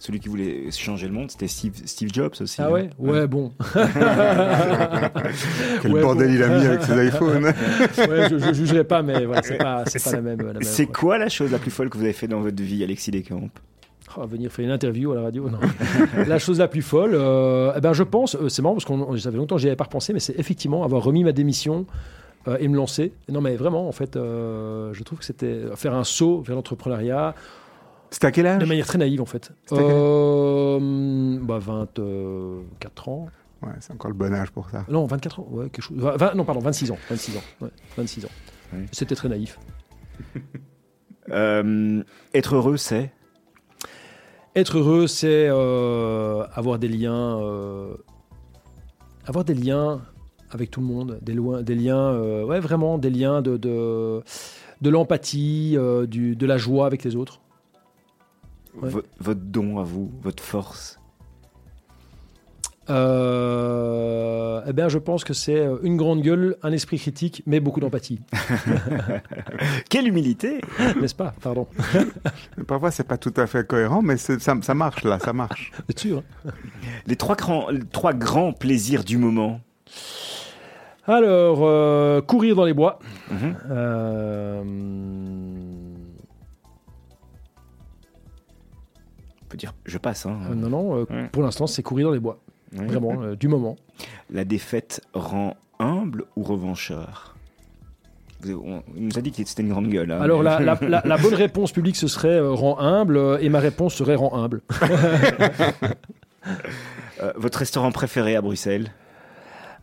Celui 0.01 0.21
qui 0.21 0.29
voulait 0.29 0.71
changer 0.71 1.09
le 1.09 1.13
monde, 1.13 1.29
c'était 1.31 1.49
Steve, 1.49 1.73
Steve 1.85 2.11
Jobs 2.13 2.33
aussi. 2.41 2.63
Ah 2.63 2.67
hein. 2.67 2.71
ouais, 2.71 2.91
ouais, 3.01 3.27
bon. 3.27 3.51
Quel 5.83 5.93
Ouais, 5.93 6.01
bordel 6.01 6.29
bon. 6.29 6.35
il 6.35 6.43
a 6.43 6.49
mis 6.49 6.67
avec 6.67 6.83
ses 6.83 6.93
iPhones. 7.09 7.45
ouais, 7.45 8.29
je, 8.31 8.39
je 8.39 8.53
jugerai 8.53 8.85
pas, 8.85 9.03
mais 9.03 9.25
voilà, 9.25 9.43
c'est 9.43 9.59
pas, 9.59 9.85
c'est 9.87 10.03
pas 10.03 10.13
la 10.13 10.21
même. 10.23 10.39
la 10.39 10.53
même, 10.55 10.63
C'est 10.63 10.87
quoi. 10.87 10.95
quoi 10.95 11.19
la 11.19 11.29
chose 11.29 11.51
la 11.51 11.59
plus 11.59 11.71
folle 11.71 11.91
que 11.91 11.97
vous 11.99 12.05
avez 12.05 12.13
fait 12.13 12.29
dans 12.29 12.41
votre 12.41 12.63
vie, 12.63 12.83
Alexis 12.85 13.11
Descamps 13.11 13.49
Oh, 14.17 14.27
venir 14.27 14.51
faire 14.51 14.65
une 14.65 14.71
interview 14.71 15.13
à 15.13 15.17
la 15.17 15.23
radio, 15.23 15.51
non. 15.51 15.59
la 16.27 16.39
chose 16.39 16.59
la 16.61 16.69
plus 16.69 16.81
folle, 16.83 17.13
euh, 17.15 17.73
eh 17.77 17.81
ben, 17.81 17.93
je 17.93 18.03
pense, 18.03 18.37
euh, 18.37 18.49
c'est 18.49 18.63
marrant 18.63 18.75
parce 18.75 18.87
qu'on 18.87 19.17
ça 19.19 19.31
fait 19.31 19.37
longtemps 19.37 19.57
que 19.57 19.61
j'y 19.61 19.67
avais 19.67 19.77
pas 19.77 19.85
repensé, 19.85 20.13
mais 20.15 20.21
c'est 20.21 20.39
effectivement 20.39 20.83
avoir 20.85 21.03
remis 21.03 21.25
ma 21.25 21.33
démission 21.33 21.85
euh, 22.47 22.57
et 22.61 22.69
me 22.69 22.77
lancer. 22.77 23.13
Non, 23.29 23.41
mais 23.41 23.57
vraiment, 23.57 23.89
en 23.89 23.93
fait, 23.93 24.17
euh, 24.17 24.93
je 24.93 25.03
trouve 25.03 25.19
que 25.19 25.25
c'était 25.25 25.63
faire 25.77 25.95
un 25.95 26.05
saut 26.05 26.41
vers 26.43 26.55
l'entrepreneuriat 26.57 27.35
C'était 28.11 28.27
à 28.29 28.31
quel 28.33 28.47
âge 28.47 28.59
de 28.61 28.67
manière 28.67 28.87
très 28.87 28.99
naïve, 28.99 29.21
en 29.21 29.27
fait. 29.27 29.51
Euh, 29.73 31.39
bah, 31.43 31.59
24 31.59 33.09
ans. 33.09 33.29
Ouais, 33.63 33.71
c'est 33.81 33.93
encore 33.93 34.11
le 34.11 34.17
bon 34.17 34.33
âge 34.33 34.51
pour 34.53 34.71
ça. 34.71 34.85
Non, 34.89 35.05
24 35.07 35.41
ans, 35.41 35.49
ouais, 35.51 35.69
quelque 35.71 35.83
chose. 35.85 35.99
Vingt- 35.99 36.17
vingt- 36.17 36.35
non, 36.35 36.45
pardon, 36.45 36.61
26 36.61 36.93
ans. 36.93 36.99
26 37.11 37.37
ans. 37.37 37.43
ouais, 37.61 37.71
26 37.97 38.25
ans. 38.25 38.31
C'était 38.93 39.15
très 39.15 39.29
naïf. 39.29 39.59
Euh, 41.31 42.03
Être 42.33 42.55
heureux, 42.55 42.79
c'est? 42.79 43.13
Être 44.57 44.79
heureux, 44.79 45.07
c'est 45.07 45.47
euh, 45.51 46.43
avoir 46.55 46.79
des 46.79 46.89
liens, 46.89 47.39
euh, 47.39 47.95
avoir 49.27 49.45
des 49.45 49.53
liens 49.53 50.01
avec 50.51 50.71
tout 50.71 50.81
le 50.81 50.87
monde, 50.87 51.19
des, 51.23 51.35
loin, 51.35 51.63
des 51.63 51.75
liens, 51.75 51.99
euh, 52.13 52.45
ouais, 52.45 52.61
vraiment 52.61 52.99
des 52.99 53.11
liens 53.11 53.43
de, 53.43 53.57
de, 53.57 54.23
de 54.81 54.91
l'empathie, 54.91 55.75
euh, 55.77 56.07
du- 56.07 56.37
de 56.37 56.47
la 56.47 56.57
joie 56.59 56.87
avec 56.87 57.05
les 57.05 57.17
autres. 57.17 57.41
Ouais. 58.81 58.91
votre 59.19 59.41
don 59.41 59.79
à 59.79 59.83
vous, 59.83 60.11
votre 60.23 60.43
force. 60.43 61.01
Euh, 62.91 64.63
eh 64.67 64.73
bien, 64.73 64.89
je 64.89 64.99
pense 64.99 65.25
que 65.25 65.35
c'est 65.35 65.67
une 65.83 65.97
grande 65.97 66.23
gueule, 66.23 66.57
un 66.63 66.73
esprit 66.73 66.99
critique, 66.99 67.43
mais 67.47 67.61
beaucoup 67.61 67.81
d'empathie, 67.81 68.21
Quelle 69.91 70.09
humilité 70.09 70.61
n'est-ce 71.01 71.15
pas? 71.15 71.35
Pardon. 71.43 71.67
Parfois, 72.67 72.91
c'est 72.91 73.05
pas 73.07 73.19
tout 73.19 73.35
à 73.37 73.47
fait 73.47 73.67
cohérent, 73.67 74.01
mais 74.03 74.17
ça, 74.17 74.39
ça 74.39 74.75
marche 74.75 75.05
là, 75.05 75.19
ça 75.19 75.33
marche. 75.33 75.71
Vous 75.77 75.85
êtes 75.91 75.99
sûr 75.99 76.23
hein 76.47 76.51
Les 77.07 77.17
trois 77.17 77.37
grands, 77.37 77.69
les 77.71 77.81
trois 77.81 78.13
grands 78.15 78.53
plaisirs 78.53 79.05
du 79.05 79.19
moment. 79.19 79.61
Alors, 81.09 81.61
euh, 81.63 82.21
courir 82.21 82.55
dans 82.55 82.65
les 82.65 82.75
bois. 82.75 82.99
Mhm. 83.31 83.57
Euh, 83.71 84.63
On 89.43 89.49
peut 89.49 89.57
dire, 89.57 89.73
je 89.87 89.97
passe. 89.99 90.27
Hein. 90.27 90.39
euh, 90.51 90.55
non, 90.55 90.69
non, 90.69 90.97
euh, 90.99 91.05
Ouais. 91.11 91.29
pour 91.33 91.43
l'instant, 91.43 91.67
c'est 91.67 91.83
courir 91.83 92.09
dans 92.09 92.13
les 92.13 92.21
bois. 92.21 92.39
Ouais. 92.77 92.85
Vraiment, 92.87 93.23
euh, 93.23 93.35
du 93.35 93.49
moment. 93.49 93.77
La 94.31 94.45
défaite 94.45 95.01
rend 95.15 95.57
humble 95.79 96.25
ou 96.37 96.43
revancheur 96.43 97.35
Vous- 98.43 98.63
on, 98.65 98.83
Il 98.95 99.07
nous 99.07 99.19
a 99.19 99.23
dit 99.23 99.33
que 99.33 99.43
c'était 99.45 99.63
une 99.63 99.71
grande 99.71 99.89
gueule. 99.89 100.13
hein, 100.13 100.21
Alors, 100.21 100.41
mais- 100.43 100.45
la, 100.45 100.61
la- 100.61 100.79
la- 100.89 101.03
la 101.05 101.17
bonne 101.17 101.35
réponse 101.35 101.73
publique, 101.73 101.97
ce 101.97 102.09
serait 102.09 102.29
euh, 102.39 102.51
rend 102.51 102.79
humble, 102.79 103.17
euh, 103.17 103.39
et 103.41 103.49
ma 103.49 103.59
réponse 103.61 103.95
serait 103.95 104.15
rend 104.17 104.35
humble. 104.37 104.61
Euh, 107.21 107.33
votre 107.37 107.59
restaurant 107.59 107.91
préféré 107.91 108.37
à 108.37 108.41
Bruxelles? 108.41 108.91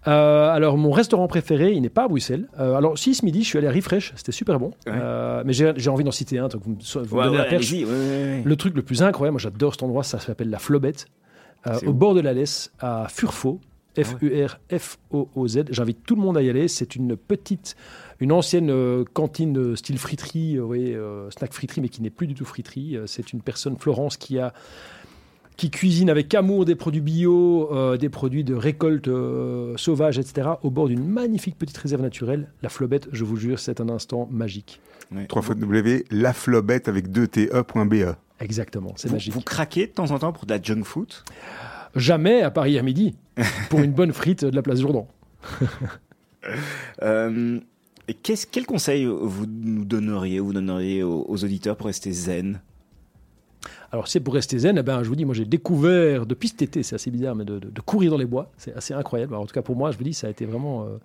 Euh, 0.07 0.49
alors, 0.49 0.77
mon 0.77 0.91
restaurant 0.91 1.27
préféré, 1.27 1.71
il 1.71 1.81
n'est 1.81 1.89
pas 1.89 2.03
à 2.03 2.07
Bruxelles. 2.07 2.47
Euh, 2.59 2.75
alors, 2.75 2.97
si, 2.97 3.15
ce 3.15 3.25
midi, 3.25 3.43
je 3.43 3.47
suis 3.47 3.57
allé 3.57 3.67
à 3.67 3.71
Refresh, 3.71 4.13
c'était 4.15 4.31
super 4.31 4.59
bon. 4.59 4.67
Ouais. 4.85 4.93
Euh, 4.93 5.43
mais 5.45 5.53
j'ai 5.53 5.89
envie 5.89 6.03
d'en 6.03 6.11
citer 6.11 6.37
un, 6.37 6.47
vous 6.47 6.71
me, 6.71 7.03
vous 7.03 7.15
me 7.15 7.23
donnez 7.23 7.37
ouais, 7.37 7.43
la 7.43 7.45
perche. 7.45 7.73
Le 7.73 8.55
truc 8.55 8.75
le 8.75 8.81
plus 8.81 9.01
incroyable, 9.01 9.33
moi 9.33 9.41
j'adore 9.41 9.73
cet 9.73 9.83
endroit, 9.83 10.03
ça 10.03 10.19
s'appelle 10.19 10.49
la 10.49 10.59
Flobette, 10.59 11.07
au 11.65 11.89
où 11.89 11.93
bord 11.93 12.13
de 12.13 12.21
la 12.21 12.33
Lesse, 12.33 12.71
à 12.79 13.07
Furfo, 13.09 13.59
Ah 13.97 14.03
F-U-R-F-O-O-Z. 14.03 15.65
J'invite 15.71 16.03
tout 16.05 16.15
le 16.15 16.21
monde 16.21 16.37
à 16.37 16.41
y 16.41 16.49
aller. 16.49 16.67
C'est 16.67 16.95
une 16.95 17.15
petite, 17.15 17.75
une 18.19 18.31
ancienne 18.31 18.69
euh, 18.69 19.03
cantine 19.13 19.57
euh, 19.57 19.75
style 19.75 19.97
friterie, 19.97 20.57
euh, 20.57 20.63
oui, 20.63 20.95
snack 21.31 21.53
friterie, 21.53 21.81
mais 21.81 21.89
qui 21.89 22.01
n'est 22.01 22.09
plus 22.09 22.27
du 22.27 22.33
tout 22.33 22.45
friterie. 22.45 22.97
C'est 23.05 23.33
une 23.33 23.41
personne, 23.41 23.77
Florence, 23.77 24.17
qui 24.17 24.39
a 24.39 24.53
qui 25.57 25.69
cuisine 25.69 26.09
avec 26.09 26.33
amour 26.33 26.65
des 26.65 26.75
produits 26.75 27.01
bio, 27.01 27.69
euh, 27.71 27.97
des 27.97 28.09
produits 28.09 28.43
de 28.43 28.53
récolte 28.53 29.07
euh, 29.07 29.75
sauvage, 29.77 30.19
etc., 30.19 30.49
au 30.63 30.69
bord 30.69 30.87
d'une 30.87 31.05
magnifique 31.05 31.57
petite 31.57 31.77
réserve 31.77 32.01
naturelle. 32.01 32.49
La 32.61 32.69
Flobette, 32.69 33.07
je 33.11 33.23
vous 33.23 33.37
jure, 33.37 33.59
c'est 33.59 33.79
un 33.79 33.89
instant 33.89 34.27
magique. 34.31 34.81
Ouais. 35.13 35.25
Trois 35.27 35.41
fois 35.41 35.55
W, 35.55 36.05
laflobette 36.11 36.87
avec 36.87 37.11
2 37.11 37.27
te.be. 37.27 38.15
Exactement, 38.39 38.93
c'est 38.97 39.11
magique. 39.11 39.33
vous 39.33 39.41
craquez 39.41 39.87
de 39.87 39.91
temps 39.91 40.11
en 40.11 40.19
temps 40.19 40.33
pour 40.33 40.45
de 40.45 40.53
la 40.53 40.61
junk 40.61 40.83
food? 40.83 41.13
Jamais 41.95 42.41
à 42.41 42.51
Paris 42.51 42.77
à 42.77 42.81
midi 42.81 43.15
pour 43.69 43.79
une 43.79 43.93
bonne 43.93 44.11
frite 44.11 44.43
de 44.43 44.55
la 44.55 44.61
place 44.61 44.79
Jourdan. 44.79 45.07
Euh, 47.01 47.59
quel 48.21 48.67
conseil 48.67 49.05
vous 49.05 49.47
nous 49.47 49.83
donneriez, 49.83 50.39
vous 50.39 50.53
donneriez 50.53 51.01
aux, 51.01 51.25
aux 51.27 51.43
auditeurs 51.43 51.75
pour 51.75 51.87
rester 51.87 52.11
zen? 52.11 52.61
Alors, 53.95 54.09
c'est 54.09 54.19
pour 54.19 54.33
rester 54.33 54.59
zen, 54.59 54.77
eh 54.77 54.83
ben, 54.83 55.03
je 55.03 55.07
vous 55.07 55.15
dis, 55.15 55.23
moi 55.23 55.33
j'ai 55.33 55.45
découvert 55.45 56.25
depuis 56.25 56.49
cet 56.49 56.61
été, 56.61 56.83
c'est 56.83 56.95
assez 56.95 57.09
bizarre, 57.09 57.33
mais 57.33 57.45
de, 57.45 57.59
de- 57.59 57.69
de 57.69 57.79
courir 57.81 58.11
dans 58.11 58.17
les 58.17 58.25
bois, 58.25 58.51
c'est 58.57 58.75
assez 58.75 58.93
incroyable. 58.93 59.31
Alors, 59.33 59.43
en 59.43 59.45
tout 59.45 59.53
cas, 59.53 59.61
pour 59.61 59.77
moi, 59.77 59.91
je 59.91 59.97
vous 59.97 60.03
dis, 60.03 60.13
ça 60.13 60.27
a 60.27 60.29
été 60.29 60.43
vraiment 60.45 60.83
euh, 60.83 60.97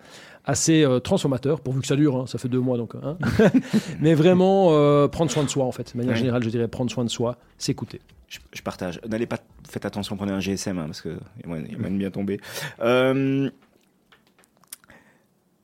assez 0.45 0.83
euh, 0.83 0.99
transformateur, 0.99 1.61
pourvu 1.61 1.83
que 1.83 1.87
ça 1.87 1.95
dure, 1.95 2.17
hein, 2.17 2.27
ça 2.27 2.39
fait 2.39 2.49
deux 2.49 2.59
mois 2.59 2.77
donc. 2.79 2.97
hein. 3.01 3.17
mais 4.01 4.15
vraiment, 4.15 4.71
euh, 4.73 5.07
prendre 5.07 5.31
soin 5.31 5.45
de 5.45 5.49
soi, 5.49 5.65
en 5.67 5.71
fait. 5.71 5.93
De 5.93 5.99
manière 5.99 6.17
générale, 6.17 6.43
je 6.43 6.49
dirais 6.51 6.67
prendre 6.67 6.91
soin 6.91 7.05
de 7.05 7.11
soi, 7.11 7.37
s'écouter. 7.59 8.01
je, 8.27 8.41
je 8.53 8.61
partage. 8.63 9.01
N'allez 9.09 9.27
pas, 9.27 9.39
faites 9.69 9.85
attention, 9.85 10.17
prenez 10.17 10.33
un 10.33 10.41
GSM 10.41 10.77
hein, 10.79 10.87
parce 10.87 11.01
que 11.01 11.11
il 11.37 11.43
y 11.43 11.45
a 11.45 11.47
moyen 11.47 11.65
il 11.67 11.73
y 11.73 11.75
a 11.77 11.79
moyen 11.79 11.93
de 11.95 11.99
bien 11.99 12.11
tomber. 12.11 12.41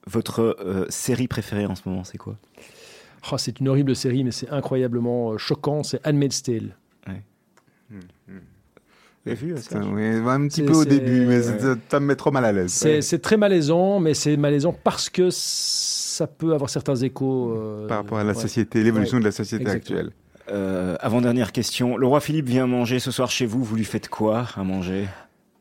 Votre 0.07 0.87
série 0.91 1.27
préférée 1.27 1.67
en 1.67 1.75
ce 1.75 1.83
moment, 1.89 2.05
c'est 2.05 2.19
quoi? 2.19 2.37
Oh, 3.33 3.39
c'est 3.39 3.59
une 3.59 3.67
horrible 3.67 3.97
série, 3.97 4.23
mais 4.23 4.31
c'est 4.31 4.49
incroyablement 4.51 5.37
choquant. 5.37 5.83
C'est 5.83 6.07
Handmaid's 6.07 6.45
Tale. 6.45 6.77
Vu 9.25 9.57
ça 9.57 9.63
Ça, 9.71 9.81
oui, 9.81 10.05
un 10.05 10.47
petit 10.47 10.61
C'est- 10.61 10.67
peu 10.67 10.75
au 10.75 10.85
début, 10.85 11.27
mais 11.27 11.43
ça, 11.43 11.99
me 12.01 12.07
met 12.07 12.15
trop 12.15 12.31
mal 12.31 12.45
à 12.45 12.53
l'aise. 12.53 12.73
C'est 13.01 13.19
très 13.21 13.37
malaisant, 13.37 13.99
mais 13.99 14.15
c'est 14.15 14.37
malaisant 14.37 14.73
parce 14.85 15.11
que 15.11 15.31
ça 15.31 16.27
peut 16.29 16.55
avoir 16.55 16.71
certains 16.71 16.95
échos. 16.97 17.53
euh, 17.57 17.89
Par 17.89 17.99
rapport 17.99 18.19
à 18.19 18.25
la 18.25 18.33
ouais. 18.35 18.41
société, 18.41 18.83
l'évolution 18.85 19.17
Ouais, 19.17 19.23
de 19.23 19.27
la 19.27 19.33
société 19.33 19.63
exactement. 19.63 19.99
actuelle. 19.99 20.13
Euh, 20.53 20.97
Avant-dernière 21.01 21.51
question. 21.51 21.97
Le 21.97 22.07
roi 22.07 22.21
Philippe 22.21 22.47
vient 22.49 22.69
manger 22.69 23.01
ce 23.01 23.11
soir 23.11 23.29
chez 23.31 23.47
vous. 23.47 23.65
Vous 23.65 23.75
lui 23.75 23.85
faites 23.85 24.09
quoi 24.09 24.47
à 24.55 24.63
manger? 24.63 25.07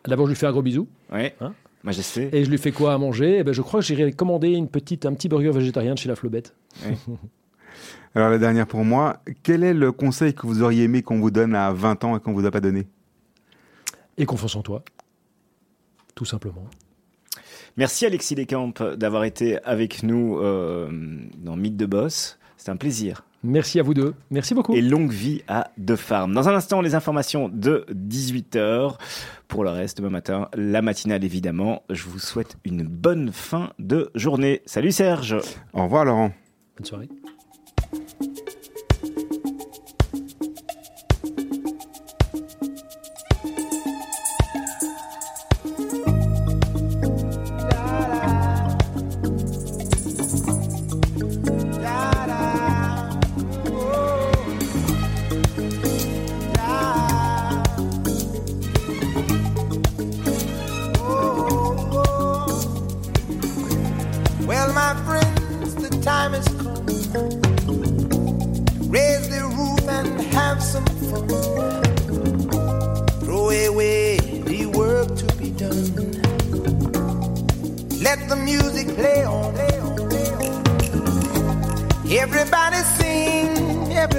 D'abord, 0.07 0.27
je 0.27 0.31
lui 0.33 0.37
fais 0.37 0.45
un 0.45 0.51
gros 0.51 0.61
bisou. 0.61 0.87
Oui. 1.11 1.31
Hein? 1.41 1.53
Majesté. 1.83 2.29
Et 2.33 2.45
je 2.45 2.51
lui 2.51 2.59
fais 2.59 2.71
quoi 2.71 2.93
à 2.93 2.97
manger? 2.99 3.37
Eh 3.39 3.43
ben, 3.43 3.51
Je 3.51 3.63
crois 3.63 3.79
que 3.79 3.85
j'irai 3.87 4.11
commander 4.11 4.49
une 4.51 4.67
petite, 4.67 5.07
un 5.07 5.13
petit 5.13 5.27
burger 5.27 5.49
végétarien 5.51 5.95
de 5.95 5.99
chez 5.99 6.07
La 6.09 6.15
Flobette. 6.15 6.53
Alors 8.15 8.29
la 8.29 8.37
dernière 8.37 8.67
pour 8.67 8.85
moi, 8.85 9.17
quel 9.43 9.63
est 9.63 9.73
le 9.73 9.91
conseil 9.91 10.33
que 10.33 10.47
vous 10.47 10.61
auriez 10.63 10.83
aimé 10.83 11.01
qu'on 11.01 11.19
vous 11.19 11.31
donne 11.31 11.55
à 11.55 11.71
20 11.73 12.03
ans 12.05 12.17
et 12.17 12.19
qu'on 12.19 12.33
vous 12.33 12.45
a 12.45 12.51
pas 12.51 12.61
donné? 12.61 12.87
Et 14.17 14.25
confiance 14.25 14.55
en 14.55 14.61
toi. 14.61 14.83
Tout 16.15 16.25
simplement. 16.25 16.65
Merci 17.77 18.05
Alexis 18.05 18.35
Descamps 18.35 18.73
d'avoir 18.95 19.25
été 19.25 19.61
avec 19.63 20.01
nous 20.03 20.39
euh, 20.39 20.89
dans 21.37 21.57
Mythe 21.57 21.75
de 21.75 21.85
Boss. 21.85 22.39
C'était 22.55 22.71
un 22.71 22.77
plaisir. 22.77 23.25
Merci 23.43 23.79
à 23.79 23.83
vous 23.83 23.93
deux. 23.93 24.15
Merci 24.31 24.55
beaucoup. 24.55 24.73
Et 24.73 24.81
longue 24.81 25.11
vie 25.11 25.43
à 25.47 25.69
De 25.77 25.95
Farm. 25.95 26.33
Dans 26.33 26.49
un 26.49 26.55
instant, 26.55 26.81
les 26.81 26.95
informations 26.95 27.47
de 27.47 27.85
18h. 27.91 28.95
Pour 29.47 29.63
le 29.63 29.69
reste, 29.69 29.97
demain 29.97 30.09
matin, 30.09 30.49
la 30.55 30.81
matinale 30.81 31.23
évidemment. 31.23 31.83
Je 31.89 32.05
vous 32.05 32.17
souhaite 32.17 32.57
une 32.63 32.83
bonne 32.83 33.31
fin 33.31 33.71
de 33.77 34.09
journée. 34.15 34.61
Salut 34.65 34.91
Serge. 34.91 35.37
Au 35.73 35.83
revoir 35.83 36.05
Laurent. 36.05 36.31
Bonne 36.77 36.85
soirée. 36.85 37.09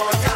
more 0.00 0.12
time. 0.12 0.29